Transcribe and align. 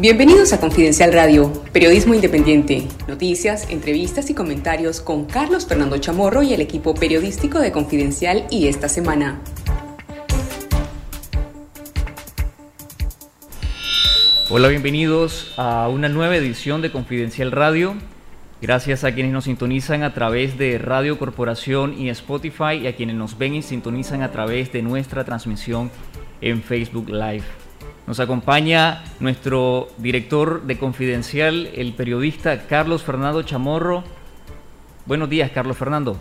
Bienvenidos 0.00 0.52
a 0.52 0.60
Confidencial 0.60 1.12
Radio, 1.12 1.52
periodismo 1.72 2.14
independiente, 2.14 2.86
noticias, 3.08 3.68
entrevistas 3.68 4.30
y 4.30 4.34
comentarios 4.34 5.00
con 5.00 5.24
Carlos 5.24 5.66
Fernando 5.66 5.98
Chamorro 5.98 6.44
y 6.44 6.52
el 6.52 6.60
equipo 6.60 6.94
periodístico 6.94 7.58
de 7.58 7.72
Confidencial 7.72 8.46
y 8.48 8.68
esta 8.68 8.88
semana. 8.88 9.40
Hola, 14.48 14.68
bienvenidos 14.68 15.52
a 15.56 15.88
una 15.88 16.08
nueva 16.08 16.36
edición 16.36 16.80
de 16.80 16.92
Confidencial 16.92 17.50
Radio. 17.50 17.96
Gracias 18.62 19.02
a 19.02 19.12
quienes 19.12 19.32
nos 19.32 19.46
sintonizan 19.46 20.04
a 20.04 20.14
través 20.14 20.56
de 20.58 20.78
Radio 20.78 21.18
Corporación 21.18 22.00
y 22.00 22.08
Spotify 22.10 22.74
y 22.82 22.86
a 22.86 22.94
quienes 22.94 23.16
nos 23.16 23.36
ven 23.36 23.56
y 23.56 23.62
sintonizan 23.62 24.22
a 24.22 24.30
través 24.30 24.72
de 24.72 24.80
nuestra 24.80 25.24
transmisión 25.24 25.90
en 26.40 26.62
Facebook 26.62 27.08
Live. 27.08 27.42
Nos 28.08 28.20
acompaña 28.20 29.04
nuestro 29.20 29.88
director 29.98 30.62
de 30.62 30.78
Confidencial, 30.78 31.68
el 31.74 31.92
periodista 31.92 32.66
Carlos 32.66 33.02
Fernando 33.02 33.42
Chamorro. 33.42 34.02
Buenos 35.04 35.28
días, 35.28 35.50
Carlos 35.50 35.76
Fernando. 35.76 36.16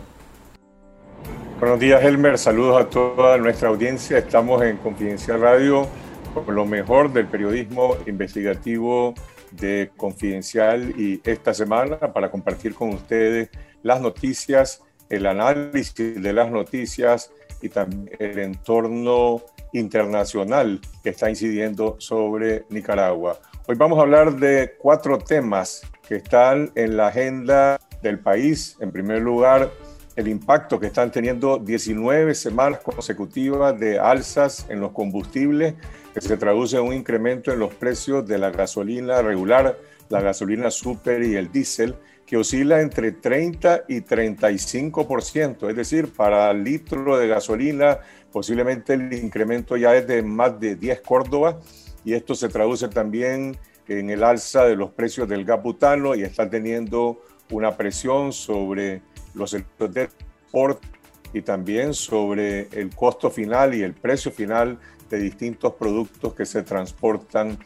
Buenos 1.62 1.80
días, 1.80 2.04
Elmer. 2.04 2.38
Saludos 2.38 2.82
a 2.82 2.90
toda 2.90 3.38
nuestra 3.38 3.70
audiencia. 3.70 4.18
Estamos 4.18 4.62
en 4.64 4.76
Confidencial 4.76 5.40
Radio 5.40 5.88
con 6.34 6.54
lo 6.54 6.66
mejor 6.66 7.14
del 7.14 7.28
periodismo 7.28 7.96
investigativo 8.06 9.14
de 9.52 9.90
Confidencial 9.96 10.94
y 11.00 11.22
esta 11.24 11.54
semana 11.54 12.00
para 12.00 12.30
compartir 12.30 12.76
con 12.76 12.90
ustedes 12.90 13.50
las 13.82 14.02
noticias, 14.02 14.84
el 15.08 15.26
análisis 15.26 16.22
de 16.22 16.34
las 16.34 16.52
noticias 16.52 17.32
y 17.62 17.70
también 17.70 18.10
el 18.20 18.40
entorno 18.40 19.42
internacional 19.74 20.80
que 21.04 21.10
está 21.10 21.30
incidiendo 21.30 21.96
sobre 22.00 22.66
Nicaragua. 22.70 23.40
Hoy 23.68 23.76
vamos 23.76 24.00
a 24.00 24.04
hablar 24.04 24.36
de 24.36 24.76
cuatro 24.78 25.18
temas 25.18 25.82
que 26.08 26.16
están 26.16 26.72
en 26.76 26.96
la 26.96 27.08
agenda 27.08 27.80
del 28.02 28.20
país. 28.20 28.78
En 28.80 28.92
primer 28.92 29.22
lugar, 29.22 29.72
el 30.16 30.28
impacto 30.28 30.80
que 30.80 30.88
están 30.88 31.12
teniendo 31.12 31.58
19 31.60 32.34
semanas 32.34 32.80
consecutivas 32.80 33.80
de 33.80 34.00
alzas 34.00 34.66
en 34.70 34.80
los 34.80 34.92
combustibles, 34.92 35.76
que 36.14 36.22
se 36.22 36.38
traduce 36.38 36.78
en 36.78 36.84
un 36.84 36.94
incremento 36.94 37.52
en 37.52 37.60
los 37.60 37.74
precios 37.74 38.26
de 38.28 38.38
la 38.38 38.50
gasolina 38.50 39.22
regular, 39.22 39.78
la 40.10 40.22
gasolina 40.22 40.72
super 40.72 41.22
y 41.24 41.36
el 41.36 41.52
diésel, 41.52 41.96
que 42.28 42.36
oscila 42.36 42.82
entre 42.82 43.14
30 43.14 43.86
y 43.88 44.02
35%, 44.02 45.70
es 45.70 45.76
decir, 45.76 46.12
para 46.12 46.54
litro 46.54 47.18
de 47.18 47.28
gasolina 47.28 48.00
posiblemente 48.32 48.94
el 48.94 49.12
incremento 49.14 49.78
ya 49.78 49.96
es 49.96 50.06
de 50.06 50.22
más 50.22 50.60
de 50.60 50.76
10 50.76 51.02
Córdobas 51.02 51.56
y 52.04 52.14
esto 52.14 52.36
se 52.36 52.50
traduce 52.50 52.90
también 52.90 53.58
en 53.88 54.10
el 54.10 54.24
alza 54.24 54.66
de 54.66 54.76
los 54.76 54.92
precios 54.92 55.28
del 55.28 55.46
gas 55.46 55.64
butano 55.64 56.14
y 56.16 56.24
está 56.24 56.50
teniendo 56.50 57.24
una 57.50 57.78
presión 57.78 58.34
sobre 58.34 59.02
los 59.34 59.52
sectores 59.52 59.96
de 59.96 60.08
transporte 60.08 60.88
y 61.34 61.42
también 61.42 61.94
sobre 61.94 62.68
el 62.74 62.94
costo 62.94 63.32
final 63.32 63.74
y 63.74 63.84
el 63.84 63.94
precio 63.94 64.32
final 64.32 64.78
de 65.10 65.18
distintos 65.18 65.74
productos 65.76 66.34
que 66.34 66.46
se 66.46 66.62
transportan 66.64 67.58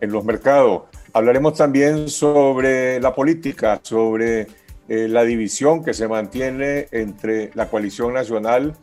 en 0.00 0.12
los 0.12 0.24
mercados. 0.24 0.82
Hablaremos 1.16 1.54
también 1.54 2.08
sobre 2.08 2.98
la 3.00 3.14
política, 3.14 3.78
sobre 3.84 4.48
eh, 4.88 5.06
la 5.06 5.22
división 5.22 5.84
que 5.84 5.94
se 5.94 6.08
mantiene 6.08 6.88
entre 6.90 7.52
la 7.54 7.70
coalición 7.70 8.14
nacional 8.14 8.76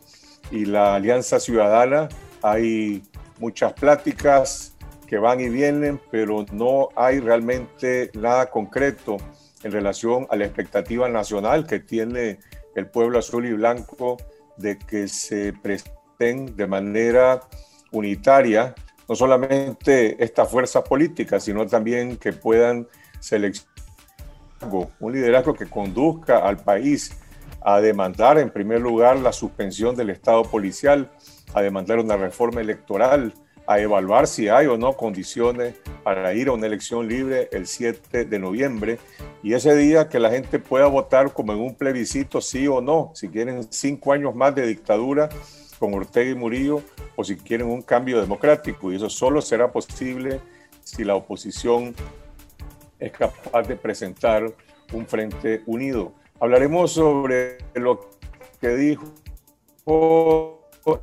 y 0.50 0.64
la 0.64 0.96
Alianza 0.96 1.42
Ciudadana. 1.42 2.08
Hay 2.42 3.04
muchas 3.38 3.74
pláticas 3.74 4.78
que 5.08 5.18
van 5.18 5.42
y 5.42 5.50
vienen, 5.50 6.00
pero 6.10 6.46
no 6.54 6.88
hay 6.96 7.20
realmente 7.20 8.12
nada 8.14 8.50
concreto 8.50 9.18
en 9.64 9.74
relación 9.74 10.26
a 10.30 10.38
la 10.38 10.46
expectativa 10.46 11.10
nacional 11.10 11.68
que 11.68 11.82
tiene 11.82 12.40
el 12.76 12.88
pueblo 12.88 13.20
azul 13.20 13.46
y 13.46 13.52
blanco 13.52 14.16
de 14.56 14.78
que 14.78 15.10
se 15.10 15.52
presten 15.52 16.56
de 16.56 16.66
manera 16.66 17.42
unitaria 17.92 18.74
no 19.12 19.16
solamente 19.16 20.24
estas 20.24 20.50
fuerzas 20.50 20.84
políticas, 20.84 21.44
sino 21.44 21.68
también 21.68 22.16
que 22.16 22.32
puedan 22.32 22.88
seleccionar 23.20 23.68
un 25.02 25.12
liderazgo 25.12 25.54
que 25.54 25.66
conduzca 25.66 26.38
al 26.38 26.56
país 26.56 27.12
a 27.60 27.82
demandar 27.82 28.38
en 28.38 28.50
primer 28.50 28.80
lugar 28.80 29.20
la 29.20 29.34
suspensión 29.34 29.98
del 29.98 30.12
Estado 30.12 30.44
policial, 30.44 31.12
a 31.54 31.62
demandar 31.62 32.00
una 32.00 32.16
reforma 32.16 32.62
electoral, 32.62 33.34
a 33.68 33.82
evaluar 33.82 34.28
si 34.28 34.48
hay 34.48 34.68
o 34.68 34.78
no 34.78 34.94
condiciones 34.94 35.76
para 36.06 36.34
ir 36.34 36.48
a 36.48 36.54
una 36.54 36.68
elección 36.68 37.06
libre 37.06 37.50
el 37.52 37.68
7 37.68 38.24
de 38.24 38.40
noviembre. 38.40 38.98
Y 39.44 39.56
ese 39.56 39.76
día 39.76 40.08
que 40.08 40.22
la 40.22 40.30
gente 40.30 40.58
pueda 40.58 40.88
votar 40.88 41.34
como 41.34 41.52
en 41.52 41.60
un 41.60 41.76
plebiscito 41.76 42.40
sí 42.40 42.66
o 42.66 42.80
no, 42.80 43.12
si 43.14 43.28
quieren 43.28 43.68
cinco 43.74 44.14
años 44.14 44.34
más 44.34 44.56
de 44.56 44.68
dictadura 44.68 45.28
con 45.82 45.96
Ortega 45.96 46.30
y 46.30 46.36
Murillo 46.36 46.84
o 47.16 47.24
si 47.24 47.36
quieren 47.36 47.66
un 47.66 47.82
cambio 47.82 48.22
democrático. 48.22 48.92
Y 48.92 48.98
eso 48.98 49.10
solo 49.10 49.42
será 49.42 49.72
posible 49.72 50.40
si 50.84 51.04
la 51.04 51.16
oposición 51.16 51.96
es 53.00 53.12
capaz 53.12 53.64
de 53.64 53.76
presentar 53.76 54.46
un 54.94 55.08
frente 55.08 55.64
unido. 55.66 56.14
Hablaremos 56.40 56.92
sobre 56.92 57.58
lo 57.74 58.12
que 58.62 58.70
dijo 58.76 59.12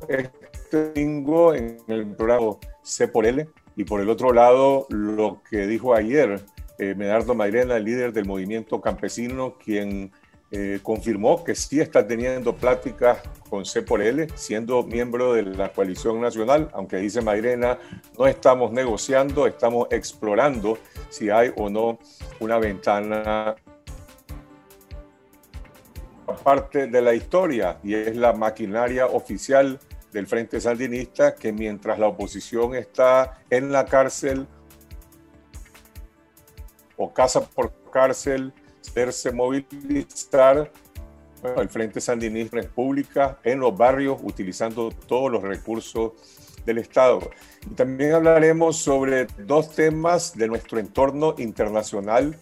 este 0.07 0.93
domingo 0.93 1.53
en 1.53 1.77
el 1.89 2.07
programa 2.15 2.55
C 2.81 3.09
por 3.09 3.25
L 3.25 3.49
y 3.75 3.83
por 3.83 3.99
el 3.99 4.09
otro 4.09 4.31
lado 4.31 4.87
lo 4.89 5.41
que 5.49 5.67
dijo 5.67 5.93
ayer 5.93 6.41
eh, 6.77 6.95
Medardo 6.95 7.35
Mairena, 7.35 7.75
el 7.75 7.83
líder 7.83 8.13
del 8.13 8.25
movimiento 8.25 8.79
campesino, 8.79 9.57
quien 9.57 10.13
eh, 10.51 10.79
confirmó 10.81 11.43
que 11.43 11.53
sí 11.53 11.79
está 11.79 12.07
teniendo 12.07 12.55
pláticas 12.55 13.19
con 13.49 13.65
C 13.65 13.83
por 13.83 14.01
L, 14.01 14.27
siendo 14.35 14.83
miembro 14.83 15.33
de 15.33 15.43
la 15.43 15.71
coalición 15.71 16.19
nacional, 16.19 16.69
aunque 16.73 16.97
dice 16.97 17.21
Mairena, 17.21 17.77
no 18.17 18.25
estamos 18.25 18.71
negociando, 18.71 19.45
estamos 19.45 19.87
explorando 19.91 20.79
si 21.09 21.29
hay 21.29 21.51
o 21.55 21.69
no 21.69 21.99
una 22.39 22.57
ventana 22.57 23.55
parte 26.43 26.87
de 26.87 27.01
la 27.01 27.13
historia 27.13 27.79
y 27.83 27.93
es 27.93 28.15
la 28.15 28.33
maquinaria 28.33 29.05
oficial 29.07 29.79
del 30.11 30.27
Frente 30.27 30.59
Sandinista 30.59 31.35
que 31.35 31.51
mientras 31.51 31.99
la 31.99 32.07
oposición 32.07 32.75
está 32.75 33.41
en 33.49 33.71
la 33.71 33.85
cárcel 33.85 34.47
o 36.97 37.13
casa 37.13 37.41
por 37.41 37.71
cárcel, 37.91 38.53
hacerse 38.89 39.31
movilizar 39.31 40.71
el 41.57 41.69
Frente 41.69 42.01
Sandinista 42.01 42.57
República 42.57 43.39
en 43.43 43.59
los 43.59 43.77
barrios 43.77 44.19
utilizando 44.23 44.89
todos 45.07 45.31
los 45.31 45.41
recursos 45.41 46.13
del 46.65 46.79
Estado. 46.79 47.19
Y 47.69 47.75
también 47.75 48.13
hablaremos 48.13 48.77
sobre 48.77 49.25
dos 49.45 49.73
temas 49.73 50.35
de 50.35 50.47
nuestro 50.47 50.79
entorno 50.79 51.35
internacional 51.37 52.37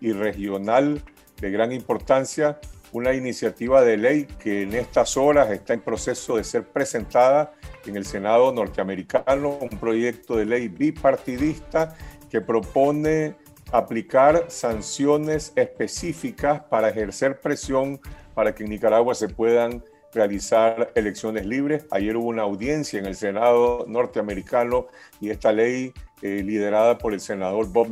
y 0.00 0.12
regional 0.12 1.02
de 1.40 1.50
gran 1.50 1.72
importancia. 1.72 2.58
Una 2.90 3.12
iniciativa 3.12 3.82
de 3.82 3.98
ley 3.98 4.24
que 4.38 4.62
en 4.62 4.74
estas 4.74 5.18
horas 5.18 5.50
está 5.50 5.74
en 5.74 5.80
proceso 5.80 6.36
de 6.36 6.44
ser 6.44 6.66
presentada 6.66 7.52
en 7.84 7.96
el 7.96 8.06
Senado 8.06 8.50
norteamericano, 8.50 9.58
un 9.60 9.78
proyecto 9.78 10.36
de 10.36 10.46
ley 10.46 10.68
bipartidista 10.68 11.94
que 12.30 12.40
propone 12.40 13.36
aplicar 13.72 14.46
sanciones 14.48 15.52
específicas 15.56 16.62
para 16.64 16.88
ejercer 16.88 17.40
presión 17.40 18.00
para 18.34 18.54
que 18.54 18.64
en 18.64 18.70
Nicaragua 18.70 19.14
se 19.14 19.28
puedan 19.28 19.84
realizar 20.12 20.92
elecciones 20.94 21.46
libres. 21.46 21.86
Ayer 21.90 22.16
hubo 22.16 22.28
una 22.28 22.42
audiencia 22.42 22.98
en 22.98 23.06
el 23.06 23.14
Senado 23.14 23.84
norteamericano 23.86 24.86
y 25.20 25.30
esta 25.30 25.52
ley 25.52 25.92
eh, 26.22 26.42
liderada 26.42 26.98
por 26.98 27.12
el 27.12 27.20
senador 27.20 27.68
Bob 27.68 27.88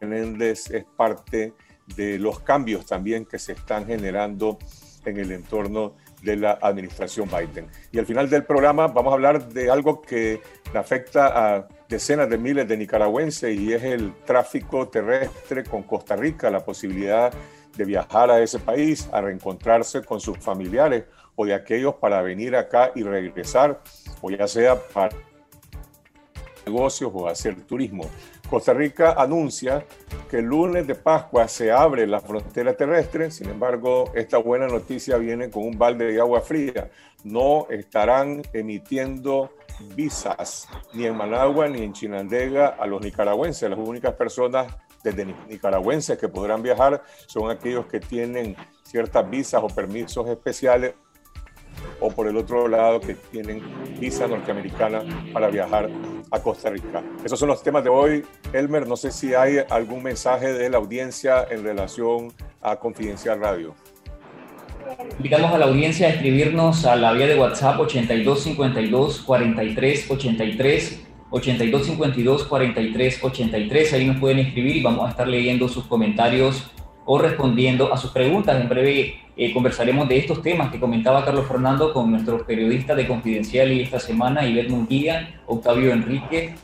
Menéndez 0.00 0.70
es 0.70 0.84
parte 0.84 1.52
de 1.96 2.18
los 2.18 2.40
cambios 2.40 2.86
también 2.86 3.24
que 3.24 3.38
se 3.38 3.52
están 3.52 3.86
generando 3.86 4.58
en 5.04 5.18
el 5.18 5.32
entorno 5.32 5.96
de 6.22 6.36
la 6.36 6.58
administración 6.62 7.28
Biden. 7.28 7.66
Y 7.90 7.98
al 7.98 8.06
final 8.06 8.30
del 8.30 8.44
programa 8.44 8.86
vamos 8.86 9.10
a 9.10 9.14
hablar 9.14 9.48
de 9.48 9.70
algo 9.70 10.00
que 10.00 10.40
afecta 10.72 11.56
a 11.56 11.68
decenas 11.92 12.30
de 12.30 12.38
miles 12.38 12.66
de 12.66 12.78
nicaragüenses 12.78 13.54
y 13.54 13.74
es 13.74 13.82
el 13.82 14.14
tráfico 14.24 14.88
terrestre 14.88 15.62
con 15.62 15.82
Costa 15.82 16.16
Rica, 16.16 16.50
la 16.50 16.64
posibilidad 16.64 17.30
de 17.76 17.84
viajar 17.84 18.30
a 18.30 18.40
ese 18.40 18.58
país, 18.58 19.10
a 19.12 19.20
reencontrarse 19.20 20.02
con 20.02 20.18
sus 20.18 20.38
familiares 20.38 21.04
o 21.36 21.44
de 21.44 21.52
aquellos 21.52 21.96
para 21.96 22.22
venir 22.22 22.56
acá 22.56 22.92
y 22.94 23.02
regresar, 23.02 23.82
o 24.22 24.30
ya 24.30 24.48
sea 24.48 24.74
para 24.74 25.14
negocios 26.64 27.10
o 27.12 27.28
hacer 27.28 27.60
turismo. 27.62 28.08
Costa 28.48 28.72
Rica 28.72 29.14
anuncia 29.18 29.84
que 30.30 30.38
el 30.38 30.46
lunes 30.46 30.86
de 30.86 30.94
Pascua 30.94 31.46
se 31.46 31.70
abre 31.72 32.06
la 32.06 32.20
frontera 32.20 32.74
terrestre, 32.74 33.30
sin 33.30 33.50
embargo, 33.50 34.10
esta 34.14 34.38
buena 34.38 34.66
noticia 34.66 35.18
viene 35.18 35.50
con 35.50 35.64
un 35.64 35.78
balde 35.78 36.06
de 36.06 36.20
agua 36.20 36.40
fría. 36.40 36.90
No 37.24 37.66
estarán 37.68 38.42
emitiendo 38.54 39.52
visas 39.94 40.68
ni 40.92 41.06
en 41.06 41.16
Managua 41.16 41.68
ni 41.68 41.82
en 41.82 41.92
Chinandega 41.92 42.68
a 42.78 42.86
los 42.86 43.00
nicaragüenses. 43.00 43.68
Las 43.68 43.78
únicas 43.78 44.14
personas 44.14 44.74
desde 45.02 45.24
nicaragüenses 45.48 46.18
que 46.18 46.28
podrán 46.28 46.62
viajar 46.62 47.02
son 47.26 47.50
aquellos 47.50 47.86
que 47.86 48.00
tienen 48.00 48.56
ciertas 48.82 49.28
visas 49.28 49.62
o 49.62 49.68
permisos 49.68 50.28
especiales 50.28 50.94
o 52.00 52.10
por 52.10 52.26
el 52.26 52.36
otro 52.36 52.68
lado 52.68 53.00
que 53.00 53.14
tienen 53.14 53.62
visa 53.98 54.26
norteamericana 54.26 55.02
para 55.32 55.48
viajar 55.48 55.88
a 56.30 56.40
Costa 56.40 56.70
Rica. 56.70 57.02
Esos 57.24 57.38
son 57.38 57.48
los 57.48 57.62
temas 57.62 57.84
de 57.84 57.90
hoy. 57.90 58.24
Elmer, 58.52 58.86
no 58.86 58.96
sé 58.96 59.10
si 59.10 59.34
hay 59.34 59.58
algún 59.70 60.02
mensaje 60.02 60.52
de 60.52 60.68
la 60.68 60.78
audiencia 60.78 61.46
en 61.50 61.62
relación 61.64 62.32
a 62.60 62.76
Confidencial 62.76 63.40
Radio. 63.40 63.74
Invitamos 65.18 65.52
a 65.52 65.58
la 65.58 65.66
audiencia 65.66 66.06
a 66.06 66.10
escribirnos 66.10 66.84
a 66.84 66.96
la 66.96 67.12
vía 67.12 67.26
de 67.26 67.38
WhatsApp 67.38 67.80
8252 67.80 69.20
43 69.20 70.10
83 70.10 71.06
8252 71.30 72.44
43 72.44 73.24
83. 73.24 73.92
Ahí 73.92 74.06
nos 74.06 74.18
pueden 74.18 74.40
escribir 74.40 74.76
y 74.76 74.82
vamos 74.82 75.06
a 75.06 75.10
estar 75.10 75.28
leyendo 75.28 75.68
sus 75.68 75.84
comentarios 75.84 76.70
o 77.04 77.18
respondiendo 77.18 77.92
a 77.92 77.96
sus 77.96 78.10
preguntas. 78.10 78.60
En 78.60 78.68
breve 78.68 79.20
eh, 79.36 79.52
conversaremos 79.52 80.08
de 80.08 80.18
estos 80.18 80.42
temas 80.42 80.70
que 80.70 80.80
comentaba 80.80 81.24
Carlos 81.24 81.46
Fernando 81.46 81.92
con 81.92 82.10
nuestros 82.10 82.42
periodistas 82.42 82.96
de 82.96 83.06
Confidencial 83.06 83.72
y 83.72 83.82
esta 83.82 84.00
semana, 84.00 84.46
Ivette 84.46 84.70
Munguía, 84.70 85.40
Octavio 85.46 85.92
Enrique, 85.92 86.54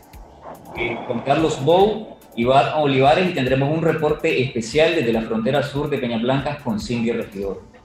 eh, 0.77 0.99
con 1.07 1.21
Carlos 1.21 1.65
Bou, 1.65 2.19
Iván 2.37 2.73
Olivares 2.77 3.31
y 3.31 3.35
tendremos 3.35 3.75
un 3.75 3.83
reporte 3.83 4.43
especial 4.43 4.95
desde 4.95 5.13
la 5.13 5.23
frontera 5.23 5.63
sur 5.63 5.89
de 5.89 5.99
Peñablancas 5.99 6.63
con 6.63 6.79
Cindy 6.79 7.13
Regidor. 7.13 7.78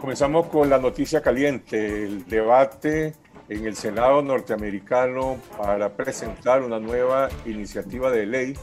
Comenzamos 0.00 0.46
con 0.46 0.70
la 0.70 0.78
noticia 0.78 1.20
caliente, 1.20 2.04
el 2.04 2.24
debate 2.26 3.14
en 3.48 3.66
el 3.66 3.74
Senado 3.74 4.22
norteamericano 4.22 5.38
para 5.56 5.88
presentar 5.88 6.62
una 6.62 6.78
nueva 6.78 7.28
iniciativa 7.46 8.08
de 8.10 8.26
ley 8.26 8.54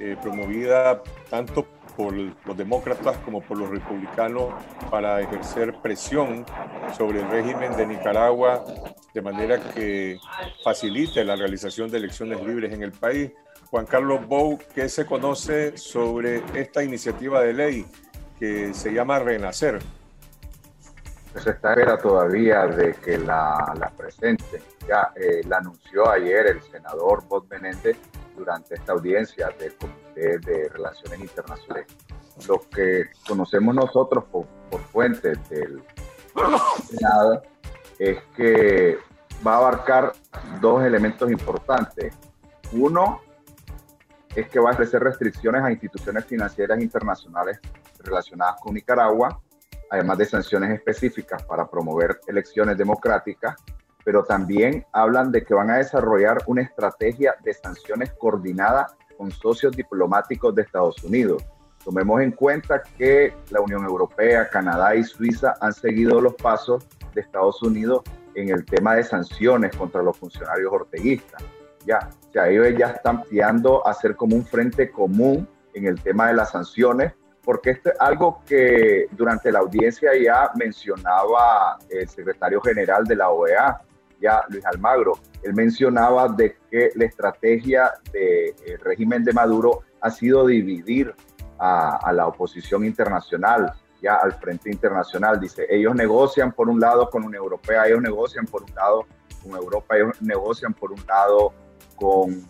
eh, 0.00 0.16
promovida 0.20 1.00
tanto 1.30 1.68
por 1.96 2.12
los 2.12 2.56
demócratas 2.56 3.16
como 3.18 3.40
por 3.42 3.58
los 3.58 3.70
republicanos 3.70 4.52
para 4.90 5.20
ejercer 5.20 5.72
presión 5.80 6.44
sobre 6.96 7.20
el 7.20 7.30
régimen 7.30 7.76
de 7.76 7.86
Nicaragua 7.86 8.64
de 9.14 9.22
manera 9.22 9.60
que 9.60 10.18
facilite 10.64 11.24
la 11.24 11.36
realización 11.36 11.90
de 11.92 11.98
elecciones 11.98 12.44
libres 12.44 12.72
en 12.72 12.82
el 12.82 12.90
país. 12.90 13.30
Juan 13.70 13.86
Carlos 13.86 14.26
Bou, 14.26 14.58
¿qué 14.74 14.88
se 14.88 15.06
conoce 15.06 15.76
sobre 15.76 16.42
esta 16.54 16.82
iniciativa 16.82 17.40
de 17.40 17.52
ley 17.52 17.86
que 18.40 18.74
se 18.74 18.92
llama 18.92 19.20
Renacer? 19.20 19.78
Se 21.40 21.50
está 21.50 21.70
espera 21.72 21.96
todavía 21.96 22.66
de 22.66 22.94
que 22.94 23.18
la, 23.18 23.74
la 23.78 23.90
presente. 23.90 24.62
Ya 24.86 25.12
eh, 25.14 25.40
la 25.46 25.58
anunció 25.58 26.10
ayer 26.10 26.46
el 26.46 26.62
senador 26.62 27.24
Bob 27.26 27.46
Menéndez 27.48 27.96
durante 28.36 28.74
esta 28.74 28.92
audiencia 28.92 29.48
del 29.58 29.74
Comité 29.76 30.38
de 30.38 30.68
Relaciones 30.68 31.20
Internacionales. 31.20 31.86
Lo 32.48 32.60
que 32.60 33.10
conocemos 33.26 33.74
nosotros 33.74 34.24
por, 34.24 34.46
por 34.70 34.80
fuentes 34.80 35.38
del 35.48 35.82
Senado 36.88 37.42
es 37.98 38.18
que 38.36 38.98
va 39.46 39.54
a 39.54 39.58
abarcar 39.58 40.12
dos 40.60 40.84
elementos 40.84 41.30
importantes. 41.30 42.14
Uno 42.72 43.20
es 44.34 44.48
que 44.48 44.58
va 44.58 44.70
a 44.70 44.72
ofrecer 44.72 45.02
restricciones 45.02 45.62
a 45.62 45.70
instituciones 45.70 46.24
financieras 46.24 46.80
internacionales 46.80 47.60
relacionadas 48.02 48.60
con 48.60 48.74
Nicaragua 48.74 49.40
además 49.92 50.16
de 50.16 50.24
sanciones 50.24 50.70
específicas 50.70 51.42
para 51.42 51.68
promover 51.68 52.18
elecciones 52.26 52.78
democráticas, 52.78 53.54
pero 54.02 54.24
también 54.24 54.86
hablan 54.90 55.30
de 55.30 55.44
que 55.44 55.52
van 55.52 55.70
a 55.70 55.76
desarrollar 55.76 56.38
una 56.46 56.62
estrategia 56.62 57.34
de 57.44 57.52
sanciones 57.52 58.10
coordinada 58.18 58.86
con 59.18 59.30
socios 59.30 59.76
diplomáticos 59.76 60.54
de 60.54 60.62
Estados 60.62 61.04
Unidos. 61.04 61.44
Tomemos 61.84 62.22
en 62.22 62.32
cuenta 62.32 62.82
que 62.96 63.34
la 63.50 63.60
Unión 63.60 63.84
Europea, 63.84 64.48
Canadá 64.48 64.96
y 64.96 65.04
Suiza 65.04 65.56
han 65.60 65.74
seguido 65.74 66.22
los 66.22 66.34
pasos 66.36 66.86
de 67.14 67.20
Estados 67.20 67.62
Unidos 67.62 68.00
en 68.34 68.48
el 68.48 68.64
tema 68.64 68.94
de 68.94 69.04
sanciones 69.04 69.76
contra 69.76 70.02
los 70.02 70.16
funcionarios 70.16 70.72
orteguistas. 70.72 71.44
Ya, 71.84 72.08
sea, 72.32 72.48
ellos 72.48 72.78
ya 72.78 72.86
están 72.92 73.24
a 73.84 73.90
hacer 73.90 74.16
como 74.16 74.36
un 74.36 74.46
frente 74.46 74.90
común 74.90 75.46
en 75.74 75.86
el 75.86 76.00
tema 76.00 76.28
de 76.28 76.34
las 76.34 76.52
sanciones 76.52 77.12
porque 77.44 77.70
esto 77.70 77.90
es 77.90 78.00
algo 78.00 78.42
que 78.46 79.06
durante 79.12 79.50
la 79.50 79.60
audiencia 79.60 80.10
ya 80.16 80.50
mencionaba 80.54 81.78
el 81.88 82.08
secretario 82.08 82.60
general 82.60 83.04
de 83.04 83.16
la 83.16 83.30
OEA, 83.30 83.80
ya 84.20 84.44
Luis 84.48 84.64
Almagro. 84.64 85.18
Él 85.42 85.52
mencionaba 85.54 86.28
de 86.28 86.56
que 86.70 86.90
la 86.94 87.04
estrategia 87.04 87.90
del 88.12 88.78
régimen 88.80 89.24
de 89.24 89.32
Maduro 89.32 89.80
ha 90.00 90.10
sido 90.10 90.46
dividir 90.46 91.12
a, 91.58 91.96
a, 91.96 92.12
la 92.12 92.28
oposición 92.28 92.84
internacional, 92.84 93.72
ya 94.00 94.14
al 94.14 94.32
frente 94.34 94.70
internacional. 94.70 95.40
Dice, 95.40 95.66
ellos 95.68 95.94
negocian 95.96 96.52
por 96.52 96.68
un 96.68 96.78
lado 96.78 97.10
con 97.10 97.24
una 97.24 97.36
europea, 97.36 97.86
ellos 97.86 98.00
negocian 98.00 98.46
por 98.46 98.62
un 98.62 98.74
lado 98.74 99.06
con 99.42 99.56
Europa, 99.56 99.96
ellos 99.96 100.22
negocian 100.22 100.74
por 100.74 100.92
un 100.92 101.04
lado 101.06 101.52
con, 101.96 102.46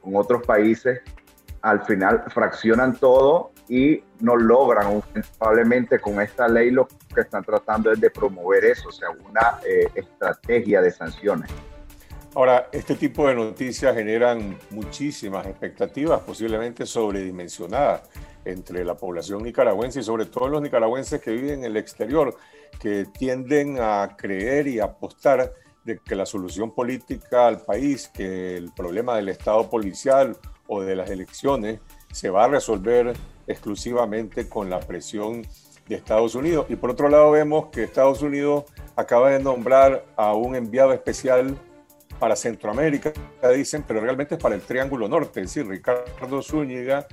con 0.00 0.16
otros 0.16 0.44
países. 0.44 1.00
Al 1.62 1.84
final 1.84 2.24
fraccionan 2.28 2.96
todo 2.96 3.52
y 3.68 4.02
no 4.20 4.36
logran, 4.36 5.02
probablemente 5.38 5.98
con 6.00 6.20
esta 6.20 6.48
ley 6.48 6.70
lo 6.70 6.88
que 7.14 7.20
están 7.20 7.44
tratando 7.44 7.92
es 7.92 8.00
de 8.00 8.10
promover 8.10 8.64
eso, 8.64 8.88
o 8.88 8.92
sea, 8.92 9.10
una 9.10 9.60
eh, 9.66 9.88
estrategia 9.94 10.80
de 10.80 10.90
sanciones. 10.90 11.50
Ahora, 12.34 12.68
este 12.72 12.94
tipo 12.94 13.26
de 13.26 13.34
noticias 13.34 13.94
generan 13.94 14.56
muchísimas 14.70 15.46
expectativas, 15.46 16.20
posiblemente 16.20 16.86
sobredimensionadas 16.86 18.02
entre 18.44 18.84
la 18.84 18.96
población 18.96 19.42
nicaragüense 19.42 20.00
y 20.00 20.02
sobre 20.02 20.26
todo 20.26 20.48
los 20.48 20.62
nicaragüenses 20.62 21.20
que 21.20 21.32
viven 21.32 21.60
en 21.60 21.64
el 21.64 21.76
exterior, 21.76 22.36
que 22.80 23.06
tienden 23.06 23.78
a 23.80 24.14
creer 24.16 24.68
y 24.68 24.78
apostar 24.78 25.52
de 25.84 25.98
que 25.98 26.14
la 26.14 26.26
solución 26.26 26.74
política 26.74 27.46
al 27.46 27.60
país, 27.62 28.08
que 28.08 28.56
el 28.56 28.72
problema 28.72 29.16
del 29.16 29.30
Estado 29.30 29.68
policial 29.68 30.36
o 30.66 30.82
de 30.82 30.94
las 30.94 31.10
elecciones 31.10 31.80
se 32.12 32.30
va 32.30 32.44
a 32.44 32.48
resolver 32.48 33.14
exclusivamente 33.48 34.48
con 34.48 34.70
la 34.70 34.80
presión 34.80 35.42
de 35.88 35.96
Estados 35.96 36.34
Unidos. 36.34 36.66
Y 36.68 36.76
por 36.76 36.90
otro 36.90 37.08
lado 37.08 37.30
vemos 37.32 37.68
que 37.72 37.82
Estados 37.82 38.22
Unidos 38.22 38.64
acaba 38.94 39.30
de 39.30 39.40
nombrar 39.40 40.04
a 40.16 40.34
un 40.34 40.54
enviado 40.54 40.92
especial 40.92 41.58
para 42.18 42.36
Centroamérica, 42.36 43.12
dicen, 43.54 43.84
pero 43.86 44.00
realmente 44.00 44.34
es 44.34 44.42
para 44.42 44.54
el 44.54 44.60
Triángulo 44.60 45.08
Norte. 45.08 45.40
Es 45.40 45.54
decir, 45.54 45.68
Ricardo 45.68 46.42
Zúñiga 46.42 47.06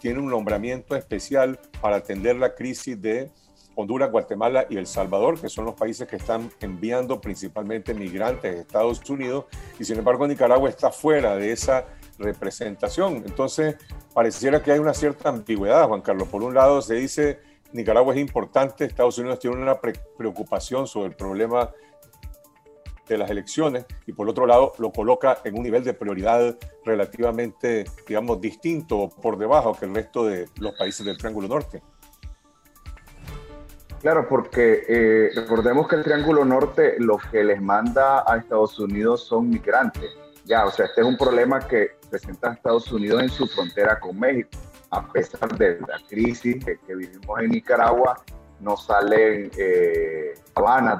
tiene 0.00 0.20
un 0.20 0.28
nombramiento 0.28 0.94
especial 0.94 1.58
para 1.80 1.96
atender 1.96 2.36
la 2.36 2.54
crisis 2.54 3.00
de 3.00 3.30
Honduras, 3.74 4.10
Guatemala 4.10 4.66
y 4.68 4.76
El 4.76 4.86
Salvador, 4.86 5.40
que 5.40 5.48
son 5.48 5.64
los 5.64 5.74
países 5.74 6.06
que 6.06 6.16
están 6.16 6.50
enviando 6.60 7.20
principalmente 7.20 7.94
migrantes 7.94 8.54
a 8.54 8.60
Estados 8.60 9.08
Unidos, 9.08 9.46
y 9.78 9.84
sin 9.84 9.98
embargo 9.98 10.28
Nicaragua 10.28 10.68
está 10.68 10.90
fuera 10.90 11.36
de 11.36 11.52
esa 11.52 11.86
representación. 12.18 13.22
Entonces, 13.26 13.76
pareciera 14.14 14.62
que 14.62 14.72
hay 14.72 14.78
una 14.78 14.94
cierta 14.94 15.28
ambigüedad, 15.28 15.86
Juan 15.88 16.00
Carlos. 16.00 16.28
Por 16.28 16.42
un 16.42 16.54
lado, 16.54 16.82
se 16.82 16.94
dice 16.94 17.40
Nicaragua 17.72 18.14
es 18.14 18.20
importante, 18.20 18.84
Estados 18.84 19.18
Unidos 19.18 19.38
tiene 19.38 19.56
una 19.56 19.78
preocupación 19.80 20.86
sobre 20.86 21.08
el 21.08 21.16
problema 21.16 21.70
de 23.08 23.18
las 23.18 23.30
elecciones 23.30 23.84
y 24.06 24.12
por 24.12 24.28
otro 24.28 24.46
lado 24.46 24.72
lo 24.78 24.92
coloca 24.92 25.38
en 25.44 25.56
un 25.56 25.62
nivel 25.62 25.82
de 25.82 25.94
prioridad 25.94 26.56
relativamente, 26.84 27.84
digamos, 28.06 28.40
distinto 28.40 29.08
por 29.08 29.38
debajo 29.38 29.76
que 29.76 29.86
el 29.86 29.94
resto 29.94 30.24
de 30.26 30.48
los 30.58 30.74
países 30.74 31.04
del 31.04 31.18
Triángulo 31.18 31.48
Norte. 31.48 31.82
Claro, 34.00 34.26
porque 34.28 34.84
eh, 34.88 35.30
recordemos 35.34 35.86
que 35.86 35.96
el 35.96 36.02
Triángulo 36.02 36.44
Norte 36.44 36.96
lo 36.98 37.18
que 37.18 37.44
les 37.44 37.60
manda 37.62 38.24
a 38.26 38.36
Estados 38.36 38.78
Unidos 38.78 39.24
son 39.24 39.48
migrantes. 39.48 40.10
Ya, 40.44 40.66
o 40.66 40.70
sea, 40.70 40.86
este 40.86 41.02
es 41.02 41.06
un 41.06 41.16
problema 41.16 41.60
que 41.60 41.92
presenta 42.10 42.52
Estados 42.52 42.90
Unidos 42.90 43.22
en 43.22 43.28
su 43.28 43.46
frontera 43.46 43.98
con 44.00 44.18
México. 44.18 44.50
A 44.90 45.06
pesar 45.10 45.56
de 45.56 45.80
la 45.80 45.98
crisis 46.08 46.62
que, 46.64 46.94
vivimos 46.94 47.40
en 47.40 47.50
Nicaragua, 47.50 48.22
no 48.60 48.76
salen 48.76 49.50
eh, 49.56 50.34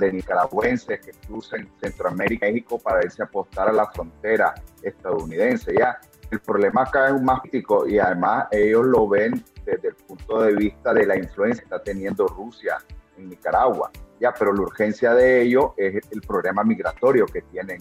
de 0.01 0.13
nicaragüenses 0.13 1.01
que 1.01 1.13
cruzan 1.27 1.69
Centroamérica 1.81 2.49
y 2.49 2.53
México 2.53 2.79
para 2.79 3.05
irse 3.05 3.23
a 3.23 3.27
apostar 3.27 3.69
a 3.69 3.73
la 3.73 3.87
frontera 3.91 4.55
estadounidense. 4.83 5.75
Ya, 5.79 6.01
el 6.31 6.41
problema 6.41 6.83
acá 6.83 7.09
es 7.09 7.21
más 7.21 7.41
crítico 7.43 7.87
y 7.87 7.99
además 7.99 8.47
ellos 8.51 8.87
lo 8.87 9.07
ven 9.09 9.45
desde 9.65 9.89
el 9.89 9.95
punto 9.95 10.43
de 10.43 10.55
vista 10.55 10.95
de 10.95 11.07
la 11.07 11.17
influencia 11.17 11.63
que 11.63 11.67
está 11.67 11.83
teniendo 11.83 12.27
Rusia 12.27 12.79
en 13.19 13.29
Nicaragua. 13.29 13.91
Ya, 14.19 14.33
pero 14.33 14.53
la 14.53 14.63
urgencia 14.63 15.15
de 15.15 15.43
ello 15.43 15.75
es 15.77 16.01
el 16.11 16.23
problema 16.23 16.65
migratorio 16.65 17.27
que 17.27 17.43
tienen 17.43 17.79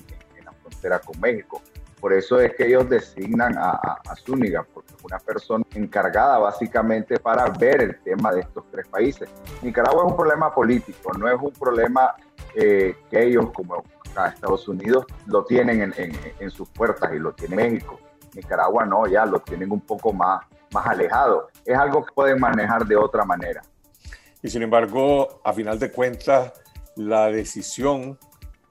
frontera 0.82 1.00
con 1.00 1.20
México. 1.20 1.62
Por 2.00 2.14
eso 2.14 2.40
es 2.40 2.56
que 2.56 2.66
ellos 2.66 2.90
designan 2.90 3.56
a, 3.58 3.70
a, 3.72 4.16
Zúñiga, 4.16 4.66
porque 4.74 4.92
es 4.96 5.04
una 5.04 5.20
persona 5.20 5.64
encargada 5.76 6.40
básicamente 6.40 7.20
para 7.20 7.46
ver 7.46 7.82
el 7.82 8.00
tema 8.02 8.32
de 8.32 8.42
estos 8.42 8.64
tres 8.72 8.88
países. 8.88 9.30
Nicaragua 9.62 10.06
es 10.06 10.12
un 10.12 10.18
problema 10.18 10.54
político, 10.54 11.12
no 11.16 11.30
es 11.30 11.40
un 11.40 11.52
problema 11.52 12.16
eh, 12.56 12.96
que 13.10 13.24
ellos, 13.24 13.52
como 13.54 13.84
Estados 14.06 14.68
Unidos 14.68 15.06
lo 15.28 15.46
tienen 15.46 15.94
en, 15.96 16.52
sus 16.52 16.68
puertas 16.70 17.14
y 17.14 17.20
lo 17.20 17.34
tiene 17.34 17.56
México. 17.56 18.00
Nicaragua 18.34 18.84
no, 18.84 19.06
ya 19.06 19.26
lo 19.26 19.40
tienen 19.40 19.72
un 19.72 19.82
poco 19.82 20.12
más, 20.12 20.44
más 20.74 20.88
alejado. 20.88 21.50
Es 21.64 21.78
algo 21.78 22.04
que 22.04 22.12
pueden 22.14 22.40
manejar 22.40 22.86
de 22.86 22.96
otra 22.96 23.24
manera. 23.26 23.62
Y 24.42 24.50
sin 24.50 24.64
embargo, 24.64 25.40
a 25.44 25.54
final 25.54 25.78
de 25.78 25.92
cuentas, 25.92 26.52
la 26.96 27.28
decisión 27.28 28.18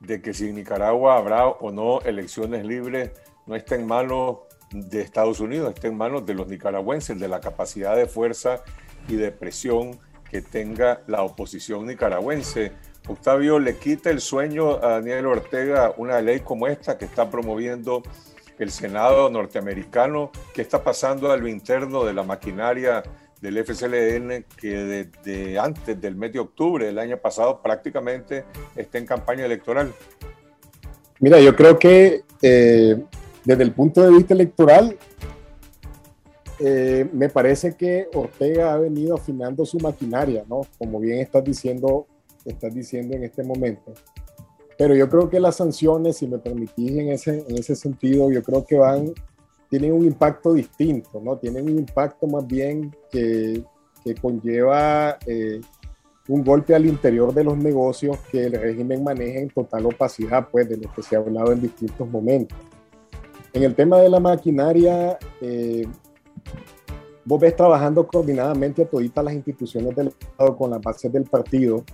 de 0.00 0.20
que 0.20 0.34
si 0.34 0.48
en 0.48 0.56
Nicaragua 0.56 1.16
habrá 1.16 1.46
o 1.46 1.70
no 1.70 2.00
elecciones 2.00 2.64
libres 2.64 3.12
no 3.46 3.54
está 3.54 3.74
en 3.74 3.86
manos 3.86 4.38
de 4.72 5.00
Estados 5.00 5.40
Unidos, 5.40 5.72
está 5.74 5.88
en 5.88 5.96
manos 5.96 6.24
de 6.26 6.34
los 6.34 6.48
nicaragüenses, 6.48 7.18
de 7.18 7.28
la 7.28 7.40
capacidad 7.40 7.96
de 7.96 8.06
fuerza 8.06 8.62
y 9.08 9.16
de 9.16 9.30
presión 9.30 9.98
que 10.30 10.42
tenga 10.42 11.02
la 11.06 11.22
oposición 11.22 11.86
nicaragüense. 11.86 12.72
Octavio, 13.08 13.58
¿le 13.58 13.76
quita 13.76 14.10
el 14.10 14.20
sueño 14.20 14.76
a 14.76 15.00
Daniel 15.00 15.26
Ortega 15.26 15.92
una 15.96 16.20
ley 16.20 16.40
como 16.40 16.68
esta 16.68 16.96
que 16.96 17.04
está 17.04 17.28
promoviendo 17.28 18.02
el 18.58 18.70
Senado 18.70 19.28
norteamericano? 19.28 20.30
¿Qué 20.54 20.62
está 20.62 20.84
pasando 20.84 21.32
a 21.32 21.36
lo 21.36 21.48
interno 21.48 22.04
de 22.04 22.14
la 22.14 22.22
maquinaria 22.22 23.02
del 23.40 23.58
FCLN 23.58 24.44
que 24.56 24.68
desde 24.68 25.58
antes 25.58 26.00
del 26.00 26.14
mes 26.14 26.32
de 26.32 26.40
octubre 26.40 26.86
del 26.86 26.98
año 26.98 27.16
pasado 27.18 27.60
prácticamente 27.62 28.44
está 28.76 28.98
en 28.98 29.06
campaña 29.06 29.46
electoral? 29.46 29.92
Mira, 31.20 31.40
yo 31.40 31.54
creo 31.54 31.78
que 31.78 32.22
eh, 32.42 33.02
desde 33.44 33.62
el 33.62 33.72
punto 33.72 34.02
de 34.02 34.10
vista 34.10 34.34
electoral, 34.34 34.96
eh, 36.58 37.08
me 37.12 37.28
parece 37.30 37.74
que 37.74 38.08
Ortega 38.14 38.74
ha 38.74 38.78
venido 38.78 39.16
afinando 39.16 39.64
su 39.64 39.78
maquinaria, 39.78 40.44
¿no? 40.48 40.62
Como 40.78 41.00
bien 41.00 41.20
estás 41.20 41.42
diciendo, 41.42 42.06
estás 42.44 42.74
diciendo 42.74 43.16
en 43.16 43.24
este 43.24 43.42
momento. 43.42 43.92
Pero 44.76 44.94
yo 44.94 45.08
creo 45.08 45.28
que 45.28 45.40
las 45.40 45.56
sanciones, 45.56 46.18
si 46.18 46.26
me 46.26 46.38
permitís 46.38 46.90
en 46.92 47.10
ese, 47.10 47.44
en 47.46 47.58
ese 47.58 47.76
sentido, 47.76 48.30
yo 48.30 48.42
creo 48.42 48.64
que 48.64 48.76
van, 48.76 49.12
tienen 49.70 49.92
un 49.92 50.04
impacto 50.04 50.52
distinto, 50.52 51.20
¿no? 51.22 51.38
Tienen 51.38 51.64
un 51.64 51.78
impacto 51.78 52.26
más 52.26 52.46
bien 52.46 52.94
que, 53.10 53.62
que 54.04 54.14
conlleva 54.16 55.16
eh, 55.26 55.60
un 56.28 56.44
golpe 56.44 56.74
al 56.74 56.86
interior 56.86 57.32
de 57.32 57.44
los 57.44 57.56
negocios 57.56 58.18
que 58.30 58.46
el 58.46 58.52
régimen 58.52 59.02
maneja 59.02 59.38
en 59.38 59.48
total 59.48 59.86
opacidad, 59.86 60.48
pues, 60.50 60.68
de 60.68 60.76
lo 60.76 60.92
que 60.92 61.02
se 61.02 61.14
ha 61.14 61.20
hablado 61.20 61.52
en 61.52 61.62
distintos 61.62 62.08
momentos. 62.08 62.58
En 63.52 63.62
el 63.62 63.74
tema 63.74 63.98
de 64.00 64.08
la 64.08 64.20
maquinaria, 64.20 65.18
eh, 65.40 65.86
vos 67.24 67.40
ves 67.40 67.54
trabajando 67.54 68.06
coordinadamente 68.06 68.82
a 68.82 68.86
todas 68.86 69.24
las 69.24 69.34
instituciones 69.34 69.94
del 69.94 70.08
Estado 70.08 70.56
con 70.56 70.70
las 70.70 70.80
bases 70.80 71.12
del 71.12 71.24
partido 71.24 71.84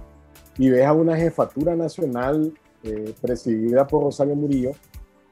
y 0.59 0.71
ves 0.71 0.87
a 0.87 0.92
una 0.92 1.16
jefatura 1.16 1.76
nacional 1.76 2.52
eh, 2.83 3.14
presidida 3.21 3.87
por 3.87 4.02
Rosario 4.02 4.35
Murillo, 4.35 4.73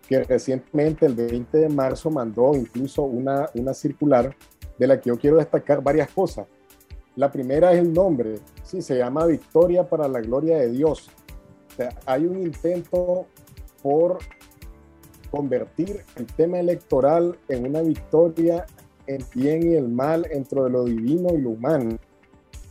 que 0.09 0.23
recientemente, 0.23 1.07
el 1.07 1.15
20 1.15 1.59
de 1.59 1.69
marzo, 1.69 2.11
mandó 2.11 2.55
incluso 2.55 3.03
una, 3.03 3.49
una 3.55 3.75
circular 3.75 4.35
de 4.79 4.87
la 4.87 5.01
que 5.01 5.09
yo 5.09 5.19
quiero 5.19 5.37
destacar 5.37 5.83
varias 5.83 6.11
cosas. 6.11 6.47
La 7.17 7.31
primera 7.31 7.73
es 7.73 7.79
el 7.79 7.93
nombre, 7.93 8.41
sí, 8.65 8.83
se 8.83 8.99
llama 8.99 9.27
Victoria 9.27 9.89
para 9.89 10.09
la 10.09 10.21
Gloria 10.21 10.59
de 10.59 10.71
Dios. 10.71 11.09
Hay 12.07 12.27
un 12.27 12.43
intento 12.43 13.27
por 13.83 14.19
convertir 15.31 16.05
el 16.17 16.27
tema 16.27 16.61
electoral 16.61 17.39
en 17.49 17.67
una 17.67 17.83
victoria 17.83 18.67
en 19.07 19.25
bien 19.35 19.73
y 19.73 19.75
el 19.75 19.89
mal 19.89 20.27
entre 20.31 20.69
lo 20.71 20.85
divino 20.85 21.35
y 21.35 21.41
lo 21.41 21.51
humano. 21.51 21.99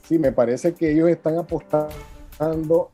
Sí, 0.08 0.18
me 0.18 0.32
parece 0.32 0.74
que 0.74 0.92
ellos 0.92 1.10
están 1.10 1.38
apostando 1.38 2.92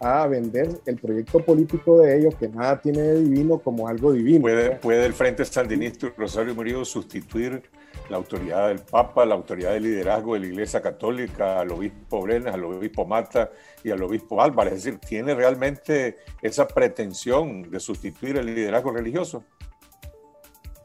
a 0.00 0.26
vender 0.26 0.68
el 0.86 0.96
proyecto 0.96 1.40
político 1.40 1.98
de 2.00 2.18
ellos, 2.18 2.34
que 2.36 2.48
nada 2.48 2.80
tiene 2.80 3.00
de 3.00 3.22
divino, 3.22 3.58
como 3.58 3.88
algo 3.88 4.12
divino. 4.12 4.42
¿Puede, 4.80 5.06
el 5.06 5.14
Frente 5.14 5.44
Sandinista 5.44 6.12
Rosario 6.16 6.54
Murillo 6.54 6.84
sustituir 6.84 7.62
la 8.08 8.16
autoridad 8.16 8.68
del 8.68 8.78
Papa, 8.78 9.26
la 9.26 9.34
autoridad 9.34 9.72
de 9.72 9.80
liderazgo 9.80 10.34
de 10.34 10.40
la 10.40 10.46
Iglesia 10.46 10.80
Católica, 10.80 11.60
al 11.60 11.70
obispo 11.72 12.22
Brenes, 12.22 12.54
al 12.54 12.64
obispo 12.64 13.04
Mata 13.04 13.50
y 13.84 13.90
al 13.90 14.02
obispo 14.02 14.40
Álvarez. 14.40 14.74
Es 14.74 14.84
decir, 14.84 15.00
¿tiene 15.00 15.34
realmente 15.34 16.16
esa 16.40 16.66
pretensión 16.66 17.70
de 17.70 17.80
sustituir 17.80 18.36
el 18.36 18.46
liderazgo 18.46 18.92
religioso? 18.92 19.44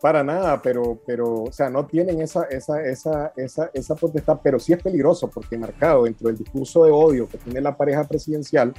Para 0.04 0.22
nada, 0.22 0.62
pero, 0.62 1.00
pero, 1.06 1.44
o 1.44 1.52
sea, 1.54 1.70
no 1.70 1.86
tienen 1.86 2.20
esa, 2.20 2.44
esa, 2.50 2.84
esa, 2.84 3.32
esa, 3.38 3.72
esa 3.74 3.96
potestad, 3.96 4.38
pero 4.44 4.60
sí 4.60 4.74
es 4.74 4.84
peligroso 4.84 5.30
porque 5.30 5.58
marcado 5.58 6.04
dentro 6.04 6.28
del 6.28 6.38
discurso 6.38 6.84
de 6.84 6.92
odio 6.92 7.26
que 7.30 7.38
tiene 7.38 7.62
la 7.62 7.78
pareja 7.78 8.04
presidencial, 8.04 8.74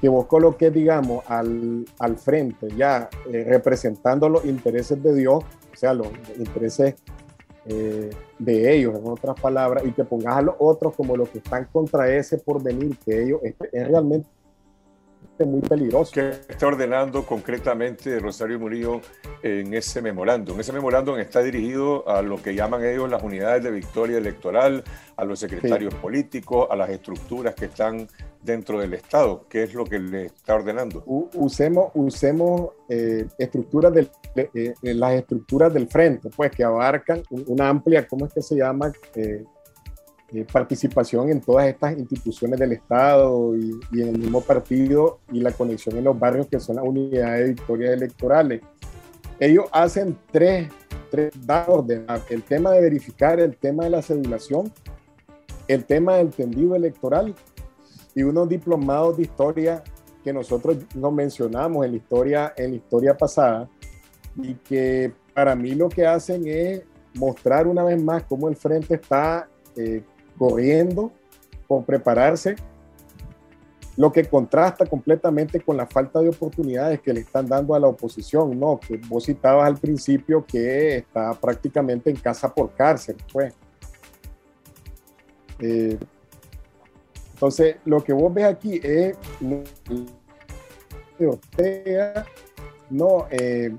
que 0.00 0.08
vos 0.08 0.24
coloques, 0.24 0.72
digamos, 0.72 1.22
al, 1.28 1.84
al 1.98 2.16
frente, 2.16 2.68
ya 2.74 3.10
eh, 3.30 3.44
representando 3.46 4.26
los 4.30 4.46
intereses 4.46 5.02
de 5.02 5.14
Dios, 5.14 5.44
o 5.44 5.76
sea, 5.76 5.92
los 5.92 6.06
intereses 6.38 6.94
eh, 7.66 8.08
de 8.38 8.74
ellos, 8.74 8.98
en 8.98 9.06
otras 9.06 9.38
palabras, 9.38 9.84
y 9.84 9.92
que 9.92 10.04
pongas 10.04 10.38
a 10.38 10.40
los 10.40 10.54
otros 10.58 10.94
como 10.94 11.14
los 11.14 11.28
que 11.28 11.40
están 11.40 11.66
contra 11.66 12.10
ese 12.10 12.38
porvenir, 12.38 12.96
que 13.04 13.22
ellos 13.22 13.40
es, 13.42 13.54
realmente 13.70 14.26
muy 15.44 15.60
peligroso. 15.60 16.12
¿Qué 16.14 16.30
está 16.48 16.66
ordenando 16.66 17.26
concretamente 17.26 18.18
Rosario 18.20 18.58
Murillo 18.60 19.00
en 19.42 19.74
ese 19.74 20.00
memorándum? 20.00 20.60
Ese 20.60 20.72
memorándum 20.72 21.18
está 21.18 21.42
dirigido 21.42 22.08
a 22.08 22.22
lo 22.22 22.40
que 22.40 22.54
llaman 22.54 22.84
ellos 22.84 23.10
las 23.10 23.22
unidades 23.22 23.64
de 23.64 23.70
victoria 23.72 24.18
electoral, 24.18 24.84
a 25.16 25.24
los 25.24 25.40
secretarios 25.40 25.94
políticos, 25.94 26.68
a 26.70 26.76
las 26.76 26.90
estructuras 26.90 27.54
que 27.54 27.64
están 27.66 28.06
dentro 28.44 28.78
del 28.78 28.94
Estado? 28.94 29.46
¿Qué 29.48 29.64
es 29.64 29.74
lo 29.74 29.84
que 29.84 29.98
le 29.98 30.26
está 30.26 30.54
ordenando? 30.54 31.02
usemos 31.06 31.90
usemos 31.94 32.72
eh, 32.88 33.26
estructuras 33.38 33.92
del, 33.92 34.10
eh, 34.36 34.74
las 34.82 35.14
estructuras 35.14 35.72
del 35.72 35.88
frente, 35.88 36.28
pues 36.34 36.50
que 36.50 36.62
abarcan 36.62 37.22
una 37.30 37.68
amplia, 37.68 38.06
¿cómo 38.06 38.26
es 38.26 38.34
que 38.34 38.42
se 38.42 38.56
llama? 38.56 38.92
Eh, 39.14 39.44
participación 40.42 41.30
en 41.30 41.40
todas 41.40 41.66
estas 41.68 41.96
instituciones 41.96 42.58
del 42.58 42.72
Estado 42.72 43.56
y, 43.56 44.00
en 44.00 44.08
el 44.08 44.18
mismo 44.18 44.40
partido 44.40 45.20
y 45.30 45.40
la 45.40 45.52
conexión 45.52 45.96
en 45.96 46.04
los 46.04 46.18
barrios 46.18 46.48
que 46.48 46.58
son 46.58 46.76
las 46.76 46.84
unidades 46.84 47.40
de 47.40 47.48
victorias 47.52 47.92
electorales. 47.92 48.62
Ellos 49.38 49.66
hacen 49.70 50.16
tres, 50.32 50.68
tres 51.10 51.32
de 51.46 52.04
el 52.30 52.42
tema 52.42 52.72
de 52.72 52.80
verificar, 52.80 53.38
el 53.38 53.56
tema 53.56 53.84
de 53.84 53.90
la 53.90 54.02
cedulación, 54.02 54.72
el 55.68 55.84
tema 55.84 56.16
del 56.16 56.30
tendido 56.30 56.74
electoral 56.74 57.34
y 58.14 58.22
unos 58.22 58.48
diplomados 58.48 59.16
de 59.16 59.22
historia 59.24 59.84
que 60.24 60.32
nosotros 60.32 60.78
no 60.94 61.10
mencionamos 61.10 61.84
en 61.84 61.92
la 61.92 61.96
historia, 61.96 62.54
en 62.56 62.70
la 62.70 62.76
historia 62.76 63.16
pasada 63.16 63.68
y 64.36 64.54
que 64.54 65.12
para 65.34 65.54
mí 65.54 65.74
lo 65.74 65.88
que 65.88 66.06
hacen 66.06 66.46
es 66.46 66.82
mostrar 67.14 67.66
una 67.66 67.84
vez 67.84 68.02
más 68.02 68.24
cómo 68.24 68.48
el 68.48 68.56
frente 68.56 68.94
está 68.94 69.48
eh, 69.76 70.02
corriendo 70.38 71.12
por 71.66 71.84
prepararse, 71.84 72.56
lo 73.96 74.12
que 74.12 74.24
contrasta 74.24 74.86
completamente 74.86 75.60
con 75.60 75.76
la 75.76 75.86
falta 75.86 76.20
de 76.20 76.28
oportunidades 76.28 77.00
que 77.00 77.12
le 77.12 77.20
están 77.20 77.46
dando 77.46 77.74
a 77.74 77.80
la 77.80 77.86
oposición, 77.86 78.58
¿no? 78.58 78.80
Que 78.80 78.96
vos 78.96 79.24
citabas 79.24 79.66
al 79.66 79.76
principio 79.76 80.44
que 80.44 80.96
está 80.96 81.32
prácticamente 81.34 82.10
en 82.10 82.16
casa 82.16 82.52
por 82.52 82.72
cárcel, 82.74 83.16
pues. 83.32 83.54
Eh, 85.60 85.96
entonces, 87.34 87.76
lo 87.84 88.02
que 88.02 88.12
vos 88.12 88.32
ves 88.34 88.46
aquí 88.46 88.80
es 88.82 89.16
no 92.90 93.26
eh, 93.30 93.74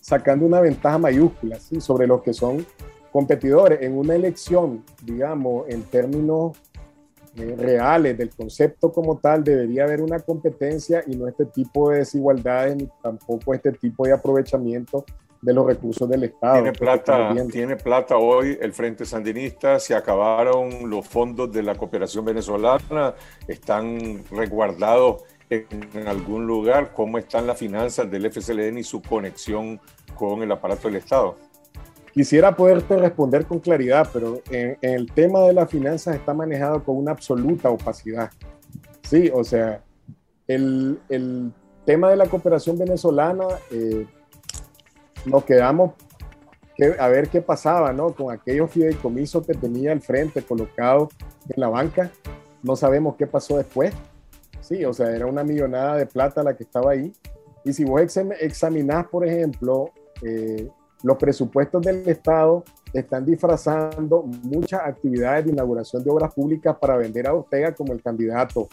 sacando 0.00 0.46
una 0.46 0.60
ventaja 0.60 0.98
mayúscula 0.98 1.58
¿sí? 1.58 1.80
sobre 1.80 2.06
los 2.06 2.22
que 2.22 2.32
son 2.32 2.66
competidores 3.16 3.80
en 3.80 3.96
una 3.96 4.14
elección, 4.14 4.84
digamos, 5.02 5.64
en 5.70 5.84
términos 5.84 6.54
eh, 7.34 7.54
reales 7.56 8.18
del 8.18 8.28
concepto 8.28 8.92
como 8.92 9.16
tal, 9.16 9.42
debería 9.42 9.84
haber 9.84 10.02
una 10.02 10.18
competencia 10.20 11.02
y 11.06 11.16
no 11.16 11.26
este 11.26 11.46
tipo 11.46 11.88
de 11.88 12.00
desigualdades 12.00 12.76
ni 12.76 12.86
tampoco 13.02 13.54
este 13.54 13.72
tipo 13.72 14.04
de 14.04 14.12
aprovechamiento 14.12 15.06
de 15.40 15.54
los 15.54 15.66
recursos 15.66 16.06
del 16.10 16.24
Estado. 16.24 16.56
Tiene 16.56 16.72
plata, 16.72 17.34
tiene 17.50 17.76
plata 17.76 18.18
hoy 18.18 18.58
el 18.60 18.74
Frente 18.74 19.06
Sandinista, 19.06 19.80
se 19.80 19.94
acabaron 19.94 20.90
los 20.90 21.08
fondos 21.08 21.50
de 21.50 21.62
la 21.62 21.74
cooperación 21.74 22.22
venezolana, 22.22 23.14
están 23.48 24.24
resguardados 24.30 25.22
en 25.48 26.06
algún 26.06 26.46
lugar, 26.46 26.92
cómo 26.92 27.16
están 27.16 27.46
las 27.46 27.56
finanzas 27.56 28.10
del 28.10 28.30
FCLN 28.30 28.76
y 28.76 28.84
su 28.84 29.00
conexión 29.00 29.80
con 30.14 30.42
el 30.42 30.52
aparato 30.52 30.88
del 30.88 30.96
Estado. 30.96 31.45
Quisiera 32.16 32.56
poderte 32.56 32.96
responder 32.96 33.44
con 33.44 33.58
claridad, 33.58 34.08
pero 34.10 34.40
en, 34.50 34.78
el 34.80 35.12
tema 35.12 35.40
de 35.40 35.52
las 35.52 35.68
finanzas 35.68 36.16
está 36.16 36.32
manejado 36.32 36.82
con 36.82 36.96
una 36.96 37.10
absoluta 37.10 37.68
opacidad. 37.68 38.30
Sí, 39.02 39.30
o 39.34 39.44
sea, 39.44 39.82
el, 40.48 40.98
el 41.10 41.52
tema 41.84 42.08
de 42.08 42.16
la 42.16 42.24
cooperación 42.24 42.78
venezolana, 42.78 43.44
eh, 43.70 44.06
nos 45.26 45.44
quedamos 45.44 45.92
a 46.98 47.08
ver 47.08 47.28
qué 47.28 47.42
pasaba, 47.42 47.92
¿no? 47.92 48.14
Con 48.14 48.32
aquellos 48.32 48.70
fideicomisos 48.70 49.46
que 49.46 49.52
tenía 49.52 49.92
el 49.92 50.00
frente 50.00 50.40
colocado 50.40 51.10
en 51.50 51.60
la 51.60 51.68
banca. 51.68 52.10
No 52.62 52.76
sabemos 52.76 53.16
qué 53.16 53.26
pasó 53.26 53.58
después. 53.58 53.92
Sí, 54.62 54.86
o 54.86 54.94
sea, 54.94 55.14
era 55.14 55.26
una 55.26 55.44
millonada 55.44 55.96
de 55.96 56.06
plata 56.06 56.42
la 56.42 56.56
que 56.56 56.64
estaba 56.64 56.92
ahí. 56.92 57.12
Y 57.62 57.74
si 57.74 57.84
vos 57.84 58.00
examinás, 58.40 59.06
por 59.08 59.26
ejemplo, 59.26 59.90
eh, 60.22 60.70
los 61.06 61.18
presupuestos 61.18 61.82
del 61.82 62.08
Estado 62.08 62.64
están 62.92 63.24
disfrazando 63.24 64.24
muchas 64.42 64.80
actividades 64.80 65.44
de 65.44 65.52
inauguración 65.52 66.02
de 66.02 66.10
obras 66.10 66.34
públicas 66.34 66.76
para 66.80 66.96
vender 66.96 67.28
a 67.28 67.34
Ortega 67.34 67.72
como 67.72 67.92
el 67.92 68.02
candidato. 68.02 68.66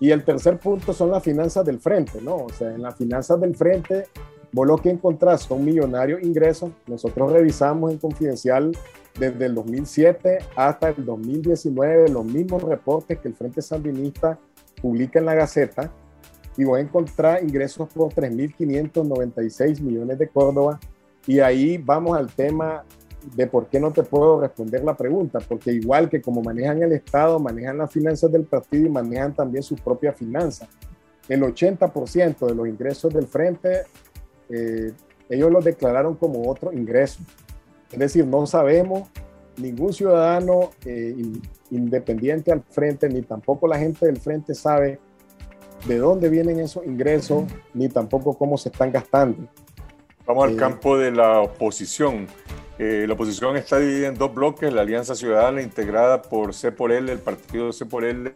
Y 0.00 0.10
el 0.10 0.24
tercer 0.24 0.58
punto 0.58 0.92
son 0.92 1.12
las 1.12 1.22
finanzas 1.22 1.64
del 1.64 1.78
frente, 1.78 2.20
¿no? 2.20 2.34
O 2.34 2.48
sea, 2.48 2.74
en 2.74 2.82
las 2.82 2.96
finanzas 2.96 3.40
del 3.40 3.54
frente, 3.54 4.08
vos 4.50 4.66
lo 4.66 4.76
que 4.76 4.90
encontrás 4.90 5.42
son 5.42 5.64
millonarios 5.64 6.20
ingresos. 6.20 6.72
Nosotros 6.88 7.30
revisamos 7.30 7.92
en 7.92 7.98
Confidencial 7.98 8.72
desde 9.16 9.46
el 9.46 9.54
2007 9.54 10.38
hasta 10.56 10.88
el 10.88 11.04
2019 11.04 12.08
los 12.08 12.24
mismos 12.24 12.64
reportes 12.64 13.20
que 13.20 13.28
el 13.28 13.34
Frente 13.34 13.62
Sandinista 13.62 14.36
publica 14.82 15.20
en 15.20 15.26
la 15.26 15.34
Gaceta 15.36 15.92
y 16.56 16.64
voy 16.64 16.80
a 16.80 16.82
encontrar 16.82 17.44
ingresos 17.44 17.88
por 17.92 18.12
3.596 18.12 19.80
millones 19.80 20.18
de 20.18 20.28
Córdoba. 20.28 20.80
Y 21.26 21.40
ahí 21.40 21.78
vamos 21.78 22.16
al 22.16 22.28
tema 22.32 22.84
de 23.34 23.46
por 23.46 23.66
qué 23.66 23.78
no 23.78 23.92
te 23.92 24.02
puedo 24.02 24.40
responder 24.40 24.82
la 24.82 24.96
pregunta, 24.96 25.40
porque 25.40 25.72
igual 25.72 26.08
que 26.08 26.22
como 26.22 26.42
manejan 26.42 26.82
el 26.82 26.92
Estado, 26.92 27.38
manejan 27.38 27.78
las 27.78 27.92
finanzas 27.92 28.32
del 28.32 28.44
partido 28.44 28.86
y 28.86 28.90
manejan 28.90 29.34
también 29.34 29.62
sus 29.62 29.80
propias 29.80 30.16
finanzas. 30.16 30.68
El 31.28 31.42
80% 31.42 32.46
de 32.46 32.54
los 32.54 32.66
ingresos 32.66 33.12
del 33.12 33.26
frente, 33.26 33.82
eh, 34.48 34.92
ellos 35.28 35.50
los 35.50 35.64
declararon 35.64 36.16
como 36.16 36.50
otro 36.50 36.72
ingreso. 36.72 37.20
Es 37.92 37.98
decir, 37.98 38.26
no 38.26 38.46
sabemos, 38.46 39.08
ningún 39.56 39.92
ciudadano 39.92 40.70
eh, 40.84 41.14
independiente 41.70 42.50
al 42.50 42.62
frente, 42.62 43.08
ni 43.08 43.22
tampoco 43.22 43.68
la 43.68 43.78
gente 43.78 44.06
del 44.06 44.18
frente 44.18 44.54
sabe 44.54 44.98
de 45.86 45.98
dónde 45.98 46.28
vienen 46.28 46.60
esos 46.60 46.84
ingresos, 46.84 47.44
ni 47.74 47.88
tampoco 47.88 48.36
cómo 48.36 48.58
se 48.58 48.68
están 48.68 48.90
gastando. 48.90 49.48
Vamos 50.30 50.44
al 50.44 50.54
campo 50.54 50.96
de 50.96 51.10
la 51.10 51.40
oposición. 51.40 52.28
Eh, 52.78 53.04
la 53.08 53.14
oposición 53.14 53.56
está 53.56 53.80
dividida 53.80 54.06
en 54.06 54.14
dos 54.14 54.32
bloques, 54.32 54.72
la 54.72 54.82
Alianza 54.82 55.16
Ciudadana 55.16 55.60
integrada 55.60 56.22
por 56.22 56.54
C 56.54 56.70
por 56.70 56.92
L, 56.92 57.10
el 57.10 57.18
partido 57.18 57.72
C 57.72 57.84
por 57.84 58.04
L, 58.04 58.32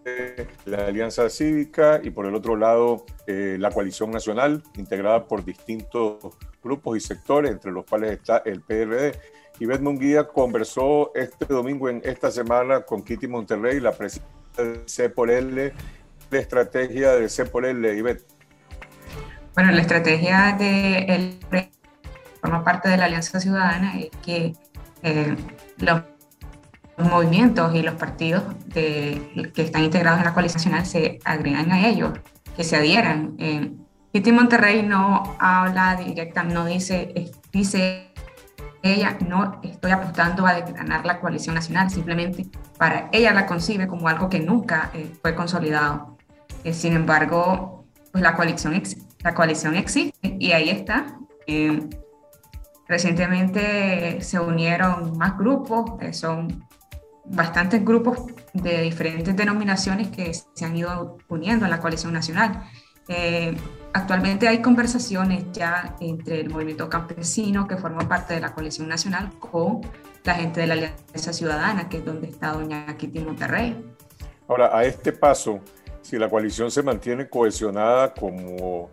la 0.64 0.86
Alianza 0.86 1.30
Cívica 1.30 2.00
y 2.02 2.10
por 2.10 2.26
el 2.26 2.34
otro 2.34 2.56
lado 2.56 3.06
eh, 3.28 3.58
la 3.60 3.70
Coalición 3.70 4.10
Nacional 4.10 4.64
integrada 4.76 5.28
por 5.28 5.44
distintos 5.44 6.36
grupos 6.64 6.96
y 6.96 7.00
sectores, 7.00 7.52
entre 7.52 7.70
los 7.70 7.84
cuales 7.84 8.10
está 8.10 8.38
el 8.44 8.60
PRD. 8.60 9.16
Ivette 9.60 9.82
Munguía 9.82 10.26
conversó 10.26 11.12
este 11.14 11.44
domingo 11.46 11.88
en 11.88 12.02
esta 12.04 12.32
semana 12.32 12.80
con 12.80 13.04
Kitty 13.04 13.28
Monterrey, 13.28 13.78
la 13.78 13.92
presidenta 13.92 14.64
de 14.64 14.82
C 14.86 15.10
por 15.10 15.30
L, 15.30 15.72
de 16.28 16.38
estrategia 16.40 17.12
de 17.12 17.28
C 17.28 17.44
por 17.44 17.64
L, 17.64 17.96
Ivette. 17.96 18.26
Bueno, 19.54 19.70
la 19.70 19.82
estrategia 19.82 20.56
de 20.58 21.04
el 21.04 21.38
forma 22.44 22.62
parte 22.62 22.90
de 22.90 22.98
la 22.98 23.06
Alianza 23.06 23.40
Ciudadana 23.40 23.98
es 23.98 24.10
que 24.22 24.52
eh, 25.02 25.34
los 25.78 26.02
movimientos 26.98 27.74
y 27.74 27.80
los 27.80 27.94
partidos 27.94 28.42
que 28.74 29.50
están 29.56 29.82
integrados 29.82 30.18
en 30.18 30.26
la 30.26 30.34
coalición 30.34 30.74
nacional 30.74 30.84
se 30.84 31.20
agregan 31.24 31.72
a 31.72 31.88
ellos, 31.88 32.12
que 32.54 32.62
se 32.62 32.76
adhieran. 32.76 33.34
Eh, 33.38 33.72
Monterrey 34.30 34.82
no 34.82 35.36
habla 35.38 35.96
directa, 35.96 36.44
no 36.44 36.66
dice, 36.66 37.32
dice 37.50 38.12
ella, 38.82 39.16
no 39.26 39.58
estoy 39.62 39.92
apostando 39.92 40.46
a 40.46 40.60
ganar 40.60 41.06
la 41.06 41.20
coalición 41.20 41.54
nacional, 41.54 41.88
simplemente 41.88 42.46
para 42.76 43.08
ella 43.12 43.32
la 43.32 43.46
concibe 43.46 43.88
como 43.88 44.06
algo 44.06 44.28
que 44.28 44.40
nunca 44.40 44.90
eh, 44.92 45.10
fue 45.22 45.34
consolidado. 45.34 46.18
Eh, 46.62 46.74
sin 46.74 46.92
embargo, 46.92 47.86
pues 48.12 48.22
la 48.22 48.34
coalición, 48.36 48.80
la 49.20 49.34
coalición 49.34 49.76
existe 49.76 50.36
y 50.38 50.52
ahí 50.52 50.68
está. 50.68 51.06
Recientemente 52.86 54.20
se 54.20 54.38
unieron 54.38 55.16
más 55.16 55.38
grupos, 55.38 55.92
eh, 56.00 56.12
son 56.12 56.66
bastantes 57.24 57.84
grupos 57.84 58.18
de 58.52 58.82
diferentes 58.82 59.34
denominaciones 59.34 60.08
que 60.08 60.34
se 60.34 60.64
han 60.64 60.76
ido 60.76 61.16
uniendo 61.28 61.64
a 61.64 61.68
la 61.68 61.80
coalición 61.80 62.12
nacional. 62.12 62.62
Eh, 63.08 63.56
actualmente 63.92 64.48
hay 64.48 64.60
conversaciones 64.60 65.44
ya 65.52 65.96
entre 66.00 66.40
el 66.40 66.50
movimiento 66.50 66.88
campesino 66.88 67.66
que 67.66 67.76
forma 67.76 68.06
parte 68.08 68.34
de 68.34 68.40
la 68.40 68.52
coalición 68.52 68.88
nacional 68.88 69.30
con 69.38 69.80
la 70.24 70.34
gente 70.34 70.60
de 70.60 70.66
la 70.66 70.74
Alianza 70.74 71.32
Ciudadana, 71.32 71.88
que 71.88 71.98
es 71.98 72.04
donde 72.04 72.28
está 72.28 72.52
doña 72.52 72.86
Kitty 72.96 73.20
Monterrey. 73.20 73.82
Ahora, 74.48 74.76
a 74.76 74.84
este 74.84 75.12
paso, 75.12 75.60
si 76.02 76.18
la 76.18 76.28
coalición 76.28 76.70
se 76.70 76.82
mantiene 76.82 77.28
cohesionada 77.28 78.12
como 78.12 78.90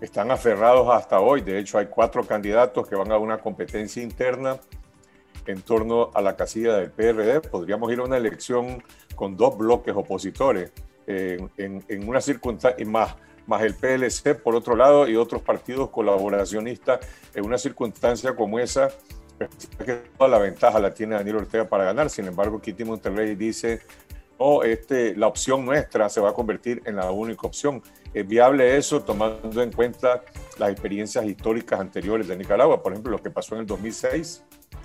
están 0.00 0.30
aferrados 0.30 0.88
hasta 0.90 1.20
hoy. 1.20 1.40
De 1.40 1.58
hecho, 1.58 1.78
hay 1.78 1.86
cuatro 1.86 2.24
candidatos 2.24 2.86
que 2.88 2.94
van 2.94 3.10
a 3.12 3.18
una 3.18 3.38
competencia 3.38 4.02
interna 4.02 4.58
en 5.46 5.62
torno 5.62 6.10
a 6.14 6.20
la 6.20 6.36
casilla 6.36 6.76
del 6.76 6.90
PRD. 6.90 7.40
Podríamos 7.40 7.92
ir 7.92 8.00
a 8.00 8.04
una 8.04 8.16
elección 8.16 8.82
con 9.14 9.36
dos 9.36 9.56
bloques 9.56 9.94
opositores 9.94 10.72
en, 11.06 12.08
una 12.08 12.20
circunstancia, 12.20 12.84
más, 12.86 13.14
más 13.46 13.62
el 13.62 13.74
PLC 13.74 14.34
por 14.34 14.54
otro 14.54 14.74
lado 14.74 15.08
y 15.08 15.16
otros 15.16 15.42
partidos 15.42 15.90
colaboracionistas 15.90 17.00
en 17.34 17.44
una 17.44 17.58
circunstancia 17.58 18.34
como 18.34 18.58
esa. 18.58 18.90
Que 19.84 20.02
toda 20.16 20.30
la 20.30 20.38
ventaja 20.38 20.78
la 20.78 20.94
tiene 20.94 21.14
Daniel 21.14 21.36
Ortega 21.36 21.68
para 21.68 21.84
ganar. 21.84 22.08
Sin 22.08 22.26
embargo, 22.26 22.60
Kitty 22.60 22.84
Monterrey 22.84 23.34
dice 23.34 23.82
o 24.38 24.62
este, 24.62 25.16
la 25.16 25.26
opción 25.26 25.64
nuestra 25.64 26.08
se 26.08 26.20
va 26.20 26.30
a 26.30 26.32
convertir 26.34 26.82
en 26.84 26.96
la 26.96 27.10
única 27.10 27.46
opción. 27.46 27.82
¿Es 28.12 28.26
viable 28.26 28.76
eso 28.76 29.02
tomando 29.02 29.62
en 29.62 29.72
cuenta 29.72 30.22
las 30.58 30.70
experiencias 30.70 31.24
históricas 31.24 31.80
anteriores 31.80 32.28
de 32.28 32.36
Nicaragua? 32.36 32.82
Por 32.82 32.92
ejemplo, 32.92 33.12
lo 33.12 33.22
que 33.22 33.30
pasó 33.30 33.54
en 33.54 33.62
el 33.62 33.66
2006. 33.66 34.42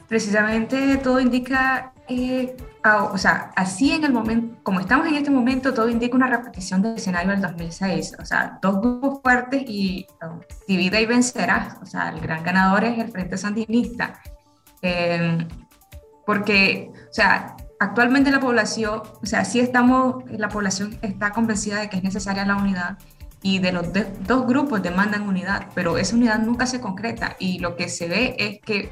Precisamente 0.08 0.98
todo 0.98 1.22
indica, 1.22 1.94
eh, 2.10 2.56
o 2.84 3.18
sea, 3.18 3.52
así 3.56 3.94
en 3.94 4.04
el 4.04 4.12
momento, 4.12 4.58
como 4.64 4.82
estamos 4.82 5.08
en 5.08 5.16
este 5.16 5.32
momento, 5.32 5.74
todo 5.74 5.88
indica 5.88 6.16
una 6.16 6.28
repetición 6.28 6.82
del 6.82 6.96
escenario 6.96 7.32
del 7.32 7.42
2006. 7.42 8.18
O 8.20 8.26
sea, 8.26 8.60
dos 8.62 8.82
grupos 8.82 9.22
fuertes 9.22 9.64
y 9.66 10.06
divida 10.68 11.00
y 11.00 11.06
vencerá. 11.06 11.78
O 11.82 11.86
sea, 11.86 12.10
el 12.10 12.20
gran 12.20 12.44
ganador 12.44 12.84
es 12.84 13.00
el 13.00 13.10
Frente 13.10 13.38
Sandinista. 13.38 14.22
Eh, 14.82 15.38
porque, 16.26 16.92
o 17.10 17.14
sea, 17.14 17.56
actualmente 17.82 18.30
la 18.30 18.40
población, 18.40 19.02
o 19.24 19.26
sea, 19.26 19.44
sí 19.44 19.60
estamos, 19.60 20.24
la 20.30 20.50
población 20.50 21.00
está 21.02 21.32
convencida 21.32 21.80
de 21.80 21.90
que 21.90 21.98
es 21.98 22.04
necesaria 22.04 22.46
la 22.46 22.56
unidad 22.56 23.00
y 23.42 23.58
de 23.58 23.72
los 23.72 23.88
dos 24.28 24.46
grupos 24.46 24.84
demandan 24.84 25.28
unidad, 25.28 25.66
pero 25.74 25.98
esa 25.98 26.16
unidad 26.16 26.38
nunca 26.38 26.68
se 26.68 26.80
concreta 26.80 27.36
y 27.40 27.58
lo 27.58 27.76
que 27.76 27.90
se 27.90 28.08
ve 28.08 28.36
es 28.38 28.60
que 28.60 28.92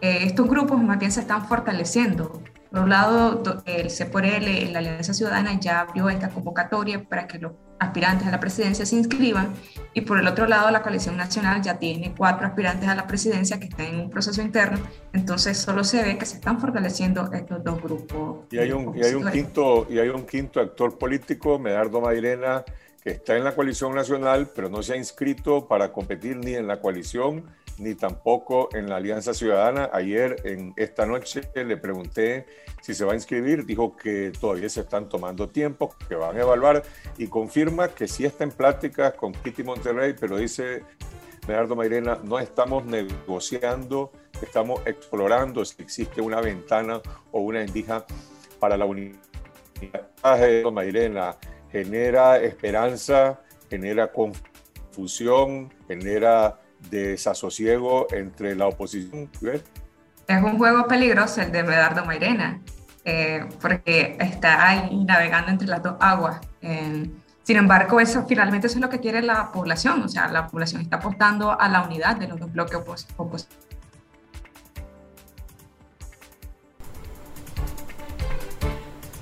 eh, 0.00 0.20
estos 0.22 0.48
grupos 0.48 0.82
más 0.82 0.98
bien 0.98 1.12
se 1.12 1.20
están 1.20 1.46
fortaleciendo. 1.48 2.42
Por 2.70 2.80
un 2.80 2.88
lado, 2.88 3.42
el 3.66 3.90
C 3.90 4.06
por 4.06 4.24
L, 4.24 4.72
la 4.72 4.78
Alianza 4.78 5.12
Ciudadana, 5.12 5.60
ya 5.60 5.80
abrió 5.80 6.08
esta 6.08 6.30
convocatoria 6.30 7.04
para 7.06 7.26
que 7.26 7.38
los 7.38 7.52
aspirantes 7.80 8.28
a 8.28 8.30
la 8.30 8.38
presidencia 8.38 8.86
se 8.86 8.94
inscriban 8.94 9.52
y 9.94 10.02
por 10.02 10.18
el 10.18 10.28
otro 10.28 10.46
lado 10.46 10.70
la 10.70 10.82
coalición 10.82 11.16
nacional 11.16 11.62
ya 11.62 11.78
tiene 11.78 12.14
cuatro 12.16 12.46
aspirantes 12.46 12.88
a 12.88 12.94
la 12.94 13.06
presidencia 13.06 13.58
que 13.58 13.66
están 13.66 13.86
en 13.86 14.00
un 14.00 14.10
proceso 14.10 14.40
interno, 14.42 14.78
entonces 15.12 15.58
solo 15.58 15.82
se 15.82 16.02
ve 16.02 16.18
que 16.18 16.26
se 16.26 16.36
están 16.36 16.60
fortaleciendo 16.60 17.28
estos 17.32 17.64
dos 17.64 17.82
grupos. 17.82 18.44
Y 18.50 18.58
hay 18.58 18.70
un, 18.70 18.96
y 18.96 19.02
hay 19.02 19.14
un, 19.14 19.28
quinto, 19.30 19.86
y 19.90 19.98
hay 19.98 20.08
un 20.08 20.26
quinto 20.26 20.60
actor 20.60 20.96
político, 20.98 21.58
Medardo 21.58 22.00
Mairena, 22.00 22.64
que 23.02 23.10
está 23.10 23.36
en 23.36 23.44
la 23.44 23.54
coalición 23.54 23.94
nacional, 23.94 24.50
pero 24.54 24.68
no 24.68 24.82
se 24.82 24.92
ha 24.92 24.96
inscrito 24.96 25.66
para 25.66 25.90
competir 25.90 26.36
ni 26.36 26.54
en 26.54 26.66
la 26.66 26.80
coalición 26.80 27.46
ni 27.80 27.94
tampoco 27.94 28.68
en 28.74 28.88
la 28.88 28.96
Alianza 28.96 29.32
Ciudadana. 29.32 29.88
Ayer, 29.92 30.36
en 30.44 30.74
esta 30.76 31.06
noche, 31.06 31.40
le 31.54 31.76
pregunté 31.78 32.46
si 32.82 32.94
se 32.94 33.04
va 33.04 33.12
a 33.12 33.14
inscribir. 33.14 33.64
Dijo 33.64 33.96
que 33.96 34.32
todavía 34.38 34.68
se 34.68 34.82
están 34.82 35.08
tomando 35.08 35.48
tiempo, 35.48 35.94
que 36.08 36.14
van 36.14 36.36
a 36.36 36.42
evaluar 36.42 36.82
y 37.16 37.26
confirma 37.26 37.88
que 37.88 38.06
sí 38.06 38.26
está 38.26 38.44
en 38.44 38.50
pláticas 38.50 39.14
con 39.14 39.32
Kitty 39.32 39.62
Monterrey, 39.62 40.14
pero 40.18 40.36
dice 40.36 40.82
Leonardo 41.48 41.74
Mairena, 41.74 42.20
no 42.22 42.38
estamos 42.38 42.84
negociando, 42.84 44.12
estamos 44.42 44.82
explorando 44.84 45.64
si 45.64 45.82
existe 45.82 46.20
una 46.20 46.40
ventana 46.42 47.00
o 47.32 47.40
una 47.40 47.62
indija 47.62 48.04
para 48.58 48.76
la 48.76 48.84
unidad. 48.84 49.16
Mairena 50.70 51.36
genera 51.72 52.36
esperanza, 52.36 53.40
genera 53.70 54.12
confusión, 54.12 55.72
genera 55.88 56.60
desasosiego 56.88 58.06
entre 58.12 58.54
la 58.54 58.66
oposición. 58.66 59.28
Es 60.26 60.42
un 60.42 60.58
juego 60.58 60.86
peligroso 60.86 61.42
el 61.42 61.52
de 61.52 61.62
Medardo 61.62 62.04
Mairena, 62.04 62.60
eh, 63.04 63.44
porque 63.60 64.16
está 64.20 64.68
ahí 64.68 65.04
navegando 65.04 65.50
entre 65.50 65.68
las 65.68 65.82
dos 65.82 65.96
aguas. 66.00 66.40
sin 67.42 67.56
embargo, 67.56 67.98
eso 67.98 68.24
finalmente 68.28 68.68
eso 68.68 68.76
es 68.76 68.80
lo 68.80 68.88
que 68.88 69.00
quiere 69.00 69.22
la 69.22 69.50
población, 69.50 70.02
o 70.02 70.08
sea, 70.08 70.28
la 70.28 70.46
población 70.46 70.82
está 70.82 70.96
apostando 70.96 71.58
a 71.58 71.68
la 71.68 71.82
unidad 71.82 72.16
de 72.16 72.28
los 72.28 72.38
dos 72.38 72.52
bloques 72.52 72.76
opositores. 73.16 73.70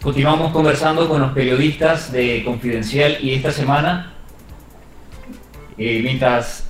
Continuamos 0.03 0.53
conversando 0.53 1.09
con 1.09 1.21
los 1.21 1.33
periodistas 1.33 2.13
de 2.13 2.45
Confidencial 2.45 3.19
y 3.21 3.35
esta 3.35 3.51
semana, 3.51 4.15
eh, 5.77 6.01
mientras 6.03 6.68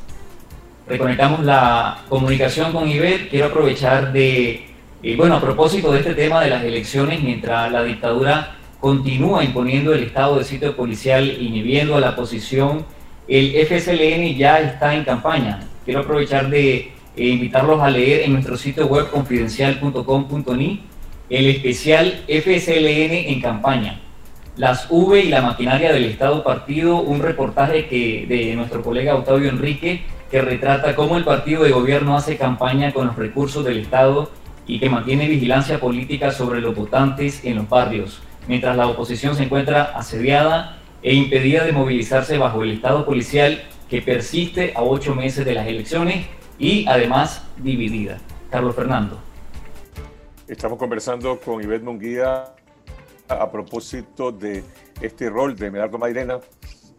reconectamos 0.88 1.44
la 1.44 1.98
comunicación 2.09 2.72
con 2.72 2.88
Iber, 2.88 3.29
quiero 3.29 3.46
aprovechar 3.46 4.12
de, 4.12 4.66
eh, 5.03 5.16
bueno, 5.16 5.37
a 5.37 5.40
propósito 5.40 5.92
de 5.92 5.98
este 5.98 6.14
tema 6.14 6.42
de 6.42 6.51
las 6.51 6.64
elecciones, 6.64 7.22
mientras 7.22 7.70
la 7.70 7.85
dictadura 7.85 8.57
continúa 8.81 9.44
imponiendo 9.44 9.92
el 9.92 10.05
estado 10.05 10.38
de 10.38 10.44
sitio 10.44 10.74
policial, 10.74 11.24
inhibiendo 11.40 11.96
a 11.96 12.01
la 12.01 12.11
oposición, 12.11 12.87
el 13.27 13.55
FSLN 13.66 14.35
ya 14.37 14.61
está 14.61 14.94
en 14.94 15.05
campaña. 15.05 15.61
Quiero 15.85 16.01
aprovechar 16.01 16.48
de 16.48 16.74
eh, 16.74 16.92
invitarlos 17.16 17.81
a 17.83 17.90
leer 17.90 18.22
en 18.22 18.33
nuestro 18.33 18.57
sitio 18.57 18.87
web 18.87 19.11
confidencial.com.ni 19.11 20.83
el 21.29 21.46
especial 21.48 22.24
FSLN 22.27 23.12
en 23.29 23.40
campaña. 23.42 24.01
Las 24.57 24.87
V 24.90 25.20
y 25.20 25.29
la 25.29 25.42
maquinaria 25.42 25.92
del 25.92 26.07
Estado 26.07 26.42
partido, 26.42 27.01
un 27.01 27.20
reportaje 27.20 27.87
que, 27.87 28.24
de 28.27 28.55
nuestro 28.57 28.83
colega 28.83 29.14
Octavio 29.14 29.51
Enrique 29.51 30.03
que 30.31 30.43
retrata 30.43 30.95
cómo 30.95 31.17
el 31.17 31.25
partido 31.25 31.64
de 31.64 31.71
gobierno 31.71 32.17
hace 32.17 32.37
campaña 32.37 32.93
con 32.93 33.07
los 33.07 33.17
recursos 33.17 33.64
del 33.64 33.79
Estado 33.79 34.31
y 34.67 34.79
que 34.79 34.91
mantiene 34.91 35.29
vigilancia 35.29 35.81
política 35.81 36.31
sobre 36.31 36.61
los 36.61 36.75
votantes 36.75 37.45
en 37.45 37.57
los 37.57 37.69
barrios, 37.69 38.21
mientras 38.47 38.77
la 38.77 38.87
oposición 38.87 39.35
se 39.35 39.45
encuentra 39.45 39.85
asediada 39.95 40.79
e 41.03 41.14
impedida 41.14 41.64
de 41.64 41.73
movilizarse 41.73 42.37
bajo 42.37 42.62
el 42.62 42.73
Estado 42.73 43.07
policial 43.07 43.62
que 43.88 44.03
persiste 44.03 44.75
a 44.77 44.83
ocho 44.83 45.14
meses 45.14 45.47
de 45.47 45.55
las 45.55 45.67
elecciones 45.67 46.27
y 46.59 46.87
además 46.87 47.43
dividida. 47.57 48.19
Carlos 48.51 48.75
Fernando. 48.75 49.19
Estamos 50.47 50.79
conversando 50.79 51.38
con 51.41 51.62
Ivette 51.62 51.85
Munguía 51.85 52.45
a 53.29 53.51
propósito 53.51 54.33
de 54.33 54.64
este 55.01 55.29
rol 55.31 55.57
de 55.57 55.71
Medardo 55.71 55.99
Mairena, 55.99 56.41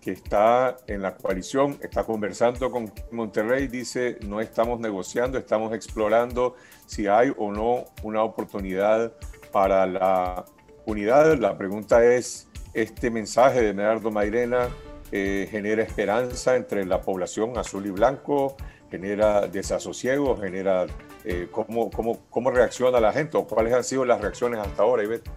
que 0.02 0.12
está 0.12 0.78
en 0.88 1.02
la 1.02 1.16
coalición, 1.16 1.78
está 1.82 2.04
conversando 2.04 2.72
con 2.72 2.92
Monterrey, 3.12 3.68
dice, 3.68 4.18
no 4.26 4.40
estamos 4.42 4.80
negociando, 4.80 5.38
estamos 5.38 5.74
explorando 5.74 6.56
si 6.86 7.08
hay 7.08 7.32
o 7.38 7.52
no 7.52 7.86
una 8.04 8.24
oportunidad 8.24 9.14
para 9.52 9.86
la 9.86 10.46
unidad. 10.86 11.38
La 11.38 11.58
pregunta 11.58 12.04
es, 12.06 12.48
¿este 12.74 13.12
mensaje 13.12 13.62
de 13.62 13.74
Medardo 13.74 14.12
Mairena 14.12 14.70
eh, 15.12 15.48
genera 15.50 15.84
esperanza 15.84 16.56
entre 16.56 16.86
la 16.86 17.02
población 17.02 17.58
azul 17.58 17.86
y 17.86 17.92
blanco? 17.92 18.56
genera 18.90 19.48
desasosiego, 19.48 20.38
genera 20.38 20.86
eh, 21.24 21.48
cómo, 21.52 21.90
cómo, 21.92 22.20
cómo, 22.30 22.52
reacciona 22.52 23.00
la 23.00 23.14
gente 23.14 23.38
o 23.38 23.46
cuáles 23.46 23.74
han 23.74 23.84
sido 23.84 24.06
las 24.06 24.20
reacciones 24.22 24.60
hasta 24.60 24.84
ahora, 24.84 25.04
Ivette. 25.04 25.30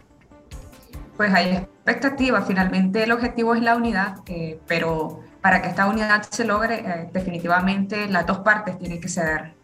Pues 1.17 1.33
hay 1.33 1.53
expectativa, 1.53 2.43
finalmente 2.43 3.03
el 3.03 3.13
objetivo 3.13 3.55
es 3.55 3.63
la 3.63 3.77
unidad, 3.77 4.17
eh, 4.27 4.59
pero 4.67 5.21
para 5.41 5.61
que 5.61 5.69
esta 5.69 5.87
unidad 5.87 6.23
se 6.31 6.45
logre, 6.45 6.77
eh, 6.77 7.11
definitivamente 7.13 8.07
las 8.09 8.27
dos 8.27 8.39
partes 8.39 8.79
tienen 8.79 9.01
que 9.01 9.09
ceder. 9.09 9.55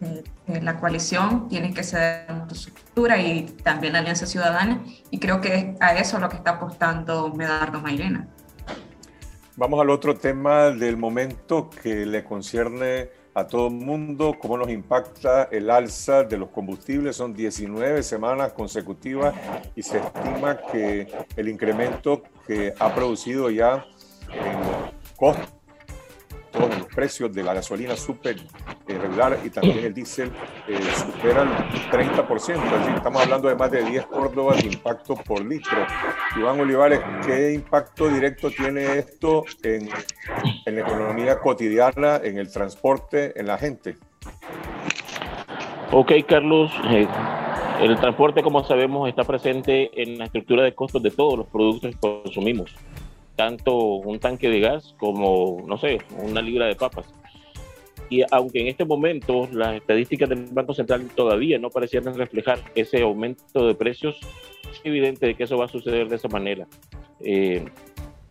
la 0.61 0.77
coalición 0.77 1.47
tiene 1.47 1.73
que 1.73 1.83
ceder 1.83 2.25
su 2.49 2.69
estructura 2.69 3.17
y 3.17 3.43
también 3.63 3.93
la 3.93 3.99
Alianza 3.99 4.25
Ciudadana, 4.25 4.81
y 5.09 5.19
creo 5.19 5.41
que 5.41 5.75
a 5.79 5.93
eso 5.95 6.17
es 6.17 6.21
lo 6.21 6.29
que 6.29 6.37
está 6.37 6.51
apostando 6.51 7.33
Medardo 7.33 7.79
Mairena. 7.79 8.27
Vamos 9.55 9.81
al 9.81 9.89
otro 9.89 10.15
tema 10.15 10.71
del 10.71 10.95
momento 10.95 11.69
que 11.69 12.05
le 12.05 12.23
concierne 12.23 13.09
a 13.39 13.47
todo 13.47 13.67
el 13.67 13.73
mundo, 13.73 14.35
cómo 14.39 14.57
nos 14.57 14.69
impacta 14.69 15.43
el 15.51 15.69
alza 15.69 16.23
de 16.23 16.37
los 16.37 16.49
combustibles. 16.49 17.15
Son 17.15 17.33
19 17.33 18.03
semanas 18.03 18.53
consecutivas 18.53 19.33
y 19.75 19.83
se 19.83 19.97
estima 19.97 20.57
que 20.71 21.07
el 21.35 21.49
incremento 21.49 22.23
que 22.45 22.73
ha 22.79 22.93
producido 22.93 23.49
ya 23.49 23.85
en 24.31 24.59
costos 25.15 25.58
los 26.53 26.87
precios 26.87 27.33
de 27.33 27.43
la 27.43 27.53
gasolina 27.53 27.95
super 27.95 28.35
eh, 28.87 28.97
regular 28.97 29.39
y 29.43 29.49
también 29.49 29.79
el 29.79 29.93
diésel 29.93 30.31
eh, 30.67 30.79
superan 30.95 31.69
30%. 31.91 32.95
estamos 32.95 33.21
hablando 33.21 33.47
de 33.47 33.55
más 33.55 33.71
de 33.71 33.83
10 33.83 34.05
córdobas 34.07 34.61
de 34.61 34.69
impacto 34.69 35.15
por 35.15 35.43
litro. 35.43 35.85
Iván 36.37 36.59
Olivares, 36.59 36.99
¿qué 37.25 37.53
impacto 37.53 38.09
directo 38.09 38.49
tiene 38.49 38.97
esto 38.97 39.43
en, 39.63 39.89
en 40.65 40.75
la 40.75 40.81
economía 40.81 41.39
cotidiana, 41.39 42.19
en 42.23 42.37
el 42.37 42.51
transporte, 42.51 43.39
en 43.39 43.47
la 43.47 43.57
gente? 43.57 43.97
Ok, 45.91 46.11
Carlos. 46.27 46.71
Eh, 46.89 47.07
el 47.81 47.95
transporte, 47.97 48.43
como 48.43 48.63
sabemos, 48.63 49.07
está 49.07 49.23
presente 49.23 49.89
en 50.01 50.17
la 50.17 50.25
estructura 50.25 50.63
de 50.63 50.75
costos 50.75 51.01
de 51.01 51.11
todos 51.11 51.37
los 51.37 51.47
productos 51.47 51.91
que 51.91 51.99
consumimos 51.99 52.75
tanto 53.39 53.73
un 53.73 54.19
tanque 54.19 54.49
de 54.49 54.59
gas 54.59 54.93
como, 54.99 55.63
no 55.65 55.77
sé, 55.77 55.99
una 56.21 56.41
libra 56.41 56.65
de 56.65 56.75
papas. 56.75 57.05
Y 58.09 58.21
aunque 58.31 58.59
en 58.59 58.67
este 58.67 58.83
momento 58.83 59.47
las 59.53 59.75
estadísticas 59.75 60.27
del 60.27 60.47
Banco 60.51 60.73
Central 60.73 61.07
todavía 61.15 61.57
no 61.57 61.69
parecieran 61.69 62.15
reflejar 62.15 62.59
ese 62.75 63.01
aumento 63.01 63.65
de 63.65 63.75
precios, 63.75 64.19
es 64.69 64.81
evidente 64.83 65.25
de 65.25 65.35
que 65.35 65.45
eso 65.45 65.57
va 65.57 65.65
a 65.65 65.67
suceder 65.69 66.09
de 66.09 66.17
esa 66.17 66.27
manera. 66.27 66.67
Eh, 67.21 67.63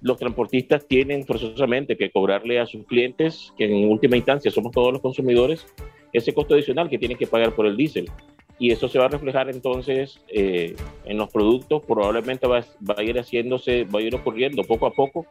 los 0.03 0.19
transportistas 0.19 0.87
tienen 0.87 1.25
forzosamente 1.25 1.97
que 1.97 2.11
cobrarle 2.11 2.61
a 2.61 2.67
sus 2.67 2.85
clientes, 2.85 3.55
que 3.57 3.65
en 3.65 3.91
última 3.91 4.19
instancia 4.19 4.51
somos 4.51 4.73
todos 4.73 4.93
los 4.93 5.01
consumidores, 5.01 5.67
ese 6.13 6.35
costo 6.35 6.53
adicional 6.53 6.91
que 6.91 6.99
tienen 6.99 7.17
que 7.17 7.27
pagar 7.27 7.55
por 7.55 7.65
el 7.65 7.79
diésel 7.79 8.11
y 8.59 8.73
eso 8.73 8.89
se 8.89 8.99
va 8.99 9.07
a 9.07 9.09
reflejar 9.09 9.49
entonces 9.51 10.21
eh, 10.29 10.75
en 11.05 11.17
los 11.17 11.31
productos, 11.31 11.83
probablemente 11.87 12.47
va, 12.49 12.65
a 12.97 13.03
ir 13.03 13.19
haciéndose, 13.19 13.85
va 13.85 14.01
a 14.01 14.03
ir 14.03 14.15
ocurriendo 14.15 14.65
poco 14.65 14.87
a 14.87 14.91
poco, 14.91 15.27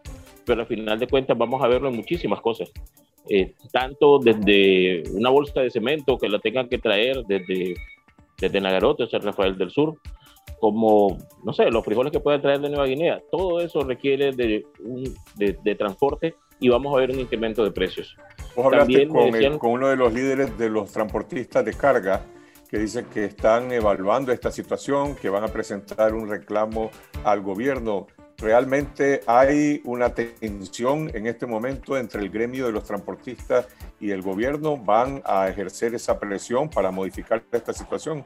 pero 0.46 0.62
al 0.62 0.68
final 0.68 0.98
de 0.98 1.08
cuentas 1.08 1.38
vamos 1.38 1.62
a 1.62 1.68
verlo 1.68 1.90
en 1.90 1.96
muchísimas 1.96 2.40
cosas. 2.40 2.72
Eh, 3.30 3.54
tanto 3.74 4.20
desde 4.20 5.04
una 5.12 5.30
bolsa 5.30 5.60
de 5.60 5.70
cemento 5.70 6.18
que 6.18 6.30
la 6.30 6.40
tengan 6.40 6.70
que 6.70 6.78
traer 6.78 7.24
desde, 7.28 7.76
desde 8.40 8.62
Nagarote 8.62 9.04
o 9.04 9.08
San 9.08 9.22
Rafael 9.22 9.58
del 9.58 9.72
Sur, 9.72 10.00
como, 10.60 11.18
no 11.44 11.52
sé, 11.52 11.70
los 11.70 11.84
frijoles 11.84 12.14
que 12.14 12.22
pueden 12.22 12.42
traer 12.42 12.62
de 12.62 12.70
Nueva 12.70 12.86
Guinea, 12.86 13.22
todo 13.30 13.60
eso 13.60 13.82
requiere 13.82 14.32
de, 14.32 14.66
de, 15.36 15.76
transporte 15.76 16.36
y 16.62 16.70
vamos 16.70 16.96
a 16.96 17.00
ver 17.00 17.12
un 17.12 17.20
incremento 17.20 17.64
de 17.66 17.72
precios. 17.72 18.16
Vos 18.56 18.66
hablaste 18.66 19.08
con, 19.08 19.60
con 19.60 19.72
uno 19.72 19.90
de 19.90 19.98
los 19.98 20.14
líderes 20.14 20.58
de 20.58 20.70
los 20.70 20.92
transportistas 20.92 21.64
de 21.66 21.74
carga 21.74 22.26
que 22.70 22.78
dicen 22.78 23.06
que 23.06 23.26
están 23.26 23.72
evaluando 23.72 24.32
esta 24.32 24.52
situación, 24.52 25.16
que 25.16 25.30
van 25.30 25.44
a 25.44 25.48
presentar 25.48 26.14
un 26.14 26.30
reclamo 26.30 26.92
al 27.24 27.42
gobierno. 27.42 28.08
¿Realmente 28.38 29.22
hay 29.26 29.82
una 29.84 30.14
tensión 30.14 31.10
en 31.16 31.26
este 31.26 31.48
momento 31.48 31.98
entre 31.98 32.22
el 32.22 32.30
gremio 32.30 32.68
de 32.68 32.72
los 32.72 32.84
transportistas 32.84 33.68
y 34.00 34.12
el 34.12 34.22
gobierno? 34.22 34.78
¿Van 34.78 35.24
a 35.26 35.48
ejercer 35.50 35.96
esa 35.96 36.20
presión 36.20 36.70
para 36.70 36.92
modificar 36.92 37.44
esta 37.52 37.74
situación? 37.74 38.24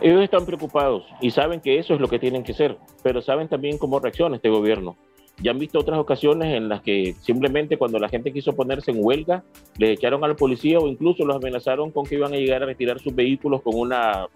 Ellos 0.00 0.22
están 0.22 0.46
preocupados 0.46 1.04
y 1.20 1.30
saben 1.30 1.60
que 1.60 1.78
eso 1.78 1.94
es 1.94 2.00
lo 2.00 2.08
que 2.08 2.18
tienen 2.18 2.44
que 2.44 2.52
hacer, 2.52 2.78
pero 3.02 3.20
saben 3.20 3.48
también 3.48 3.76
cómo 3.76 3.98
reacciona 3.98 4.36
este 4.36 4.48
gobierno. 4.48 4.96
Ya 5.42 5.52
han 5.52 5.58
visto 5.58 5.78
otras 5.78 5.98
ocasiones 5.98 6.54
en 6.54 6.68
las 6.68 6.82
que 6.82 7.14
simplemente 7.22 7.78
cuando 7.78 7.98
la 7.98 8.08
gente 8.08 8.32
quiso 8.32 8.54
ponerse 8.54 8.90
en 8.90 8.98
huelga, 9.00 9.42
les 9.78 9.90
echaron 9.90 10.22
al 10.24 10.36
policía 10.36 10.78
o 10.78 10.86
incluso 10.86 11.24
los 11.24 11.36
amenazaron 11.36 11.90
con 11.90 12.04
que 12.04 12.16
iban 12.16 12.34
a 12.34 12.36
llegar 12.36 12.62
a 12.62 12.66
retirar 12.66 13.00
sus 13.00 13.14
vehículos 13.14 13.62
con 13.62 13.78
una, 13.78 14.26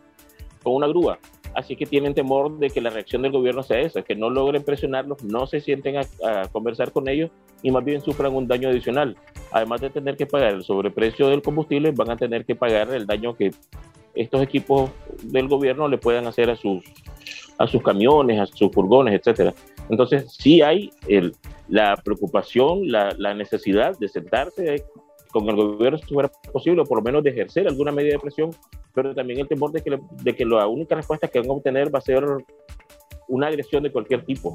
con 0.62 0.74
una 0.74 0.86
grúa. 0.86 1.18
Así 1.54 1.76
que 1.76 1.86
tienen 1.86 2.14
temor 2.14 2.58
de 2.58 2.68
que 2.68 2.80
la 2.80 2.90
reacción 2.90 3.22
del 3.22 3.30
gobierno 3.30 3.62
sea 3.62 3.78
esa, 3.80 4.02
que 4.02 4.16
no 4.16 4.28
logren 4.28 4.64
presionarlos, 4.64 5.22
no 5.22 5.46
se 5.46 5.60
sienten 5.60 5.96
a, 5.98 6.48
conversar 6.50 6.90
con 6.90 7.08
ellos 7.08 7.30
y 7.62 7.70
más 7.70 7.84
bien 7.84 8.00
sufran 8.00 8.34
un 8.34 8.48
daño 8.48 8.68
adicional. 8.68 9.16
Además 9.52 9.80
de 9.80 9.90
tener 9.90 10.16
que 10.16 10.26
pagar 10.26 10.54
el 10.54 10.64
sobreprecio 10.64 11.28
del 11.28 11.42
combustible, 11.42 11.92
van 11.92 12.10
a 12.10 12.16
tener 12.16 12.44
que 12.44 12.56
pagar 12.56 12.92
el 12.92 13.06
daño 13.06 13.36
que 13.36 13.52
estos 14.14 14.42
equipos 14.42 14.90
del 15.22 15.48
gobierno 15.48 15.86
le 15.86 15.98
puedan 15.98 16.26
hacer 16.26 16.50
a 16.50 16.56
sus, 16.56 16.82
a 17.58 17.66
sus 17.68 17.82
camiones, 17.82 18.40
a 18.40 18.46
sus 18.46 18.72
furgones, 18.72 19.14
etcétera. 19.14 19.54
Entonces, 19.88 20.32
sí 20.38 20.62
hay 20.62 20.90
la 21.68 21.96
preocupación, 21.96 22.90
la, 22.90 23.34
necesidad 23.34 23.98
de 23.98 24.08
sentarse 24.08 24.84
con 25.30 25.48
el 25.48 25.56
gobierno 25.56 25.98
si 25.98 26.14
fuera 26.14 26.30
posible, 26.52 26.82
o 26.82 26.84
por 26.84 26.98
lo 26.98 27.04
menos 27.04 27.24
de 27.24 27.30
ejercer 27.30 27.66
alguna 27.66 27.92
medida 27.92 28.12
de 28.12 28.20
presión, 28.20 28.50
pero 28.94 29.14
también 29.14 29.40
el 29.40 29.48
temor 29.48 29.72
de 29.72 29.82
que, 29.82 30.44
la 30.44 30.66
única 30.66 30.94
respuesta 30.94 31.28
que 31.28 31.40
van 31.40 31.50
a 31.50 31.52
obtener 31.52 31.94
va 31.94 31.98
a 31.98 32.02
ser 32.02 32.24
una 33.28 33.48
agresión 33.48 33.82
de 33.82 33.90
cualquier 33.90 34.24
tipo. 34.24 34.54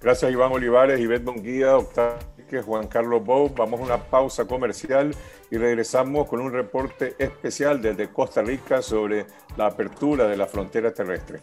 Gracias, 0.00 0.32
Iván 0.32 0.52
Olivares, 0.52 1.00
Ivette 1.00 1.24
Monguía, 1.24 1.76
Octavio 1.76 2.34
Juan 2.62 2.86
Carlos 2.86 3.24
Bou. 3.24 3.52
Vamos 3.54 3.80
a 3.80 3.82
una 3.84 3.98
pausa 3.98 4.46
comercial 4.46 5.14
y 5.50 5.56
regresamos 5.56 6.28
con 6.28 6.40
un 6.40 6.52
reporte 6.52 7.14
especial 7.18 7.80
desde 7.80 8.10
Costa 8.10 8.42
Rica 8.42 8.82
sobre 8.82 9.26
la 9.56 9.66
apertura 9.66 10.28
de 10.28 10.36
la 10.36 10.46
frontera 10.46 10.92
terrestre. 10.92 11.40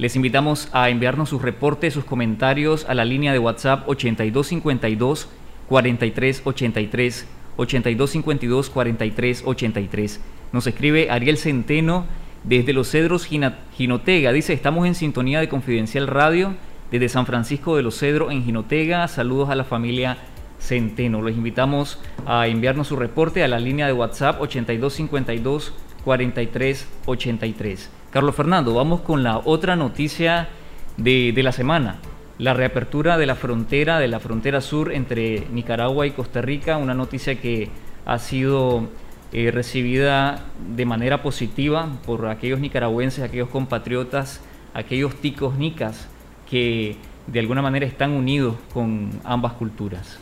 Les 0.00 0.16
invitamos 0.16 0.68
a 0.72 0.88
enviarnos 0.88 1.28
sus 1.28 1.42
reportes, 1.42 1.92
sus 1.92 2.06
comentarios 2.06 2.86
a 2.88 2.94
la 2.94 3.04
línea 3.04 3.34
de 3.34 3.38
WhatsApp 3.38 3.86
8252 3.86 5.28
4383 5.68 7.26
8252-4383. 7.58 10.20
Nos 10.52 10.66
escribe 10.66 11.10
Ariel 11.10 11.36
Centeno 11.36 12.06
desde 12.44 12.72
Los 12.72 12.90
Cedros 12.90 13.26
Ginotega. 13.26 14.32
Dice, 14.32 14.54
estamos 14.54 14.86
en 14.86 14.94
sintonía 14.94 15.38
de 15.38 15.50
Confidencial 15.50 16.06
Radio 16.06 16.54
desde 16.90 17.10
San 17.10 17.26
Francisco 17.26 17.76
de 17.76 17.82
los 17.82 17.98
Cedros 17.98 18.32
en 18.32 18.42
Ginotega. 18.42 19.06
Saludos 19.06 19.50
a 19.50 19.54
la 19.54 19.64
familia 19.64 20.16
Centeno. 20.58 21.20
Los 21.20 21.36
invitamos 21.36 21.98
a 22.24 22.46
enviarnos 22.46 22.88
su 22.88 22.96
reporte 22.96 23.44
a 23.44 23.48
la 23.48 23.60
línea 23.60 23.86
de 23.86 23.92
WhatsApp 23.92 24.40
8252 24.40 25.74
4383. 26.04 27.99
Carlos 28.10 28.34
Fernando, 28.34 28.74
vamos 28.74 29.02
con 29.02 29.22
la 29.22 29.40
otra 29.44 29.76
noticia 29.76 30.48
de, 30.96 31.32
de 31.32 31.42
la 31.42 31.52
semana. 31.52 31.98
La 32.38 32.54
reapertura 32.54 33.18
de 33.18 33.26
la 33.26 33.36
frontera, 33.36 33.98
de 34.00 34.08
la 34.08 34.18
frontera 34.18 34.60
sur 34.60 34.92
entre 34.92 35.46
Nicaragua 35.52 36.06
y 36.06 36.10
Costa 36.10 36.42
Rica, 36.42 36.76
una 36.76 36.94
noticia 36.94 37.40
que 37.40 37.68
ha 38.06 38.18
sido 38.18 38.88
eh, 39.32 39.52
recibida 39.52 40.40
de 40.74 40.84
manera 40.86 41.22
positiva 41.22 41.88
por 42.04 42.26
aquellos 42.26 42.58
nicaragüenses, 42.58 43.22
aquellos 43.22 43.48
compatriotas, 43.48 44.40
aquellos 44.74 45.14
ticos 45.14 45.56
nicas 45.56 46.08
que 46.50 46.96
de 47.28 47.38
alguna 47.38 47.62
manera 47.62 47.86
están 47.86 48.10
unidos 48.10 48.56
con 48.74 49.10
ambas 49.22 49.52
culturas. 49.52 50.18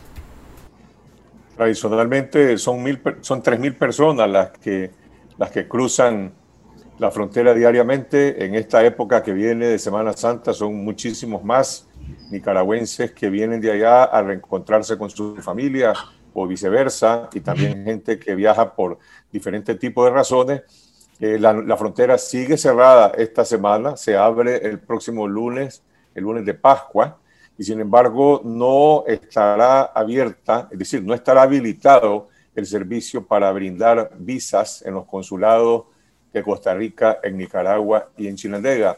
Tradicionalmente 1.57 2.55
son, 2.59 2.83
mil, 2.83 3.01
son 3.21 3.41
3.000 3.41 3.77
personas 3.79 4.29
las 4.29 4.51
que, 4.51 4.91
las 5.39 5.49
que 5.49 5.67
cruzan 5.67 6.33
la 6.99 7.09
frontera 7.09 7.53
diariamente. 7.53 8.45
En 8.45 8.53
esta 8.55 8.85
época 8.85 9.23
que 9.23 9.33
viene 9.33 9.67
de 9.67 9.79
Semana 9.79 10.13
Santa 10.13 10.53
son 10.53 10.75
muchísimos 10.83 11.43
más 11.43 11.87
nicaragüenses 12.29 13.11
que 13.11 13.29
vienen 13.29 13.59
de 13.59 13.71
allá 13.71 14.03
a 14.03 14.21
reencontrarse 14.21 14.97
con 14.97 15.09
su 15.09 15.37
familia, 15.37 15.93
o 16.33 16.47
viceversa, 16.47 17.29
y 17.33 17.39
también 17.39 17.83
gente 17.83 18.19
que 18.19 18.35
viaja 18.35 18.75
por 18.75 18.99
diferentes 19.31 19.77
tipos 19.79 20.05
de 20.05 20.11
razones. 20.11 20.61
Eh, 21.19 21.37
la, 21.39 21.75
frontera 21.75 22.17
sigue 22.17 22.55
cerrada 22.55 23.11
esta 23.17 23.43
semana, 23.43 23.97
se 23.97 24.15
abre 24.15 24.57
el 24.57 24.79
próximo 24.79 25.27
lunes, 25.27 25.81
el 26.13 26.23
lunes 26.23 26.45
de 26.45 26.53
Pascua, 26.53 27.17
y 27.57 27.63
sin 27.63 27.81
embargo 27.81 28.41
no 28.45 29.03
estará 29.05 29.81
abierta, 29.83 30.69
es 30.71 30.79
decir, 30.79 31.03
no 31.03 31.13
estará 31.13 31.41
habilitado 31.41 32.29
el 32.55 32.65
servicio 32.65 33.25
para 33.25 33.51
brindar 33.51 34.11
visas 34.17 34.81
en 34.85 34.93
los 34.93 35.05
consulados 35.05 35.85
de 36.33 36.43
Costa 36.43 36.73
Rica, 36.73 37.19
en 37.23 37.37
Nicaragua 37.37 38.09
y 38.17 38.27
en 38.27 38.35
Chinandega. 38.35 38.97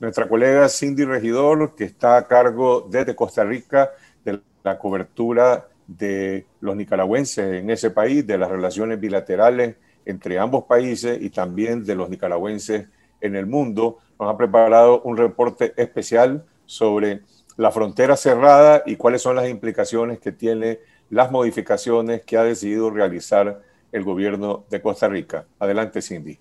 Nuestra 0.00 0.28
colega 0.28 0.68
Cindy 0.68 1.04
Regidor, 1.04 1.74
que 1.74 1.84
está 1.84 2.16
a 2.16 2.26
cargo 2.26 2.86
desde 2.88 3.16
Costa 3.16 3.44
Rica 3.44 3.90
de 4.24 4.40
la 4.62 4.78
cobertura 4.78 5.68
de 5.86 6.46
los 6.60 6.76
nicaragüenses 6.76 7.62
en 7.62 7.70
ese 7.70 7.90
país, 7.90 8.26
de 8.26 8.38
las 8.38 8.50
relaciones 8.50 9.00
bilaterales 9.00 9.76
entre 10.04 10.38
ambos 10.38 10.64
países 10.64 11.20
y 11.20 11.30
también 11.30 11.84
de 11.84 11.94
los 11.94 12.08
nicaragüenses 12.08 12.86
en 13.20 13.36
el 13.36 13.46
mundo. 13.46 13.98
Nos 14.20 14.32
ha 14.32 14.36
preparado 14.36 15.02
un 15.02 15.16
reporte 15.16 15.72
especial 15.76 16.44
sobre 16.64 17.22
la 17.56 17.70
frontera 17.72 18.16
cerrada 18.16 18.82
y 18.86 18.96
cuáles 18.96 19.22
son 19.22 19.36
las 19.36 19.48
implicaciones 19.48 20.20
que 20.20 20.32
tiene 20.32 20.78
las 21.10 21.30
modificaciones 21.30 22.22
que 22.22 22.36
ha 22.36 22.44
decidido 22.44 22.90
realizar 22.90 23.62
el 23.90 24.04
gobierno 24.04 24.64
de 24.70 24.80
Costa 24.80 25.08
Rica. 25.08 25.46
Adelante, 25.58 26.02
Cindy. 26.02 26.38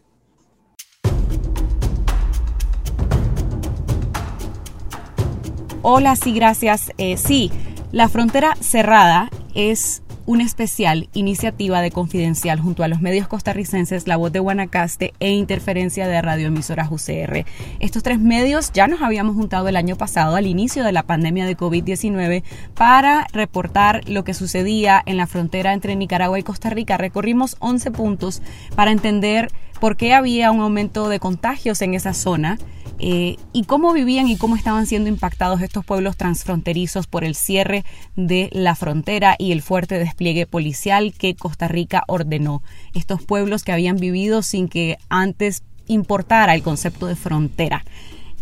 Hola, 5.89 6.17
sí, 6.17 6.34
gracias. 6.34 6.91
Eh, 6.97 7.15
sí, 7.15 7.50
la 7.93 8.10
frontera 8.10 8.58
cerrada 8.60 9.30
es 9.56 10.04
una 10.26 10.43
especial 10.43 11.08
iniciativa 11.13 11.80
de 11.80 11.91
Confidencial 11.91 12.60
junto 12.60 12.84
a 12.84 12.89
los 12.89 13.00
medios 13.00 13.30
costarricenses 13.30 14.06
La 14.06 14.17
Voz 14.17 14.34
de 14.34 14.39
Guanacaste 14.39 15.13
e 15.21 15.30
Interferencia 15.30 16.06
de 16.06 16.21
radioemisoras 16.21 16.91
UCR. 16.91 17.45
Estos 17.80 18.04
tres 18.04 18.19
medios 18.19 18.73
ya 18.73 18.88
nos 18.88 19.02
habíamos 19.02 19.38
juntado 19.38 19.69
el 19.69 19.78
año 19.78 19.95
pasado 19.95 20.36
al 20.36 20.45
inicio 20.45 20.84
de 20.84 20.91
la 20.91 21.04
pandemia 21.04 21.45
de 21.45 21.56
COVID-19 21.56 22.43
para 22.76 23.26
reportar 23.32 24.02
lo 24.10 24.26
que 24.26 24.34
sucedía 24.34 25.02
en 25.06 25.15
la 25.15 25.26
frontera 25.26 25.71
entre 25.71 25.95
Nicaragua 25.95 26.38
y 26.38 26.43
Costa 26.43 26.69
Rica. 26.69 26.97
Recorrimos 26.97 27.56
11 27.60 27.91
puntos 27.91 28.41
para 28.76 28.91
entender 28.91 29.54
por 29.80 29.95
qué 29.95 30.13
había 30.13 30.52
un 30.52 30.60
aumento 30.60 31.08
de 31.08 31.21
contagios 31.21 31.82
en 31.82 31.93
esa 31.93 32.13
zona 32.13 32.58
eh, 32.99 33.38
y 33.53 33.63
cómo 33.65 33.93
vivían 33.93 34.27
y 34.27 34.38
cómo 34.38 34.55
estaban 34.55 34.88
siendo 34.88 35.10
impactados 35.10 35.62
estos 35.62 35.86
pueblos 35.86 36.17
transfronterizos 36.17 37.07
por 37.07 37.23
el 37.23 37.36
cierre 37.36 37.86
de 38.15 38.49
la 38.51 38.75
frontera 38.75 39.36
y 39.38 39.51
el 39.51 39.62
fuerte 39.62 39.99
despliegue 39.99 40.45
policial 40.47 41.13
que 41.17 41.36
Costa 41.36 41.67
Rica 41.67 42.03
ordenó. 42.07 42.63
Estos 42.93 43.23
pueblos 43.23 43.63
que 43.63 43.71
habían 43.71 43.97
vivido 43.97 44.41
sin 44.41 44.67
que 44.67 44.97
antes 45.10 45.63
importara 45.88 46.55
el 46.55 46.63
concepto 46.63 47.07
de 47.07 47.15
frontera. 47.15 47.83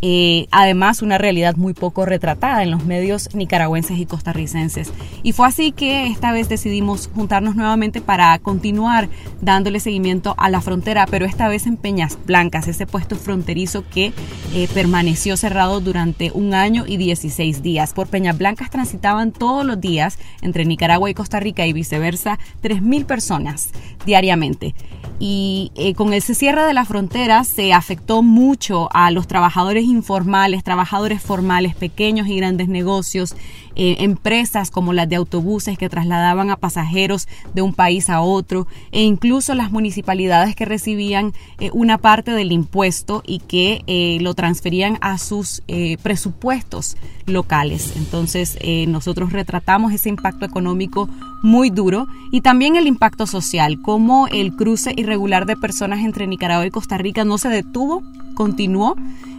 Eh, 0.02 0.48
además 0.52 1.02
una 1.02 1.18
realidad 1.18 1.56
muy 1.56 1.74
poco 1.74 2.06
retratada 2.06 2.62
en 2.64 2.70
los 2.70 2.86
medios 2.86 3.34
nicaragüenses 3.34 3.98
y 3.98 4.06
costarricenses. 4.06 4.92
Y 5.24 5.32
fue 5.32 5.48
así 5.48 5.72
que 5.72 6.08
esta 6.08 6.32
vez 6.32 6.50
decidimos 6.50 7.10
juntarnos 7.16 7.56
nuevamente 7.56 8.02
para 8.02 8.38
continuar 8.40 9.10
dándole 9.42 9.80
seguimiento 9.80 10.36
a 10.38 10.50
la 10.50 10.62
frontera, 10.62 11.08
pero 11.10 11.26
esta 11.26 11.48
vez 11.48 11.66
en 11.66 11.78
Peñas 11.78 12.18
Blancas, 12.26 12.68
ese 12.68 12.86
puesto 12.86 13.16
fronterizo 13.16 13.84
que 13.90 14.14
eh, 14.54 14.68
permaneció 14.74 15.38
cerrado 15.38 15.80
durante 15.80 16.32
un 16.32 16.54
año 16.54 16.84
y 16.86 16.98
16 16.98 17.64
días. 17.64 17.94
Por 17.94 18.08
Peñas 18.08 18.38
Blancas 18.38 18.70
transitaban 18.70 19.32
todos 19.32 19.66
los 19.66 19.80
días 19.80 20.20
entre 20.42 20.66
Nicaragua 20.66 21.10
y 21.10 21.14
Costa 21.14 21.40
Rica 21.40 21.66
y 21.66 21.74
viceversa 21.74 22.38
3.000 22.62 23.06
personas 23.06 23.70
diariamente. 24.06 24.76
Y 25.18 25.72
eh, 25.76 25.94
con 25.94 26.14
ese 26.14 26.36
cierre 26.36 26.64
de 26.64 26.74
la 26.74 26.86
frontera 26.86 27.44
se 27.46 27.72
afectó 27.72 28.22
mucho 28.22 28.90
a 28.92 29.12
los 29.12 29.28
trabajadores 29.28 29.85
informales, 29.86 30.64
trabajadores 30.64 31.22
formales, 31.22 31.76
pequeños 31.76 32.28
y 32.28 32.38
grandes 32.38 32.68
negocios, 32.68 33.36
eh, 33.76 33.98
empresas 34.00 34.72
como 34.72 34.94
las 34.94 35.10
de 35.10 35.18
autobuses 35.18 35.78
que 35.78 35.90
trasladaban 35.90 36.50
a 36.50 36.56
pasajeros 36.56 37.28
de 37.54 37.62
un 37.62 37.74
país 37.74 38.10
a 38.10 38.22
otro 38.22 38.68
e 38.92 39.04
incluso 39.04 39.54
las 39.54 39.70
municipalidades 39.70 40.56
que 40.56 40.64
recibían 40.64 41.34
eh, 41.60 41.72
una 41.74 41.98
parte 41.98 42.32
del 42.32 42.54
impuesto 42.54 43.22
y 43.28 43.40
que 43.40 43.84
eh, 43.88 44.18
lo 44.22 44.34
transferían 44.34 44.98
a 45.02 45.18
sus 45.18 45.62
presupuestos 46.02 46.96
locales. 47.26 47.94
Entonces 47.96 48.58
nosotros 48.88 49.34
retratamos 49.34 49.94
ese 49.94 50.10
impacto 50.10 50.46
económico 50.46 51.10
muy 51.42 51.70
duro 51.70 52.08
y 52.32 52.42
también 52.42 52.76
el 52.76 52.88
impacto 52.88 53.28
social, 53.28 53.82
como 53.82 54.28
el 54.28 54.56
cruce 54.56 54.94
irregular 54.96 55.46
de 55.46 55.56
personas 55.56 56.00
entre 56.00 56.28
Nicaragua 56.28 56.66
y 56.66 56.72
Costa 56.72 56.98
Rica 56.98 57.24
no 57.24 57.38
se 57.38 57.50
detuvo, 57.50 58.04
continuó 58.36 58.96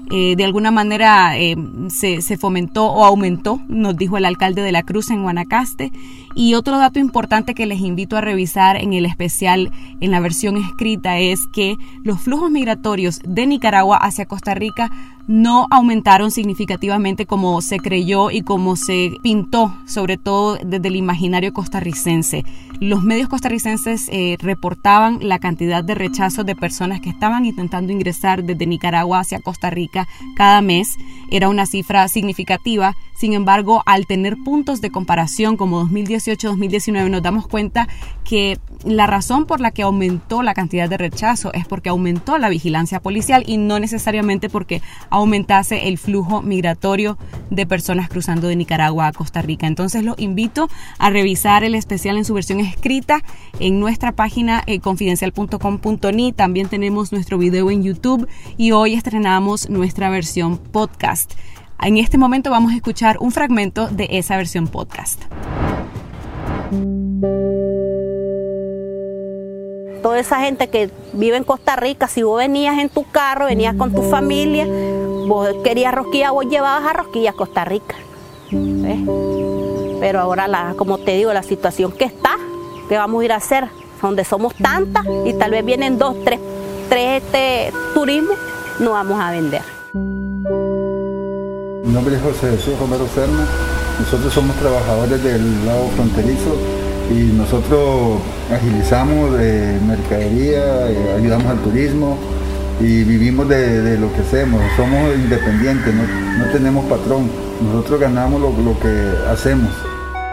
eh, 0.09 0.37
de 0.37 0.45
alguna 0.45 0.71
manera 0.71 1.37
eh, 1.37 1.57
se, 1.89 2.23
se, 2.23 2.37
fomentó 2.37 2.87
o 2.87 3.05
aumentó, 3.05 3.61
nos 3.67 3.97
dijo 3.97 4.17
el 4.17 4.25
alcalde 4.25 4.63
de 4.63 4.71
la 4.71 4.85
Cruz 4.85 5.11
en 5.11 5.23
Guanacaste. 5.23 5.91
Y 6.37 6.55
otro 6.55 6.79
dato 6.79 7.01
importante 7.01 7.55
que 7.55 7.67
les 7.67 7.81
invito 7.81 8.17
a 8.17 8.21
revisar 8.21 8.77
en 8.77 8.93
el 8.93 9.05
especial, 9.05 9.73
en 10.01 10.11
la 10.13 10.21
versión 10.21 10.57
escrita, 10.59 11.19
es 11.19 11.41
que 11.53 11.77
los 12.05 12.21
flujos 12.21 12.51
migratorios 12.53 13.21
de 13.25 13.47
Nicaragua 13.47 13.97
hacia 13.97 14.27
Costa 14.27 14.55
Rica 14.55 14.93
no 15.27 15.67
aumentaron 15.71 16.31
significativamente 16.31 17.27
como 17.27 17.61
se 17.61 17.79
creyó 17.79 18.31
y 18.31 18.43
como 18.43 18.77
se 18.77 19.13
pintó, 19.23 19.75
sobre 19.87 20.17
todo 20.17 20.59
desde 20.65 20.89
el 20.89 20.97
imaginario 20.97 21.53
costarricense. 21.53 22.45
Los 22.81 23.03
medios 23.03 23.29
costarricenses 23.29 24.09
eh, 24.13 24.37
reportaban 24.41 25.19
la 25.23 25.39
cantidad 25.39 25.83
de 25.83 25.95
rechazos 25.95 26.45
de 26.47 26.55
personas 26.55 27.01
que 27.01 27.11
estaban 27.11 27.45
intentando 27.47 27.93
ingresar 27.93 28.45
desde 28.45 28.67
Nicaragua 28.67 29.21
hacia 29.21 29.41
Costa 29.41 29.71
Rica 29.71 30.07
cada 30.37 30.61
mes. 30.61 30.97
Era 31.31 31.49
una 31.49 31.67
cifra 31.67 32.07
significativa. 32.09 32.95
Sin 33.17 33.33
embargo, 33.33 33.83
al 33.87 34.07
tener 34.07 34.37
puntos 34.37 34.81
de 34.81 34.91
comparación 34.91 35.57
como 35.57 35.87
2018-2019, 35.87 37.11
nos 37.11 37.23
damos 37.23 37.47
cuenta 37.49 37.89
que 38.25 38.59
la 38.85 39.07
razón 39.07 39.47
por 39.47 39.61
la 39.61 39.71
que 39.71 39.83
aumentó 39.83 40.43
la 40.43 40.53
cantidad 40.53 40.89
de 40.89 40.99
rechazo 40.99 41.53
es 41.55 41.67
porque 41.67 41.89
aumentó 41.89 42.39
la 42.39 42.49
vigilancia 42.49 43.01
policial 43.01 43.43
y 43.47 43.57
no 43.57 43.79
necesariamente 43.79 44.51
porque 44.51 44.83
aumentase 45.11 45.89
el 45.89 45.99
flujo 45.99 46.43
migratorio 46.43 47.17
de 47.51 47.67
personas 47.67 48.09
cruzando 48.09 48.49
de 48.49 48.57
Nicaragua 48.57 49.07
a 49.07 49.13
Costa 49.13 49.43
Rica. 49.43 49.67
Entonces 49.67 50.05
los 50.05 50.19
invito 50.19 50.69
a 50.99 51.11
revisar 51.11 51.65
el 51.65 51.75
especial 51.75 52.17
en 52.19 52.25
su 52.25 52.35
versión 52.35 52.61
escrita 52.61 53.23
en 53.61 53.81
nuestra 53.81 54.13
página 54.13 54.63
eh, 54.67 54.81
confidencial.com.ni. 54.81 56.33
También 56.33 56.69
tenemos 56.69 57.13
nuestro 57.13 57.39
video 57.39 57.71
en 57.71 57.83
YouTube 57.83 58.29
y 58.57 58.73
hoy 58.73 58.95
estrenamos 58.95 59.71
nuestra 59.71 60.11
versión 60.11 60.59
podcast. 60.59 61.33
En 61.83 61.99
este 61.99 62.19
momento 62.19 62.51
vamos 62.51 62.73
a 62.73 62.77
escuchar 62.77 63.17
un 63.21 63.33
fragmento 63.33 63.89
de 63.89 64.09
esa 64.13 64.37
versión 64.37 64.69
podcast 64.69 65.23
toda 70.03 70.21
esa 70.21 70.41
gente 70.41 70.69
que 70.69 70.89
vive 71.15 71.37
en 71.37 71.43
Costa 71.43 71.75
Rica, 71.75 72.07
si 72.07 72.23
vos 72.23 72.39
venías 72.39 72.79
en 72.79 72.89
tu 72.89 73.03
carro, 73.11 73.47
venías 73.47 73.75
con 73.75 73.93
tu 73.93 74.03
familia, 74.03 74.65
vos 75.27 75.49
querías 75.65 75.93
rosquillas, 75.93 76.31
vos 76.31 76.47
llevabas 76.49 76.89
a 76.89 76.93
rosquillas 76.93 77.35
a 77.35 77.37
Costa 77.37 77.65
Rica. 77.65 77.97
Pero 79.99 80.21
ahora, 80.21 80.75
como 80.77 80.99
te 80.99 81.17
digo, 81.17 81.33
la 81.33 81.43
situación 81.43 81.91
que 81.91 82.05
está, 82.05 82.37
¿Qué 82.89 82.97
vamos 82.97 83.21
a 83.21 83.25
ir 83.25 83.33
a 83.33 83.37
hacer? 83.37 83.69
Donde 84.01 84.25
somos 84.25 84.55
tantas 84.55 85.05
y 85.25 85.33
tal 85.33 85.51
vez 85.51 85.65
vienen 85.65 85.99
dos, 85.99 86.15
tres, 86.25 86.39
tres 86.89 87.23
este, 87.23 87.73
turismos, 87.95 88.37
no 88.79 88.93
vamos 88.93 89.21
a 89.21 89.33
vender. 89.33 89.76
Mi 91.87 91.93
nombre 91.93 92.17
es 92.17 92.21
José 92.21 92.51
Jesús 92.51 92.77
Romero 92.81 93.07
Serna. 93.15 93.47
Nosotros 94.01 94.33
somos 94.33 94.57
trabajadores 94.57 95.23
del 95.23 95.65
lado 95.65 95.87
fronterizo 95.95 96.57
y 97.13 97.33
nosotros 97.33 98.19
agilizamos 98.53 99.39
de 99.39 99.79
mercadería, 99.87 100.91
eh, 100.91 101.15
ayudamos 101.17 101.47
al 101.47 101.59
turismo 101.61 102.19
y 102.81 103.05
vivimos 103.05 103.49
de, 103.49 103.97
lo 103.99 104.13
que 104.13 104.23
hacemos. 104.23 104.61
Somos 104.77 105.15
independientes, 105.15 105.95
no, 105.95 106.45
tenemos 106.51 106.85
patrón. 106.87 107.31
Nosotros 107.63 108.01
ganamos 108.01 108.41
lo, 108.41 108.81
que 108.81 109.31
hacemos. 109.31 109.71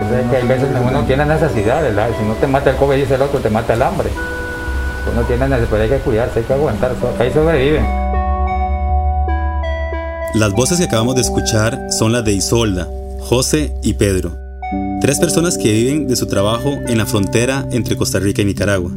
Es 0.02 0.32
que 0.32 0.38
hay 0.38 0.48
veces 0.48 0.70
que 0.74 0.80
uno 0.82 1.04
tiene 1.06 1.24
necesidades, 1.24 1.94
si 2.18 2.26
no 2.26 2.34
te 2.34 2.48
mata 2.48 2.72
el 2.72 2.78
COVID, 2.78 2.96
dice 2.96 3.13
el 3.13 3.22
otro, 3.22 3.39
te 3.39 3.52
mata 3.52 3.76
el 3.76 3.82
hambre. 3.84 4.10
Uno 5.13 5.22
tiene 5.22 5.48
necesidades, 5.48 5.92
hay 5.92 6.00
que 6.00 6.04
cuidarse, 6.04 6.39
hay 6.39 6.46
que 6.46 6.54
aguantar, 6.54 6.96
ahí 7.20 7.32
sobreviven. 7.32 8.03
Las 10.34 10.52
voces 10.52 10.80
que 10.80 10.86
acabamos 10.86 11.13
de 11.13 11.22
escuchar 11.22 11.91
son 11.91 12.12
las 12.12 12.26
de 12.26 12.34
Isolda, 12.34 12.89
José 13.19 13.72
y 13.84 13.93
Pedro, 13.93 14.36
tres 15.00 15.19
personas 15.19 15.60
que 15.60 15.72
viven 15.72 16.08
de 16.08 16.15
su 16.15 16.26
trabajo 16.26 16.80
en 16.88 16.98
la 16.98 17.06
frontera 17.06 17.67
entre 17.72 17.96
Costa 17.96 18.17
Rica 18.17 18.41
y 18.41 18.46
Nicaragua. 18.46 18.89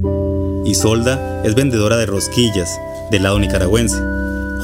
Isolda 0.65 1.43
es 1.45 1.55
vendedora 1.55 1.99
de 1.99 2.07
rosquillas 2.07 2.71
del 3.11 3.25
lado 3.25 3.39
nicaragüense. 3.39 3.99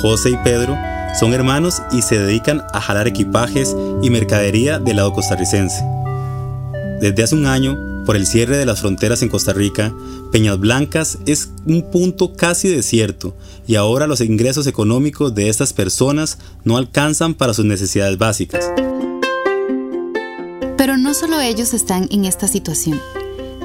José 0.00 0.30
y 0.30 0.36
Pedro 0.42 0.74
son 1.20 1.34
hermanos 1.34 1.82
y 1.92 2.00
se 2.00 2.18
dedican 2.18 2.62
a 2.72 2.80
jalar 2.80 3.06
equipajes 3.06 3.76
y 4.00 4.08
mercadería 4.08 4.78
del 4.78 4.96
lado 4.96 5.12
costarricense. 5.12 5.84
Desde 7.02 7.22
hace 7.22 7.34
un 7.34 7.44
año, 7.44 7.76
por 8.04 8.16
el 8.16 8.26
cierre 8.26 8.56
de 8.56 8.66
las 8.66 8.80
fronteras 8.80 9.22
en 9.22 9.28
Costa 9.28 9.52
Rica, 9.52 9.94
Peñas 10.32 10.58
Blancas 10.58 11.18
es 11.26 11.50
un 11.66 11.90
punto 11.90 12.34
casi 12.34 12.68
desierto 12.68 13.36
y 13.66 13.76
ahora 13.76 14.06
los 14.06 14.20
ingresos 14.20 14.66
económicos 14.66 15.34
de 15.34 15.48
estas 15.48 15.72
personas 15.72 16.38
no 16.64 16.76
alcanzan 16.76 17.34
para 17.34 17.54
sus 17.54 17.64
necesidades 17.64 18.18
básicas. 18.18 18.70
Pero 20.76 20.96
no 20.96 21.14
solo 21.14 21.40
ellos 21.40 21.74
están 21.74 22.08
en 22.10 22.24
esta 22.24 22.48
situación. 22.48 23.00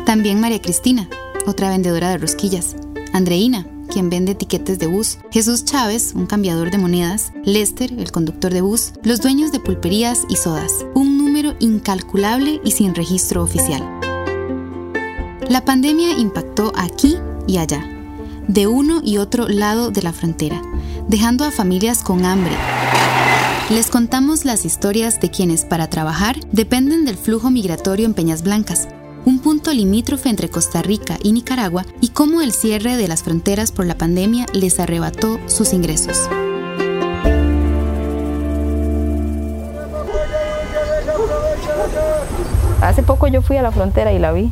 También 0.06 0.40
María 0.40 0.62
Cristina, 0.62 1.10
otra 1.48 1.70
vendedora 1.70 2.10
de 2.10 2.20
rosquillas. 2.20 2.76
Andreina, 3.14 3.66
quien 3.92 4.10
vende 4.10 4.34
etiquetes 4.34 4.78
de 4.78 4.86
bus. 4.88 5.18
Jesús 5.32 5.66
Chávez, 5.66 6.14
un 6.14 6.28
cambiador 6.28 6.70
de 6.70 6.78
monedas. 6.78 7.32
Lester, 7.44 7.92
el 7.92 8.12
conductor 8.12 8.54
de 8.54 8.62
bus. 8.62 8.92
Los 9.04 9.22
dueños 9.22 9.52
de 9.52 9.60
pulperías 9.60 10.20
y 10.30 10.36
sodas. 10.36 10.86
Un 10.94 11.18
número 11.18 11.56
incalculable 11.60 12.62
y 12.64 12.72
sin 12.72 12.94
registro 12.94 13.42
oficial. 13.42 13.97
La 15.50 15.64
pandemia 15.64 16.12
impactó 16.18 16.74
aquí 16.76 17.18
y 17.48 17.58
allá, 17.58 17.84
de 18.48 18.68
uno 18.68 19.02
y 19.04 19.18
otro 19.18 19.48
lado 19.48 19.92
de 19.92 20.02
la 20.02 20.14
frontera, 20.14 20.62
dejando 21.08 21.46
a 21.46 21.52
familias 21.52 22.04
con 22.04 22.26
hambre, 22.26 22.56
les 23.70 23.90
contamos 23.90 24.46
las 24.46 24.64
historias 24.64 25.20
de 25.20 25.30
quienes 25.30 25.66
para 25.66 25.90
trabajar 25.90 26.38
dependen 26.54 27.04
del 27.04 27.18
flujo 27.18 27.52
migratorio 27.52 28.06
en 28.06 28.14
Peñas 28.14 28.42
Blancas, 28.42 28.88
un 29.26 29.40
punto 29.40 29.74
limítrofe 29.74 30.30
entre 30.30 30.48
Costa 30.48 30.82
Rica 30.82 31.18
y 31.22 31.34
Nicaragua, 31.34 31.86
y 32.00 32.10
cómo 32.10 32.42
el 32.42 32.54
cierre 32.54 32.96
de 32.96 33.10
las 33.10 33.24
fronteras 33.24 33.74
por 33.74 33.86
la 33.86 33.98
pandemia 33.98 34.46
les 34.54 34.80
arrebató 34.80 35.38
sus 35.48 35.74
ingresos. 35.74 36.30
Hace 42.82 43.04
poco 43.04 43.28
yo 43.28 43.42
fui 43.42 43.58
a 43.58 43.62
la 43.62 43.74
frontera 43.74 44.14
y 44.14 44.20
la 44.20 44.32
vi. 44.32 44.50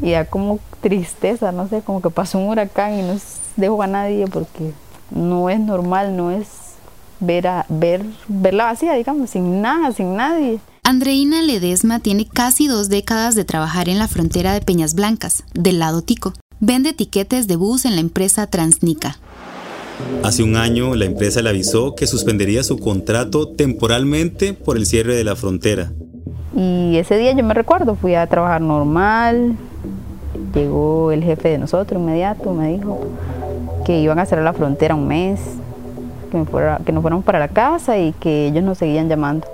Y 0.00 0.10
ya 0.10 0.26
como 0.26 0.58
tristeza, 0.80 1.52
no 1.52 1.68
sé, 1.68 1.82
como 1.82 2.02
que 2.02 2.10
pasó 2.10 2.38
un 2.38 2.48
huracán 2.48 2.98
y 2.98 3.02
no 3.02 3.14
dejó 3.56 3.82
a 3.82 3.86
nadie 3.86 4.26
porque 4.26 4.72
no 5.10 5.48
es 5.50 5.60
normal, 5.60 6.16
no 6.16 6.30
es 6.30 6.48
ver, 7.20 7.46
a, 7.46 7.66
ver, 7.68 8.04
verla 8.28 8.66
vacía, 8.66 8.94
digamos, 8.94 9.30
sin 9.30 9.62
nada, 9.62 9.92
sin 9.92 10.16
nadie. 10.16 10.60
Andreina 10.82 11.42
Ledesma 11.42 11.98
tiene 11.98 12.26
casi 12.26 12.68
dos 12.68 12.88
décadas 12.88 13.34
de 13.34 13.44
trabajar 13.44 13.88
en 13.88 13.98
la 13.98 14.08
frontera 14.08 14.52
de 14.52 14.60
Peñas 14.60 14.94
Blancas, 14.94 15.44
del 15.54 15.78
lado 15.78 16.02
tico. 16.02 16.32
Vende 16.60 16.90
etiquetes 16.90 17.48
de 17.48 17.56
bus 17.56 17.84
en 17.84 17.96
la 17.96 18.00
empresa 18.00 18.46
Transnica. 18.46 19.18
Hace 20.22 20.42
un 20.42 20.56
año 20.56 20.94
la 20.94 21.06
empresa 21.06 21.42
le 21.42 21.50
avisó 21.50 21.94
que 21.94 22.06
suspendería 22.06 22.62
su 22.62 22.78
contrato 22.78 23.48
temporalmente 23.48 24.52
por 24.52 24.76
el 24.76 24.86
cierre 24.86 25.14
de 25.14 25.24
la 25.24 25.36
frontera. 25.36 25.92
Y 26.54 26.96
ese 26.96 27.18
día 27.18 27.32
yo 27.32 27.44
me 27.44 27.54
recuerdo, 27.54 27.96
fui 27.96 28.14
a 28.14 28.26
trabajar 28.26 28.60
normal, 28.60 29.56
llegó 30.56 31.12
el 31.12 31.22
jefe 31.22 31.50
de 31.50 31.58
nosotros 31.58 32.00
inmediato, 32.00 32.52
me 32.52 32.72
dijo 32.72 33.00
que 33.84 34.00
iban 34.00 34.18
a 34.18 34.26
cerrar 34.26 34.44
la 34.44 34.52
frontera 34.52 34.94
un 34.94 35.06
mes, 35.06 35.40
que, 36.30 36.44
fuera, 36.44 36.80
que 36.84 36.92
nos 36.92 37.02
fuéramos 37.02 37.24
para 37.24 37.38
la 37.38 37.48
casa 37.48 37.98
y 37.98 38.12
que 38.12 38.46
ellos 38.46 38.64
nos 38.64 38.78
seguían 38.78 39.08
llamando. 39.08 39.46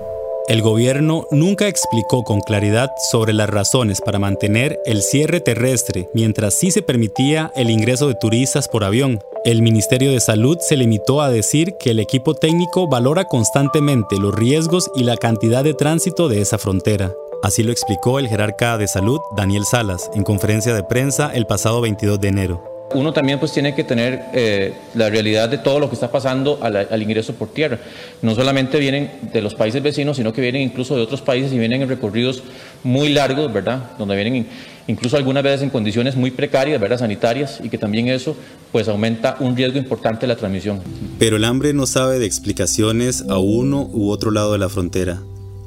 El 0.49 0.61
gobierno 0.61 1.27
nunca 1.31 1.69
explicó 1.69 2.25
con 2.25 2.41
claridad 2.41 2.91
sobre 3.11 3.33
las 3.33 3.49
razones 3.49 4.01
para 4.01 4.19
mantener 4.19 4.81
el 4.87 5.03
cierre 5.03 5.41
terrestre 5.41 6.09
mientras 6.15 6.55
sí 6.55 6.73
se 6.73 6.83
permitía 6.83 7.53
el 7.55 7.71
ingreso 7.71 8.09
de 8.09 8.17
turistas 8.17 8.69
por 8.69 8.83
avión. 8.83 9.21
El 9.45 9.63
Ministerio 9.63 10.11
de 10.11 10.21
Salud 10.21 10.59
se 10.61 10.77
limitó 10.77 11.21
a 11.21 11.31
decir 11.31 11.75
que 11.79 11.91
el 11.91 12.01
equipo 12.01 12.35
técnico 12.35 12.89
valora 12.89 13.25
constantemente 13.25 14.19
los 14.19 14.35
riesgos 14.35 14.91
y 14.97 15.05
la 15.05 15.17
cantidad 15.17 15.63
de 15.63 15.75
tránsito 15.75 16.29
de 16.29 16.41
esa 16.41 16.59
frontera. 16.59 17.13
Así 17.43 17.63
lo 17.63 17.73
explicó 17.73 18.19
el 18.19 18.29
jerarca 18.29 18.79
de 18.79 18.87
salud 18.87 19.21
Daniel 19.37 19.65
Salas 19.65 20.11
en 20.15 20.23
conferencia 20.23 20.75
de 20.75 20.85
prensa 20.85 21.33
el 21.35 21.47
pasado 21.47 21.81
22 21.81 22.21
de 22.21 22.29
enero 22.29 22.73
uno 22.95 23.13
también 23.13 23.39
pues 23.39 23.53
tiene 23.53 23.75
que 23.75 23.85
tener 23.85 24.25
eh, 24.33 24.75
la 24.95 25.09
realidad 25.09 25.49
de 25.49 25.59
todo 25.59 25.81
lo 25.81 25.89
que 25.89 25.95
está 25.95 26.11
pasando 26.11 26.59
al, 26.63 27.03
ingreso 27.03 27.35
por 27.35 27.49
tierra. 27.49 27.79
No 28.21 28.35
solamente 28.35 28.79
vienen 28.79 29.11
de 29.33 29.41
los 29.41 29.55
países 29.55 29.83
vecinos, 29.83 30.17
sino 30.17 30.33
que 30.33 30.41
vienen 30.41 30.63
incluso 30.63 30.97
de 30.97 31.03
otros 31.03 31.23
países 31.23 31.53
y 31.53 31.59
vienen 31.59 31.83
en 31.83 31.89
recorridos 31.89 32.43
muy 32.83 33.09
largos, 33.09 33.53
¿verdad? 33.53 33.93
Donde 33.99 34.15
vienen 34.15 34.47
incluso 34.87 35.17
algunas 35.17 35.43
veces 35.43 35.63
en 35.63 35.71
condiciones 35.71 36.17
muy 36.17 36.31
precarias, 36.31 36.81
¿verdad? 36.81 36.99
Sanitarias 36.99 37.61
y 37.63 37.69
que 37.69 37.79
también 37.79 38.09
eso 38.09 38.37
pues 38.71 38.89
aumenta 38.89 39.37
un 39.41 39.57
riesgo 39.57 39.79
importante 39.79 40.23
de 40.23 40.27
la 40.29 40.37
transmisión. 40.37 40.81
Pero 41.19 41.37
el 41.37 41.45
hambre 41.45 41.73
no 41.73 41.87
sabe 41.87 42.19
de 42.19 42.27
explicaciones 42.27 43.25
a 43.29 43.39
uno 43.39 43.89
u 43.93 44.11
otro 44.11 44.31
lado 44.31 44.53
de 44.53 44.59
la 44.59 44.69
frontera. 44.69 45.23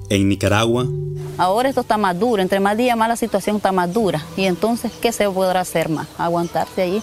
En 0.09 0.29
Nicaragua, 0.29 0.87
Ahora 1.37 1.67
esto 1.67 1.81
está 1.81 1.97
más 1.97 2.17
duro, 2.17 2.41
entre 2.41 2.61
más 2.61 2.77
días 2.77 2.97
más 2.97 3.09
la 3.09 3.17
situación 3.17 3.57
está 3.57 3.73
más 3.73 3.93
dura. 3.93 4.23
Y 4.37 4.45
entonces, 4.45 4.91
¿qué 5.01 5.11
se 5.11 5.29
podrá 5.29 5.59
hacer 5.59 5.89
más? 5.89 6.07
Aguantarse 6.17 6.81
allí, 6.81 7.01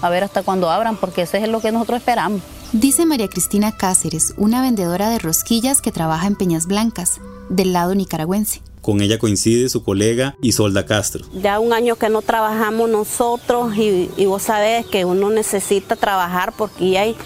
a 0.00 0.08
ver 0.10 0.22
hasta 0.22 0.42
cuándo 0.42 0.70
abran, 0.70 0.96
porque 0.96 1.22
eso 1.22 1.36
es 1.38 1.48
lo 1.48 1.60
que 1.60 1.72
nosotros 1.72 1.98
esperamos. 1.98 2.40
Dice 2.72 3.04
María 3.04 3.28
Cristina 3.28 3.72
Cáceres, 3.72 4.34
una 4.36 4.62
vendedora 4.62 5.10
de 5.10 5.18
rosquillas 5.18 5.80
que 5.80 5.90
trabaja 5.90 6.26
en 6.26 6.36
Peñas 6.36 6.66
Blancas, 6.66 7.20
del 7.48 7.72
lado 7.72 7.94
nicaragüense. 7.94 8.62
Con 8.80 9.00
ella 9.00 9.18
coincide 9.18 9.68
su 9.68 9.82
colega 9.82 10.36
Isolda 10.42 10.84
Castro. 10.84 11.24
Ya 11.34 11.58
un 11.58 11.72
año 11.72 11.96
que 11.96 12.10
no 12.10 12.20
trabajamos 12.20 12.88
nosotros 12.90 13.74
y, 13.76 14.10
y 14.16 14.26
vos 14.26 14.42
sabés 14.42 14.86
que 14.86 15.04
uno 15.04 15.30
necesita 15.30 15.96
trabajar 15.96 16.52
porque 16.56 16.98
hay 16.98 17.16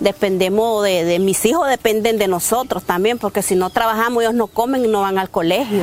dependemos 0.00 0.84
de, 0.84 1.18
mis 1.18 1.44
hijos, 1.44 1.68
dependen 1.68 2.18
de 2.18 2.28
nosotros 2.28 2.84
también, 2.84 3.18
porque 3.18 3.42
si 3.42 3.54
no 3.54 3.70
trabajamos 3.70 4.22
ellos 4.22 4.34
no 4.34 4.46
comen 4.46 4.84
y 4.84 4.88
no 4.88 5.02
van 5.02 5.18
al 5.18 5.30
colegio. 5.30 5.82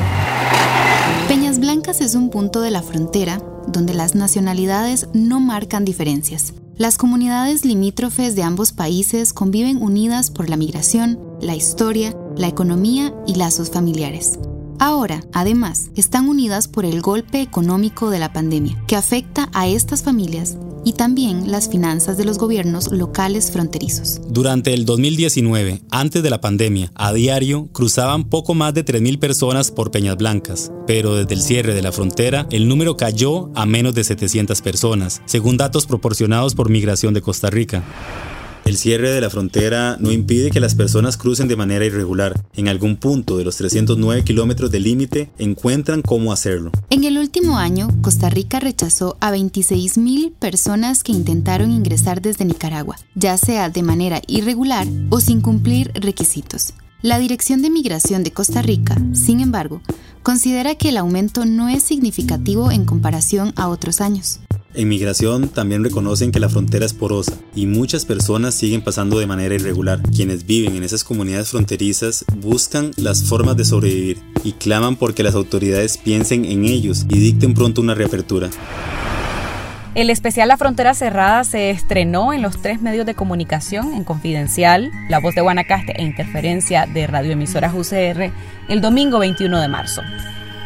Peñas 1.27 1.59
Blancas 1.59 2.01
es 2.01 2.15
un 2.15 2.29
punto 2.29 2.61
de 2.61 2.71
la 2.71 2.81
frontera 2.81 3.41
donde 3.67 3.93
las 3.93 4.15
nacionalidades 4.15 5.07
no 5.13 5.39
marcan 5.39 5.85
diferencias. 5.85 6.53
Las 6.77 6.97
comunidades 6.97 7.63
limítrofes 7.63 8.35
de 8.35 8.43
ambos 8.43 8.73
países 8.73 9.33
conviven 9.33 9.81
unidas 9.81 10.29
por 10.29 10.49
la 10.49 10.57
migración, 10.57 11.19
la 11.41 11.55
historia, 11.55 12.15
la 12.35 12.47
economía 12.47 13.13
y 13.25 13.35
lazos 13.35 13.71
familiares. 13.71 14.37
Ahora, 14.77 15.23
además, 15.31 15.89
están 15.95 16.27
unidas 16.27 16.67
por 16.67 16.83
el 16.83 17.01
golpe 17.01 17.41
económico 17.41 18.09
de 18.09 18.19
la 18.19 18.33
pandemia, 18.33 18.77
que 18.87 18.97
afecta 18.97 19.49
a 19.53 19.67
estas 19.67 20.03
familias 20.03 20.57
y 20.85 20.93
también 20.93 21.51
las 21.51 21.67
finanzas 21.67 22.15
de 22.15 22.23
los 22.23 22.37
gobiernos 22.37 22.91
locales 22.91 23.51
fronterizos. 23.51 24.21
Durante 24.29 24.73
el 24.73 24.85
2019, 24.85 25.81
antes 25.91 26.23
de 26.23 26.29
la 26.29 26.39
pandemia, 26.39 26.91
a 26.95 27.11
diario 27.11 27.67
cruzaban 27.73 28.23
poco 28.23 28.53
más 28.53 28.73
de 28.73 28.85
3.000 28.85 29.19
personas 29.19 29.71
por 29.71 29.91
Peñas 29.91 30.15
Blancas, 30.15 30.71
pero 30.87 31.15
desde 31.15 31.33
el 31.33 31.41
cierre 31.41 31.73
de 31.73 31.81
la 31.81 31.91
frontera, 31.91 32.47
el 32.51 32.67
número 32.67 32.95
cayó 32.95 33.51
a 33.55 33.65
menos 33.65 33.95
de 33.95 34.03
700 34.03 34.61
personas, 34.61 35.21
según 35.25 35.57
datos 35.57 35.87
proporcionados 35.87 36.55
por 36.55 36.69
Migración 36.69 37.13
de 37.13 37.21
Costa 37.21 37.49
Rica. 37.49 37.83
El 38.65 38.77
cierre 38.77 39.11
de 39.11 39.21
la 39.21 39.29
frontera 39.29 39.95
no 39.99 40.11
impide 40.11 40.49
que 40.49 40.59
las 40.59 40.73
personas 40.73 41.17
crucen 41.17 41.47
de 41.47 41.55
manera 41.55 41.85
irregular. 41.85 42.43
En 42.55 42.67
algún 42.67 42.97
punto 42.97 43.37
de 43.37 43.45
los 43.45 43.57
309 43.57 44.23
kilómetros 44.23 44.71
de 44.71 44.79
límite 44.79 45.29
encuentran 45.37 46.01
cómo 46.01 46.33
hacerlo. 46.33 46.71
En 46.89 47.03
el 47.03 47.19
último 47.19 47.59
año, 47.59 47.89
Costa 48.01 48.27
Rica 48.31 48.59
rechazó 48.59 49.17
a 49.19 49.31
26.000 49.31 50.33
personas 50.33 51.03
que 51.03 51.11
intentaron 51.11 51.69
ingresar 51.69 52.23
desde 52.23 52.43
Nicaragua, 52.43 52.95
ya 53.13 53.37
sea 53.37 53.69
de 53.69 53.83
manera 53.83 54.19
irregular 54.25 54.87
o 55.11 55.19
sin 55.19 55.41
cumplir 55.41 55.91
requisitos. 55.93 56.73
La 57.03 57.19
Dirección 57.19 57.61
de 57.61 57.69
Migración 57.69 58.23
de 58.23 58.31
Costa 58.31 58.63
Rica, 58.63 58.97
sin 59.13 59.41
embargo, 59.41 59.83
considera 60.23 60.73
que 60.73 60.89
el 60.89 60.97
aumento 60.97 61.45
no 61.45 61.69
es 61.69 61.83
significativo 61.83 62.71
en 62.71 62.85
comparación 62.85 63.53
a 63.57 63.67
otros 63.67 64.01
años. 64.01 64.39
En 64.77 64.89
migración 64.89 65.47
también 65.47 65.85
reconocen 65.85 66.33
que 66.33 66.39
la 66.41 66.49
frontera 66.49 66.85
es 66.85 66.93
porosa 66.93 67.31
y 67.55 67.65
muchas 67.65 68.03
personas 68.03 68.55
siguen 68.55 68.81
pasando 68.81 69.17
de 69.19 69.25
manera 69.25 69.55
irregular. 69.55 70.01
Quienes 70.13 70.45
viven 70.45 70.75
en 70.75 70.83
esas 70.83 71.05
comunidades 71.05 71.49
fronterizas 71.49 72.25
buscan 72.35 72.91
las 72.97 73.23
formas 73.23 73.55
de 73.55 73.63
sobrevivir 73.63 74.17
y 74.43 74.51
claman 74.51 74.97
porque 74.97 75.23
las 75.23 75.33
autoridades 75.33 75.97
piensen 75.97 76.43
en 76.43 76.65
ellos 76.65 77.05
y 77.09 77.19
dicten 77.19 77.53
pronto 77.53 77.79
una 77.79 77.95
reapertura. 77.95 78.49
El 79.95 80.09
especial 80.09 80.49
La 80.49 80.57
Frontera 80.57 80.93
Cerrada 80.93 81.45
se 81.45 81.69
estrenó 81.69 82.33
en 82.33 82.41
los 82.41 82.61
tres 82.61 82.81
medios 82.81 83.05
de 83.05 83.15
comunicación, 83.15 83.93
en 83.93 84.03
Confidencial, 84.03 84.91
La 85.07 85.21
Voz 85.21 85.35
de 85.35 85.41
Guanacaste 85.41 85.93
e 85.93 86.03
Interferencia 86.03 86.85
de 86.85 87.07
radioemisoras 87.07 87.73
UCR, 87.73 88.29
el 88.67 88.81
domingo 88.81 89.19
21 89.19 89.61
de 89.61 89.67
marzo. 89.69 90.01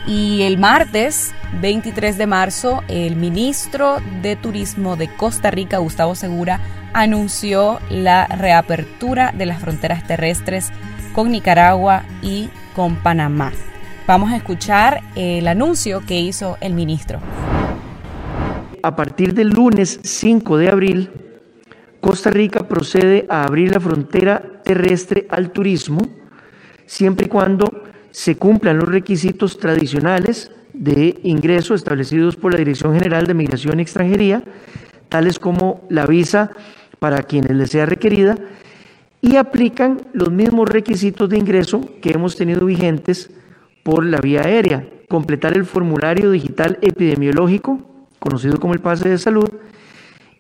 Y 0.07 0.43
el 0.43 0.57
martes 0.57 1.33
23 1.61 2.17
de 2.17 2.27
marzo, 2.27 2.83
el 2.87 3.15
ministro 3.15 3.97
de 4.21 4.35
Turismo 4.35 4.95
de 4.95 5.13
Costa 5.15 5.51
Rica, 5.51 5.77
Gustavo 5.77 6.15
Segura, 6.15 6.59
anunció 6.93 7.79
la 7.89 8.27
reapertura 8.27 9.33
de 9.37 9.45
las 9.45 9.59
fronteras 9.61 10.05
terrestres 10.07 10.71
con 11.13 11.31
Nicaragua 11.31 12.03
y 12.21 12.49
con 12.75 12.95
Panamá. 12.95 13.51
Vamos 14.07 14.31
a 14.31 14.37
escuchar 14.37 15.01
el 15.15 15.47
anuncio 15.47 16.01
que 16.05 16.19
hizo 16.19 16.57
el 16.61 16.73
ministro. 16.73 17.19
A 18.81 18.95
partir 18.95 19.33
del 19.33 19.49
lunes 19.49 19.99
5 20.03 20.57
de 20.57 20.69
abril, 20.69 21.11
Costa 21.99 22.29
Rica 22.29 22.67
procede 22.67 23.25
a 23.29 23.43
abrir 23.43 23.73
la 23.73 23.79
frontera 23.79 24.41
terrestre 24.63 25.27
al 25.29 25.51
turismo, 25.51 25.99
siempre 26.85 27.25
y 27.25 27.29
cuando 27.29 27.88
se 28.11 28.35
cumplan 28.35 28.77
los 28.77 28.89
requisitos 28.89 29.57
tradicionales 29.57 30.51
de 30.73 31.19
ingreso 31.23 31.75
establecidos 31.75 32.35
por 32.35 32.53
la 32.53 32.59
Dirección 32.59 32.93
General 32.93 33.25
de 33.25 33.33
Migración 33.33 33.79
y 33.79 33.83
Extranjería, 33.83 34.43
tales 35.09 35.39
como 35.39 35.81
la 35.89 36.05
visa 36.05 36.51
para 36.99 37.23
quienes 37.23 37.55
les 37.55 37.71
sea 37.71 37.85
requerida, 37.85 38.37
y 39.21 39.35
aplican 39.35 40.01
los 40.13 40.31
mismos 40.31 40.69
requisitos 40.69 41.29
de 41.29 41.37
ingreso 41.37 41.81
que 42.01 42.11
hemos 42.11 42.35
tenido 42.35 42.65
vigentes 42.65 43.29
por 43.83 44.05
la 44.05 44.21
vía 44.21 44.41
aérea, 44.41 44.87
completar 45.09 45.57
el 45.57 45.65
formulario 45.65 46.31
digital 46.31 46.77
epidemiológico, 46.81 47.79
conocido 48.19 48.59
como 48.59 48.73
el 48.73 48.79
pase 48.79 49.09
de 49.09 49.17
salud, 49.17 49.49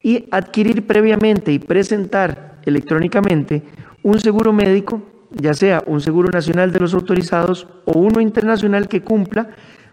y 0.01 0.25
adquirir 0.31 0.87
previamente 0.87 1.51
y 1.51 1.59
presentar 1.59 2.59
electrónicamente 2.65 3.63
un 4.01 4.19
seguro 4.19 4.53
médico 4.53 5.01
ya 5.31 5.53
sea 5.53 5.83
un 5.85 6.01
seguro 6.01 6.29
nacional 6.29 6.71
de 6.71 6.79
los 6.79 6.93
autorizados 6.93 7.67
o 7.85 7.99
uno 7.99 8.21
internacional 8.21 8.87
que 8.87 9.01
cumpla 9.01 9.49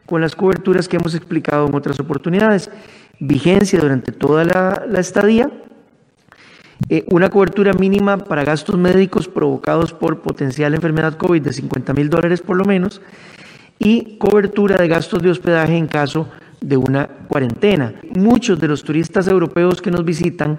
con 0.07 0.21
las 0.21 0.37
coberturas 0.37 0.89
que 0.89 0.97
hemos 0.97 1.15
explicado 1.15 1.67
en 1.67 1.75
otras 1.75 2.01
oportunidades. 2.01 2.71
Vigencia 3.19 3.81
durante 3.81 4.13
toda 4.13 4.45
la, 4.45 5.01
estadía, 5.01 5.51
eh, 6.89 7.05
una 7.11 7.31
cobertura 7.31 7.73
mínima 7.73 8.19
para 8.19 8.45
gastos 8.45 8.79
médicos 8.79 9.29
provocados 9.29 9.93
por 9.93 10.21
potencial 10.21 10.75
enfermedad 10.75 11.17
COVID 11.17 11.43
de 11.43 11.53
50 11.53 11.93
mil 11.95 12.11
dólares 12.11 12.43
por 12.43 12.57
lo 12.57 12.65
menos 12.65 13.01
y 13.79 14.17
cobertura 14.19 14.77
de 14.77 14.89
gastos 14.89 15.23
de 15.23 15.31
hospedaje 15.31 15.77
en 15.77 15.87
caso 15.87 16.29
de 16.61 16.77
una 16.77 17.07
cuarentena. 17.07 17.95
Muchos 18.15 18.59
de 18.59 18.69
los 18.69 18.83
turistas 18.83 19.29
europeos 19.29 19.83
que 19.83 19.91
nos 19.91 20.05
visitan 20.05 20.59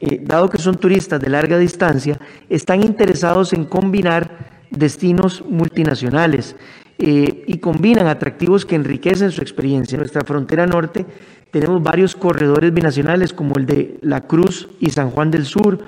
eh, 0.00 0.20
dado 0.22 0.48
que 0.48 0.58
son 0.58 0.76
turistas 0.76 1.20
de 1.20 1.28
larga 1.28 1.58
distancia, 1.58 2.18
están 2.48 2.82
interesados 2.82 3.52
en 3.52 3.64
combinar 3.64 4.52
destinos 4.70 5.44
multinacionales 5.48 6.56
eh, 6.98 7.44
y 7.46 7.58
combinan 7.58 8.06
atractivos 8.06 8.64
que 8.64 8.76
enriquecen 8.76 9.30
su 9.30 9.40
experiencia. 9.40 9.96
En 9.96 10.00
nuestra 10.00 10.22
frontera 10.22 10.66
norte 10.66 11.04
tenemos 11.50 11.82
varios 11.82 12.14
corredores 12.14 12.72
binacionales 12.72 13.32
como 13.32 13.56
el 13.56 13.66
de 13.66 13.98
La 14.02 14.22
Cruz 14.22 14.68
y 14.80 14.90
San 14.90 15.10
Juan 15.10 15.30
del 15.30 15.44
Sur 15.44 15.78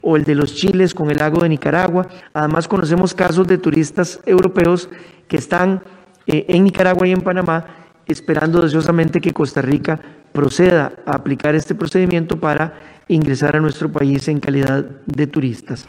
o 0.00 0.16
el 0.16 0.24
de 0.24 0.34
los 0.34 0.54
Chiles 0.54 0.94
con 0.94 1.10
el 1.10 1.18
lago 1.18 1.42
de 1.42 1.48
Nicaragua. 1.48 2.08
Además 2.32 2.68
conocemos 2.68 3.14
casos 3.14 3.46
de 3.46 3.58
turistas 3.58 4.20
europeos 4.24 4.88
que 5.28 5.36
están 5.36 5.82
eh, 6.26 6.46
en 6.48 6.64
Nicaragua 6.64 7.06
y 7.06 7.12
en 7.12 7.20
Panamá 7.20 7.66
esperando 8.06 8.60
deseosamente 8.60 9.20
que 9.20 9.32
Costa 9.32 9.62
Rica 9.62 10.00
proceda 10.32 10.92
a 11.06 11.16
aplicar 11.16 11.54
este 11.54 11.74
procedimiento 11.74 12.38
para 12.38 12.74
ingresar 13.08 13.56
a 13.56 13.60
nuestro 13.60 13.90
país 13.90 14.28
en 14.28 14.40
calidad 14.40 14.84
de 15.06 15.26
turistas. 15.26 15.86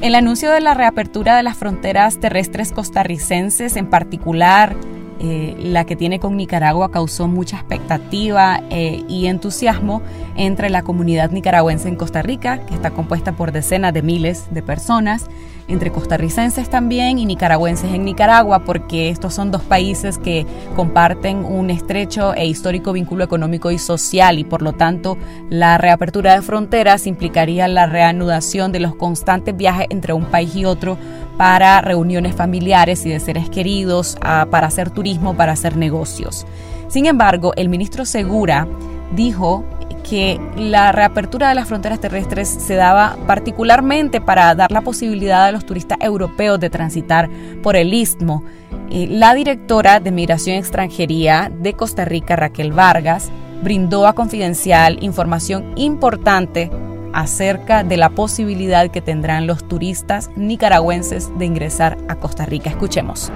El 0.00 0.14
anuncio 0.14 0.50
de 0.50 0.60
la 0.60 0.74
reapertura 0.74 1.36
de 1.36 1.42
las 1.42 1.58
fronteras 1.58 2.18
terrestres 2.20 2.72
costarricenses, 2.72 3.76
en 3.76 3.88
particular 3.88 4.74
eh, 5.22 5.54
la 5.58 5.84
que 5.84 5.96
tiene 5.96 6.18
con 6.18 6.36
Nicaragua, 6.38 6.90
causó 6.90 7.28
mucha 7.28 7.56
expectativa 7.56 8.62
eh, 8.70 9.04
y 9.06 9.26
entusiasmo 9.26 10.00
entre 10.34 10.70
la 10.70 10.82
comunidad 10.82 11.30
nicaragüense 11.30 11.88
en 11.88 11.96
Costa 11.96 12.22
Rica, 12.22 12.64
que 12.64 12.72
está 12.72 12.90
compuesta 12.90 13.32
por 13.32 13.52
decenas 13.52 13.92
de 13.92 14.00
miles 14.00 14.46
de 14.50 14.62
personas, 14.62 15.26
entre 15.68 15.92
costarricenses 15.92 16.70
también 16.70 17.18
y 17.18 17.26
nicaragüenses 17.26 17.92
en 17.92 18.04
Nicaragua, 18.04 18.64
porque 18.64 19.10
estos 19.10 19.34
son 19.34 19.50
dos 19.50 19.62
países 19.62 20.16
que 20.16 20.46
comparten 20.74 21.44
un 21.44 21.68
estrecho 21.68 22.34
e 22.34 22.46
histórico 22.46 22.92
vínculo 22.92 23.22
económico 23.22 23.70
y 23.70 23.78
social 23.78 24.38
y 24.38 24.44
por 24.44 24.62
lo 24.62 24.72
tanto 24.72 25.18
la 25.50 25.78
reapertura 25.78 26.34
de 26.34 26.42
fronteras 26.42 27.06
implicaría 27.06 27.68
la 27.68 27.86
reanudación 27.86 28.72
de 28.72 28.80
los 28.80 28.94
constantes 28.94 29.56
viajes 29.56 29.86
entre 29.90 30.12
un 30.12 30.24
país 30.24 30.56
y 30.56 30.64
otro 30.64 30.96
para 31.40 31.80
reuniones 31.80 32.34
familiares 32.34 33.06
y 33.06 33.08
de 33.08 33.18
seres 33.18 33.48
queridos, 33.48 34.18
para 34.20 34.66
hacer 34.66 34.90
turismo, 34.90 35.34
para 35.34 35.52
hacer 35.52 35.74
negocios. 35.74 36.46
Sin 36.88 37.06
embargo, 37.06 37.54
el 37.56 37.70
ministro 37.70 38.04
Segura 38.04 38.68
dijo 39.16 39.64
que 40.06 40.38
la 40.54 40.92
reapertura 40.92 41.48
de 41.48 41.54
las 41.54 41.66
fronteras 41.66 41.98
terrestres 41.98 42.46
se 42.46 42.74
daba 42.74 43.16
particularmente 43.26 44.20
para 44.20 44.54
dar 44.54 44.70
la 44.70 44.82
posibilidad 44.82 45.46
a 45.46 45.52
los 45.52 45.64
turistas 45.64 45.96
europeos 46.02 46.60
de 46.60 46.68
transitar 46.68 47.30
por 47.62 47.74
el 47.74 47.94
istmo. 47.94 48.44
Eh, 48.90 49.06
la 49.08 49.32
directora 49.32 49.98
de 49.98 50.10
Migración 50.10 50.56
y 50.56 50.58
Extranjería 50.58 51.50
de 51.58 51.72
Costa 51.72 52.04
Rica, 52.04 52.36
Raquel 52.36 52.72
Vargas, 52.72 53.30
brindó 53.62 54.06
a 54.06 54.12
Confidencial 54.12 55.02
información 55.02 55.72
importante 55.76 56.70
acerca 57.12 57.82
de 57.82 57.96
la 57.96 58.10
posibilidad 58.10 58.90
que 58.90 59.00
tendrán 59.00 59.46
los 59.46 59.66
turistas 59.66 60.30
nicaragüenses 60.36 61.36
de 61.38 61.44
ingresar 61.44 61.96
a 62.08 62.16
Costa 62.16 62.46
Rica. 62.46 62.70
Escuchemos. 62.70 63.30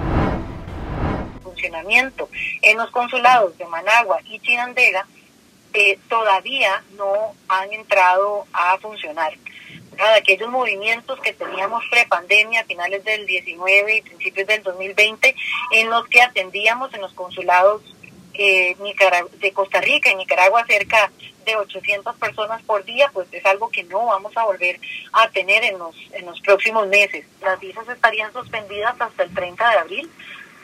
Funcionamiento 1.43 2.29
en 2.62 2.77
los 2.77 2.91
consulados 2.91 3.57
de 3.59 3.66
Managua 3.66 4.18
y 4.25 4.39
Chinandega 4.41 5.07
eh, 5.72 5.99
todavía 6.09 6.83
no 6.97 7.35
han 7.49 7.72
entrado 7.72 8.47
a 8.53 8.79
funcionar. 8.79 9.33
aquellos 10.16 10.51
movimientos 10.51 11.20
que 11.20 11.33
teníamos 11.33 11.85
pre-pandemia 11.89 12.62
a 12.62 12.64
finales 12.64 13.05
del 13.05 13.27
19 13.27 13.97
y 13.97 14.03
principios 14.03 14.47
del 14.49 14.62
2020, 14.62 15.37
en 15.72 15.91
los 15.91 16.07
que 16.09 16.20
atendíamos 16.20 16.93
en 16.95 17.01
los 17.01 17.12
consulados 17.12 17.93
eh, 18.35 18.76
de 19.39 19.53
Costa 19.53 19.80
Rica 19.80 20.11
y 20.11 20.16
Nicaragua 20.16 20.64
cerca 20.66 21.11
de 21.45 21.57
800 21.57 22.16
personas 22.16 22.62
por 22.62 22.85
día, 22.85 23.11
pues 23.12 23.28
es 23.32 23.45
algo 23.45 23.68
que 23.68 23.85
no 23.85 24.07
vamos 24.07 24.37
a 24.37 24.45
volver 24.45 24.80
a 25.12 25.28
tener 25.30 25.62
en 25.64 25.78
los, 25.78 25.95
en 26.12 26.26
los 26.26 26.41
próximos 26.41 26.87
meses. 26.89 27.26
Las 27.43 27.61
visas 27.61 27.89
estarían 27.89 28.32
suspendidas 28.32 28.99
hasta 28.99 29.22
el 29.22 29.35
30 29.35 29.70
de 29.70 29.78
abril 29.78 30.11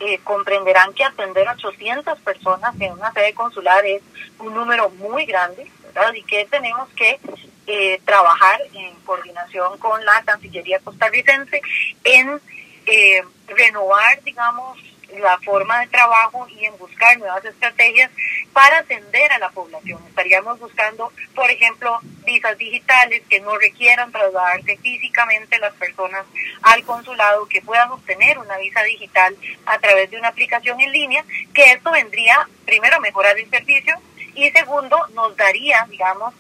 eh, 0.01 0.19
comprenderán 0.25 0.95
que 0.95 1.05
atender 1.05 1.47
a 1.47 1.53
800 1.53 2.19
personas 2.21 2.75
en 2.81 2.93
una 2.93 3.13
sede 3.13 3.35
consular 3.35 3.85
es 3.85 4.01
un 4.39 4.55
número 4.55 4.89
muy 4.89 5.27
grande, 5.27 5.71
¿verdad? 5.83 6.15
Y 6.15 6.23
que 6.23 6.47
tenemos 6.47 6.89
que 6.97 7.21
eh, 7.67 8.01
trabajar 8.07 8.63
en 8.73 8.95
coordinación 9.05 9.77
con 9.77 10.03
la 10.07 10.23
Cancillería 10.23 10.79
costarricense 10.79 11.61
en 12.03 12.41
eh, 12.87 13.23
renovar, 13.49 14.23
digamos, 14.23 14.79
la 15.19 15.39
forma 15.39 15.81
de 15.81 15.87
trabajo 15.89 16.47
y 16.49 16.65
en 16.65 16.77
buscar 16.79 17.19
nuevas 17.19 17.45
estrategias 17.45 18.11
para 18.53 18.79
atender 18.79 19.33
a 19.33 19.39
la 19.39 19.51
población. 19.51 20.01
Estaríamos 20.09 20.59
buscando, 20.59 21.13
por 21.35 21.51
ejemplo, 21.51 21.99
visas 22.25 22.57
digitales 22.59 23.23
que 23.29 23.41
no 23.41 23.57
requieran 23.59 24.13
trasladarse 24.13 24.77
físicamente 24.79 25.59
las 25.59 25.75
personas 25.75 26.25
al 26.63 26.85
consulado, 26.85 27.47
que 27.47 27.63
puedan 27.63 27.91
obtener 27.91 28.39
una 28.39 28.57
visa 28.59 28.83
digital 28.83 29.37
a 29.67 29.79
través 29.79 30.11
de 30.11 30.19
una 30.19 30.29
aplicación 30.29 30.81
en 30.81 30.93
línea, 30.93 31.25
que 31.55 31.73
esto 31.73 31.91
vendría 31.91 32.49
primero 32.65 32.97
a 32.97 33.01
mejorar 33.01 33.39
el 33.39 33.49
servicio 33.51 33.95
y 34.35 34.51
segundo 34.51 34.97
nos 35.15 35.37
daría, 35.37 35.87
digamos, 35.91 36.35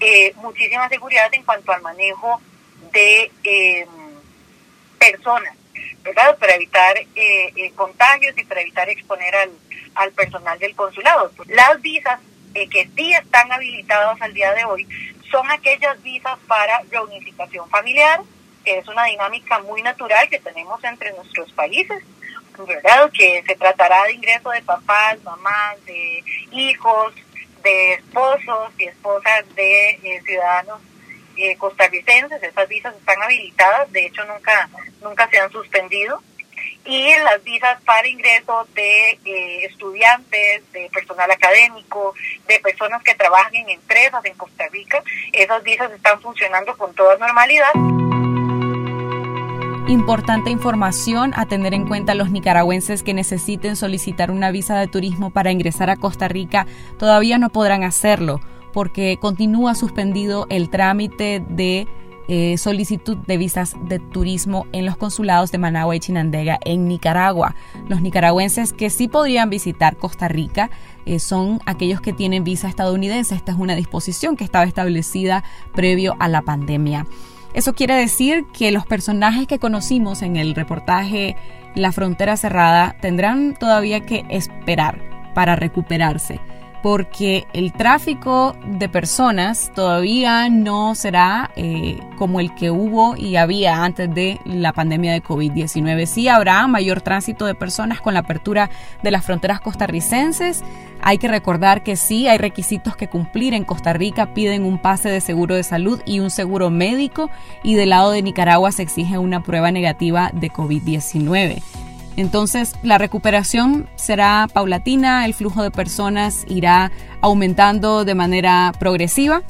eh, 0.00 0.32
muchísima 0.36 0.88
seguridad 0.88 1.32
en 1.32 1.42
cuanto 1.42 1.72
al 1.72 1.82
manejo 1.82 2.40
de 2.92 3.30
eh, 3.44 3.86
personas 4.98 5.56
para 6.38 6.54
evitar 6.54 6.96
eh, 6.96 7.52
eh, 7.56 7.72
contagios 7.74 8.36
y 8.38 8.44
para 8.44 8.60
evitar 8.60 8.88
exponer 8.88 9.34
al, 9.34 9.50
al 9.94 10.12
personal 10.12 10.58
del 10.58 10.74
consulado. 10.76 11.30
Las 11.46 11.80
visas 11.80 12.20
eh, 12.54 12.68
que 12.68 12.88
sí 12.96 13.12
están 13.12 13.50
habilitadas 13.52 14.20
al 14.22 14.32
día 14.32 14.52
de 14.54 14.64
hoy 14.64 14.86
son 15.30 15.50
aquellas 15.50 16.00
visas 16.02 16.38
para 16.46 16.82
reunificación 16.90 17.68
familiar, 17.68 18.22
que 18.64 18.78
es 18.78 18.88
una 18.88 19.04
dinámica 19.04 19.58
muy 19.60 19.82
natural 19.82 20.28
que 20.28 20.38
tenemos 20.38 20.82
entre 20.84 21.12
nuestros 21.12 21.52
países, 21.52 22.02
¿verdad? 22.66 23.10
Que 23.12 23.42
se 23.46 23.54
tratará 23.56 24.04
de 24.04 24.14
ingreso 24.14 24.50
de 24.50 24.62
papás, 24.62 25.22
mamás, 25.22 25.84
de 25.84 26.24
hijos, 26.52 27.12
de 27.62 27.94
esposos 27.94 28.72
y 28.78 28.84
esposas 28.84 29.44
de 29.54 29.90
eh, 29.90 30.22
ciudadanos 30.24 30.80
eh, 31.36 31.56
costarricenses. 31.56 32.42
Esas 32.42 32.68
visas 32.68 32.94
están 32.96 33.22
habilitadas, 33.22 33.90
de 33.92 34.06
hecho 34.06 34.24
nunca, 34.24 34.68
nunca 35.02 35.28
se 35.28 35.38
han 35.38 35.50
suspendido 35.50 36.22
y 36.86 37.08
las 37.24 37.42
visas 37.42 37.80
para 37.82 38.06
ingreso 38.06 38.66
de 38.74 39.18
eh, 39.24 39.64
estudiantes, 39.64 40.72
de 40.72 40.88
personal 40.92 41.30
académico, 41.30 42.14
de 42.46 42.60
personas 42.60 43.02
que 43.02 43.14
trabajan 43.14 43.54
en 43.56 43.68
empresas 43.70 44.24
en 44.24 44.34
Costa 44.34 44.66
Rica, 44.70 45.02
esas 45.32 45.62
visas 45.64 45.90
están 45.92 46.20
funcionando 46.20 46.76
con 46.76 46.94
toda 46.94 47.16
normalidad. 47.18 47.72
Importante 49.88 50.50
información 50.50 51.32
a 51.36 51.46
tener 51.46 51.72
en 51.72 51.86
cuenta 51.86 52.14
los 52.14 52.30
nicaragüenses 52.30 53.02
que 53.04 53.14
necesiten 53.14 53.76
solicitar 53.76 54.30
una 54.30 54.50
visa 54.50 54.78
de 54.78 54.88
turismo 54.88 55.30
para 55.30 55.52
ingresar 55.52 55.90
a 55.90 55.96
Costa 55.96 56.26
Rica 56.26 56.66
todavía 56.98 57.38
no 57.38 57.50
podrán 57.50 57.84
hacerlo 57.84 58.40
porque 58.76 59.16
continúa 59.18 59.74
suspendido 59.74 60.44
el 60.50 60.68
trámite 60.68 61.42
de 61.48 61.88
eh, 62.28 62.58
solicitud 62.58 63.16
de 63.16 63.38
visas 63.38 63.74
de 63.88 63.98
turismo 63.98 64.66
en 64.72 64.84
los 64.84 64.98
consulados 64.98 65.50
de 65.50 65.56
Managua 65.56 65.96
y 65.96 66.00
Chinandega 66.00 66.58
en 66.62 66.86
Nicaragua. 66.86 67.54
Los 67.88 68.02
nicaragüenses 68.02 68.74
que 68.74 68.90
sí 68.90 69.08
podrían 69.08 69.48
visitar 69.48 69.96
Costa 69.96 70.28
Rica 70.28 70.68
eh, 71.06 71.20
son 71.20 71.58
aquellos 71.64 72.02
que 72.02 72.12
tienen 72.12 72.44
visa 72.44 72.68
estadounidense. 72.68 73.34
Esta 73.34 73.52
es 73.52 73.58
una 73.58 73.76
disposición 73.76 74.36
que 74.36 74.44
estaba 74.44 74.66
establecida 74.66 75.42
previo 75.74 76.14
a 76.18 76.28
la 76.28 76.42
pandemia. 76.42 77.06
Eso 77.54 77.72
quiere 77.72 77.94
decir 77.94 78.44
que 78.52 78.72
los 78.72 78.84
personajes 78.84 79.46
que 79.46 79.58
conocimos 79.58 80.20
en 80.20 80.36
el 80.36 80.54
reportaje 80.54 81.34
La 81.74 81.92
frontera 81.92 82.36
cerrada 82.36 82.94
tendrán 83.00 83.54
todavía 83.58 84.00
que 84.00 84.26
esperar 84.28 85.00
para 85.34 85.56
recuperarse 85.56 86.40
porque 86.86 87.48
el 87.52 87.72
tráfico 87.72 88.54
de 88.64 88.88
personas 88.88 89.72
todavía 89.74 90.48
no 90.48 90.94
será 90.94 91.50
eh, 91.56 91.98
como 92.16 92.38
el 92.38 92.54
que 92.54 92.70
hubo 92.70 93.16
y 93.16 93.34
había 93.34 93.82
antes 93.82 94.14
de 94.14 94.38
la 94.44 94.72
pandemia 94.72 95.12
de 95.12 95.20
COVID-19. 95.20 96.06
Sí 96.06 96.28
habrá 96.28 96.64
mayor 96.68 97.00
tránsito 97.00 97.44
de 97.44 97.56
personas 97.56 98.00
con 98.00 98.14
la 98.14 98.20
apertura 98.20 98.70
de 99.02 99.10
las 99.10 99.24
fronteras 99.24 99.60
costarricenses. 99.60 100.62
Hay 101.02 101.18
que 101.18 101.26
recordar 101.26 101.82
que 101.82 101.96
sí 101.96 102.28
hay 102.28 102.38
requisitos 102.38 102.94
que 102.94 103.08
cumplir. 103.08 103.52
En 103.52 103.64
Costa 103.64 103.92
Rica 103.92 104.32
piden 104.32 104.64
un 104.64 104.78
pase 104.78 105.08
de 105.08 105.20
seguro 105.20 105.56
de 105.56 105.64
salud 105.64 106.00
y 106.06 106.20
un 106.20 106.30
seguro 106.30 106.70
médico 106.70 107.30
y 107.64 107.74
del 107.74 107.90
lado 107.90 108.12
de 108.12 108.22
Nicaragua 108.22 108.70
se 108.70 108.82
exige 108.82 109.18
una 109.18 109.42
prueba 109.42 109.72
negativa 109.72 110.30
de 110.32 110.52
COVID-19. 110.52 111.85
Entonces, 112.16 112.74
la 112.82 112.98
recuperación 112.98 113.88
será 113.96 114.48
paulatina, 114.52 115.26
el 115.26 115.34
flujo 115.34 115.62
de 115.62 115.70
personas 115.70 116.44
irá 116.48 116.90
aumentando 117.20 118.04
de 118.04 118.14
manera 118.14 118.72
progresiva 118.78 119.42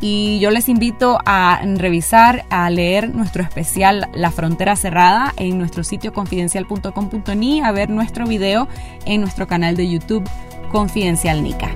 y 0.00 0.38
yo 0.38 0.50
les 0.50 0.68
invito 0.68 1.18
a 1.26 1.60
revisar, 1.76 2.44
a 2.50 2.70
leer 2.70 3.14
nuestro 3.14 3.42
especial 3.42 4.08
La 4.14 4.30
Frontera 4.30 4.76
Cerrada 4.76 5.32
en 5.36 5.58
nuestro 5.58 5.82
sitio 5.82 6.12
confidencial.com.ni, 6.12 7.60
a 7.62 7.72
ver 7.72 7.90
nuestro 7.90 8.26
video 8.26 8.68
en 9.06 9.20
nuestro 9.20 9.46
canal 9.46 9.76
de 9.76 9.88
YouTube 9.88 10.28
Confidencial 10.70 11.42
Nica. 11.42 11.72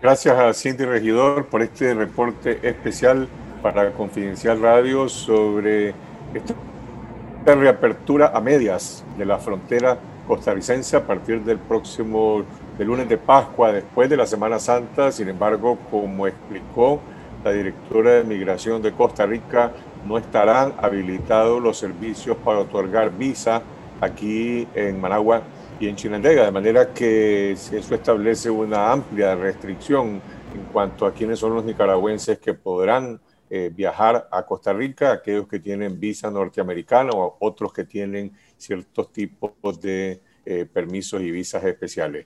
Gracias 0.00 0.36
a 0.36 0.52
Cindy 0.52 0.84
Regidor 0.84 1.46
por 1.46 1.62
este 1.62 1.94
reporte 1.94 2.58
especial 2.68 3.28
para 3.62 3.92
Confidencial 3.92 4.60
Radio 4.60 5.08
sobre 5.08 5.94
esta 6.34 7.54
reapertura 7.54 8.32
a 8.34 8.40
medias 8.40 9.04
de 9.16 9.24
la 9.24 9.38
frontera 9.38 9.98
costarricense 10.26 10.96
a 10.96 11.06
partir 11.06 11.42
del 11.42 11.58
próximo 11.58 12.44
del 12.78 12.88
lunes 12.88 13.08
de 13.08 13.18
Pascua, 13.18 13.72
después 13.72 14.08
de 14.08 14.16
la 14.16 14.26
Semana 14.26 14.58
Santa. 14.58 15.12
Sin 15.12 15.28
embargo, 15.28 15.78
como 15.90 16.26
explicó 16.26 17.00
la 17.44 17.52
directora 17.52 18.12
de 18.12 18.24
Migración 18.24 18.82
de 18.82 18.92
Costa 18.92 19.26
Rica, 19.26 19.72
no 20.06 20.18
estarán 20.18 20.74
habilitados 20.78 21.62
los 21.62 21.78
servicios 21.78 22.36
para 22.44 22.60
otorgar 22.60 23.10
visa 23.16 23.62
aquí 24.00 24.66
en 24.74 25.00
Managua 25.00 25.42
y 25.78 25.88
en 25.88 25.96
Chinandega, 25.96 26.44
de 26.44 26.50
manera 26.50 26.92
que 26.92 27.52
eso 27.52 27.94
establece 27.94 28.50
una 28.50 28.92
amplia 28.92 29.34
restricción 29.34 30.20
en 30.54 30.62
cuanto 30.72 31.06
a 31.06 31.12
quiénes 31.12 31.38
son 31.38 31.54
los 31.54 31.64
nicaragüenses 31.64 32.38
que 32.38 32.54
podrán 32.54 33.20
eh, 33.54 33.70
viajar 33.70 34.30
a 34.32 34.46
Costa 34.46 34.72
Rica, 34.72 35.12
aquellos 35.12 35.46
que 35.46 35.60
tienen 35.60 36.00
visa 36.00 36.30
norteamericana 36.30 37.10
o 37.12 37.36
otros 37.38 37.70
que 37.70 37.84
tienen 37.84 38.32
ciertos 38.56 39.12
tipos 39.12 39.78
de 39.78 40.22
eh, 40.46 40.64
permisos 40.64 41.20
y 41.20 41.30
visas 41.30 41.62
especiales. 41.62 42.24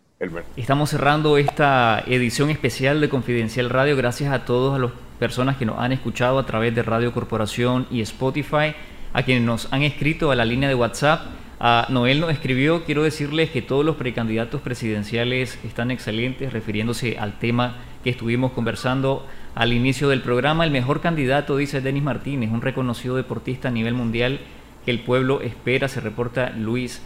Estamos 0.56 0.90
cerrando 0.90 1.36
esta 1.36 2.04
edición 2.06 2.50
especial 2.50 3.00
de 3.00 3.08
Confidencial 3.08 3.70
Radio. 3.70 3.96
Gracias 3.96 4.32
a 4.32 4.44
todas 4.44 4.80
las 4.80 4.92
personas 5.18 5.56
que 5.56 5.66
nos 5.66 5.80
han 5.80 5.90
escuchado 5.90 6.38
a 6.38 6.46
través 6.46 6.76
de 6.76 6.84
Radio 6.84 7.12
Corporación 7.12 7.88
y 7.90 8.02
Spotify, 8.02 8.76
a 9.12 9.24
quienes 9.24 9.42
nos 9.42 9.72
han 9.72 9.82
escrito 9.82 10.30
a 10.30 10.36
la 10.36 10.44
línea 10.44 10.68
de 10.68 10.76
WhatsApp. 10.76 11.22
A 11.58 11.88
Noel 11.90 12.20
nos 12.20 12.30
escribió, 12.30 12.84
quiero 12.84 13.02
decirles 13.02 13.50
que 13.50 13.62
todos 13.62 13.84
los 13.84 13.96
precandidatos 13.96 14.60
presidenciales 14.60 15.58
están 15.64 15.90
excelentes, 15.90 16.52
refiriéndose 16.52 17.18
al 17.18 17.40
tema 17.40 17.78
estuvimos 18.10 18.52
conversando 18.52 19.26
al 19.54 19.72
inicio 19.72 20.08
del 20.08 20.22
programa. 20.22 20.64
El 20.64 20.70
mejor 20.70 21.00
candidato, 21.00 21.56
dice 21.56 21.80
Denis 21.80 22.02
Martínez, 22.02 22.50
un 22.50 22.62
reconocido 22.62 23.16
deportista 23.16 23.68
a 23.68 23.72
nivel 23.72 23.94
mundial 23.94 24.40
que 24.84 24.90
el 24.90 25.00
pueblo 25.00 25.40
espera, 25.40 25.88
se 25.88 26.00
reporta 26.00 26.50
Luis 26.50 27.02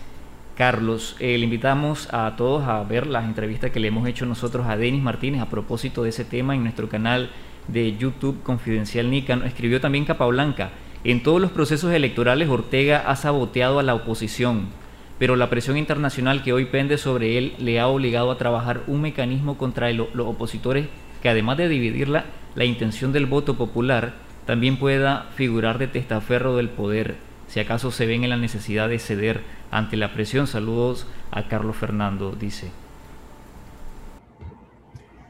Carlos. 0.56 1.16
Eh, 1.18 1.38
le 1.38 1.44
invitamos 1.44 2.12
a 2.12 2.34
todos 2.36 2.68
a 2.68 2.82
ver 2.84 3.06
las 3.06 3.24
entrevistas 3.24 3.70
que 3.70 3.80
le 3.80 3.88
hemos 3.88 4.06
hecho 4.06 4.26
nosotros 4.26 4.66
a 4.66 4.76
Denis 4.76 5.02
Martínez 5.02 5.40
a 5.40 5.48
propósito 5.48 6.02
de 6.02 6.10
ese 6.10 6.24
tema 6.24 6.54
en 6.54 6.62
nuestro 6.62 6.88
canal 6.88 7.30
de 7.68 7.96
YouTube 7.96 8.42
Confidencial 8.42 9.10
Nica. 9.10 9.40
Escribió 9.46 9.80
también 9.80 10.04
Capablanca. 10.04 10.70
En 11.02 11.22
todos 11.22 11.40
los 11.40 11.50
procesos 11.50 11.94
electorales 11.94 12.50
Ortega 12.50 13.04
ha 13.06 13.16
saboteado 13.16 13.78
a 13.78 13.82
la 13.82 13.94
oposición, 13.94 14.66
pero 15.20 15.36
la 15.36 15.50
presión 15.50 15.76
internacional 15.76 16.42
que 16.42 16.54
hoy 16.54 16.64
pende 16.64 16.96
sobre 16.96 17.36
él 17.36 17.54
le 17.58 17.78
ha 17.78 17.86
obligado 17.88 18.30
a 18.30 18.38
trabajar 18.38 18.80
un 18.86 19.02
mecanismo 19.02 19.58
contra 19.58 19.92
los 19.92 20.08
opositores 20.16 20.88
que 21.22 21.28
además 21.28 21.58
de 21.58 21.68
dividirla, 21.68 22.24
la 22.54 22.64
intención 22.64 23.12
del 23.12 23.26
voto 23.26 23.58
popular 23.58 24.14
también 24.46 24.78
pueda 24.78 25.24
figurar 25.34 25.76
de 25.76 25.88
testaferro 25.88 26.56
del 26.56 26.70
poder, 26.70 27.16
si 27.48 27.60
acaso 27.60 27.90
se 27.90 28.06
ven 28.06 28.24
en 28.24 28.30
la 28.30 28.38
necesidad 28.38 28.88
de 28.88 28.98
ceder 28.98 29.42
ante 29.70 29.98
la 29.98 30.14
presión. 30.14 30.46
Saludos 30.46 31.06
a 31.30 31.48
Carlos 31.48 31.76
Fernando, 31.76 32.32
dice. 32.32 32.70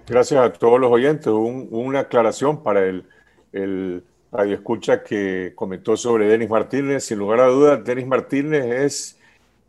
Gracias 0.06 0.40
a 0.40 0.52
todos 0.52 0.78
los 0.78 0.92
oyentes. 0.92 1.32
una 1.32 2.00
aclaración 2.00 2.62
para 2.62 2.86
el, 2.86 3.06
el 3.52 4.04
radio 4.30 4.54
escucha 4.54 5.02
que 5.02 5.52
comentó 5.56 5.96
sobre 5.96 6.28
Denis 6.28 6.48
Martínez. 6.48 7.02
Sin 7.02 7.18
lugar 7.18 7.40
a 7.40 7.46
dudas, 7.46 7.84
Denis 7.84 8.06
Martínez 8.06 8.64
es 8.64 9.19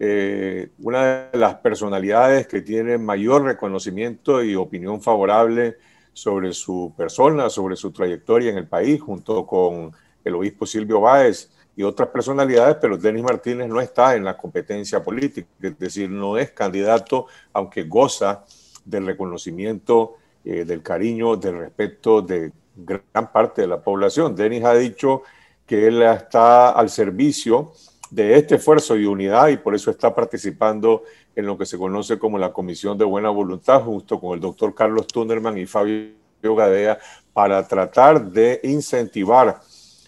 eh, 0.04 0.72
una 0.80 1.30
de 1.32 1.38
las 1.38 1.58
personalidades 1.58 2.47
que 2.47 2.62
tiene 2.62 2.97
mayor 2.97 3.43
reconocimiento 3.43 4.43
y 4.43 4.56
opinión 4.56 4.99
favorable 4.99 5.78
sobre 6.12 6.54
su 6.54 6.91
persona, 6.97 7.52
sobre 7.52 7.76
su 7.76 7.91
trayectoria 7.91 8.49
en 8.49 8.58
el 8.58 8.68
país, 8.68 8.99
junto 8.99 9.45
con 9.45 9.91
el 10.26 10.34
obispo 10.34 10.66
Silvio 10.66 11.02
Báez 11.02 11.52
y 11.76 11.84
otras 11.84 12.10
personalidades, 12.10 12.78
pero 12.82 12.97
Denis 12.97 13.22
Martínez 13.22 13.70
no 13.70 13.80
está 13.80 14.16
en 14.16 14.24
la 14.24 14.36
competencia 14.36 15.04
política, 15.04 15.47
es 15.62 15.78
decir, 15.78 16.10
no 16.10 16.36
es 16.36 16.49
candidato, 16.49 17.28
aunque 17.54 17.84
goza 17.84 18.43
del 18.84 19.06
reconocimiento, 19.06 20.16
eh, 20.43 20.66
del 20.66 20.82
cariño, 20.82 21.36
del 21.36 21.60
respeto 21.60 22.24
de 22.24 22.52
gran 22.76 23.32
parte 23.32 23.62
de 23.62 23.68
la 23.68 23.80
población. 23.80 24.36
Denis 24.36 24.64
ha 24.64 24.74
dicho 24.74 25.22
que 25.68 25.86
él 25.86 26.02
está 26.02 26.72
al 26.72 26.89
servicio 26.89 27.74
de 28.12 28.36
este 28.36 28.55
esfuerzo 28.55 28.97
y 28.97 29.05
unidad 29.05 29.47
y 29.47 29.57
por 29.57 29.74
eso 29.74 29.89
está 29.89 30.14
participando 30.14 31.03
en 31.34 31.45
lo 31.45 31.57
que 31.57 31.66
se 31.66 31.78
conoce 31.78 32.20
como 32.20 32.38
la 32.38 32.51
Comisión 32.51 32.97
de 32.97 33.05
Buena 33.05 33.30
Voluntad, 33.30 33.82
junto 33.82 34.20
con 34.20 34.34
el 34.34 34.41
doctor 34.41 34.76
Carlos 34.76 35.07
Tunerman 35.07 35.57
y 35.57 35.66
Fabio 35.66 36.12
Gadea, 36.43 36.99
para 37.32 37.66
tratar 37.66 38.30
de 38.30 38.59
incentivar 38.64 39.62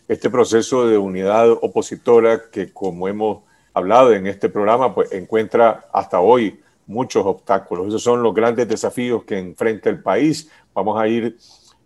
este 0.10 0.30
proceso 0.30 0.86
de 0.86 0.98
unidad 0.98 1.50
opositora 1.50 2.50
que, 2.52 2.74
como 2.74 3.08
hemos 3.08 3.44
hablado 3.74 4.14
en 4.14 4.28
este 4.28 4.50
programa, 4.50 4.94
pues 4.94 5.14
encuentra 5.14 5.88
hasta 5.94 6.20
hoy 6.20 6.60
muchos 6.86 7.26
obstáculos. 7.26 7.88
Esos 7.88 8.04
son 8.04 8.22
los 8.22 8.34
grandes 8.34 8.68
desafíos 8.68 9.24
que 9.24 9.40
enfrenta 9.40 9.90
el 9.90 10.04
país. 10.04 10.52
Vamos 10.74 11.00
a 11.00 11.08
ir 11.08 11.38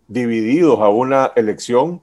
divididos 0.07 0.79
a 0.79 0.89
una 0.89 1.31
elección, 1.35 2.01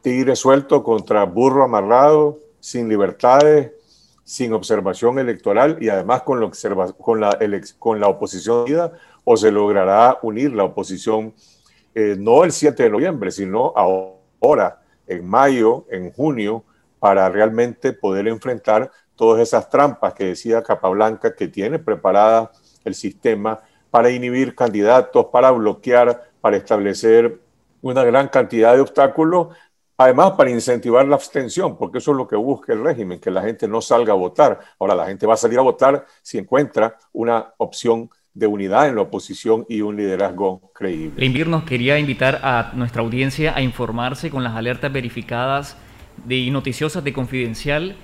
tigre 0.00 0.34
suelto 0.34 0.82
contra 0.82 1.24
burro 1.24 1.64
amarrado, 1.64 2.38
sin 2.64 2.88
libertades, 2.88 3.72
sin 4.24 4.54
observación 4.54 5.18
electoral 5.18 5.76
y 5.82 5.90
además 5.90 6.22
con, 6.22 6.40
la, 6.40 6.50
con 6.92 7.20
la, 7.20 7.38
con 7.78 8.00
la 8.00 8.08
oposición 8.08 8.90
o 9.22 9.36
se 9.36 9.52
logrará 9.52 10.18
unir 10.22 10.54
la 10.54 10.64
oposición 10.64 11.34
eh, 11.94 12.16
no 12.18 12.42
el 12.42 12.52
7 12.52 12.84
de 12.84 12.88
noviembre, 12.88 13.30
sino 13.30 13.74
ahora, 13.76 14.80
en 15.06 15.28
mayo, 15.28 15.84
en 15.90 16.10
junio, 16.10 16.64
para 16.98 17.28
realmente 17.28 17.92
poder 17.92 18.28
enfrentar 18.28 18.90
todas 19.14 19.42
esas 19.42 19.68
trampas 19.68 20.14
que 20.14 20.24
decía 20.24 20.62
Capablanca 20.62 21.34
que 21.34 21.48
tiene 21.48 21.78
preparada 21.78 22.50
el 22.82 22.94
sistema 22.94 23.60
para 23.90 24.08
inhibir 24.08 24.54
candidatos, 24.54 25.26
para 25.26 25.50
bloquear, 25.50 26.30
para 26.40 26.56
establecer 26.56 27.40
una 27.82 28.04
gran 28.04 28.28
cantidad 28.28 28.74
de 28.74 28.80
obstáculos, 28.80 29.48
además 29.96 30.32
para 30.32 30.50
incentivar 30.50 31.06
la 31.06 31.16
abstención, 31.16 31.76
porque 31.76 31.98
eso 31.98 32.10
es 32.12 32.16
lo 32.16 32.26
que 32.26 32.36
busca 32.36 32.72
el 32.72 32.82
régimen, 32.82 33.20
que 33.20 33.30
la 33.30 33.42
gente 33.42 33.68
no 33.68 33.80
salga 33.80 34.12
a 34.12 34.16
votar. 34.16 34.60
Ahora, 34.78 34.94
la 34.94 35.06
gente 35.06 35.26
va 35.26 35.34
a 35.34 35.38
salir 35.38 35.58
a 35.58 35.62
votar 35.62 36.06
si 36.22 36.38
encuentra 36.38 36.96
una 37.12 37.54
opción 37.58 38.10
de 38.32 38.48
unidad 38.48 38.88
en 38.88 38.96
la 38.96 39.02
oposición 39.02 39.64
y 39.68 39.80
un 39.80 39.96
liderazgo 39.96 40.72
creíble. 40.74 41.14
Limbir 41.16 41.46
nos 41.46 41.62
quería 41.64 41.98
invitar 41.98 42.40
a 42.42 42.72
nuestra 42.74 43.02
audiencia 43.02 43.54
a 43.54 43.62
informarse 43.62 44.30
con 44.30 44.42
las 44.42 44.56
alertas 44.56 44.92
verificadas 44.92 45.76
de, 46.24 46.36
y 46.36 46.50
noticiosas 46.50 47.04
de 47.04 47.12
Confidencial 47.12 47.96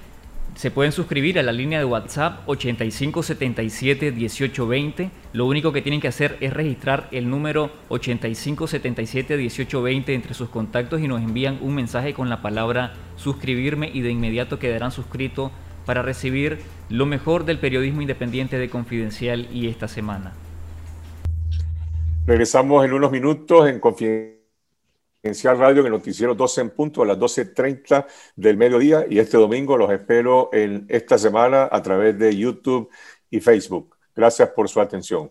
se 0.55 0.71
pueden 0.71 0.93
suscribir 0.93 1.39
a 1.39 1.43
la 1.43 1.53
línea 1.53 1.79
de 1.79 1.85
WhatsApp 1.85 2.47
8577-1820. 2.47 5.11
Lo 5.33 5.45
único 5.47 5.73
que 5.73 5.83
tienen 5.83 6.01
que 6.01 6.09
hacer 6.09 6.37
es 6.41 6.53
registrar 6.53 7.09
el 7.13 7.31
número 7.31 7.71
8577-1820 7.89 10.09
entre 10.11 10.35
sus 10.35 10.49
contactos 10.49 11.01
y 11.01 11.07
nos 11.09 11.23
envían 11.23 11.59
un 11.63 11.75
mensaje 11.75 12.15
con 12.15 12.29
la 12.29 12.43
palabra 12.43 12.93
suscribirme 13.17 13.91
y 13.93 14.01
de 14.01 14.11
inmediato 14.11 14.59
quedarán 14.59 14.93
suscritos 14.93 15.53
para 15.87 16.03
recibir 16.03 16.59
lo 16.89 17.07
mejor 17.07 17.45
del 17.45 17.59
periodismo 17.59 18.03
independiente 18.03 18.59
de 18.59 18.69
Confidencial 18.69 19.47
y 19.53 19.69
esta 19.69 19.87
semana. 19.89 20.33
Regresamos 22.27 22.85
en 22.85 22.93
unos 22.93 23.11
minutos 23.11 23.67
en 23.69 23.81
Confidencial 23.81 24.40
Radio 25.23 25.81
en 25.81 25.87
el 25.87 25.93
noticiero 25.93 26.35
12 26.35 26.61
en 26.63 26.71
punto 26.71 27.03
a 27.03 27.07
las 27.07 27.19
12.30 27.19 28.07
del 28.37 28.57
mediodía 28.57 29.05
y 29.09 29.19
este 29.19 29.37
domingo 29.37 29.77
los 29.77 29.91
espero 29.91 30.49
en 30.53 30.87
esta 30.89 31.19
semana 31.19 31.69
a 31.71 31.83
través 31.83 32.19
de 32.19 32.35
YouTube 32.35 32.89
y 33.29 33.41
Facebook. 33.41 33.97
Gracias 34.17 34.49
por 34.51 34.69
su 34.69 34.81
atención. 34.81 35.31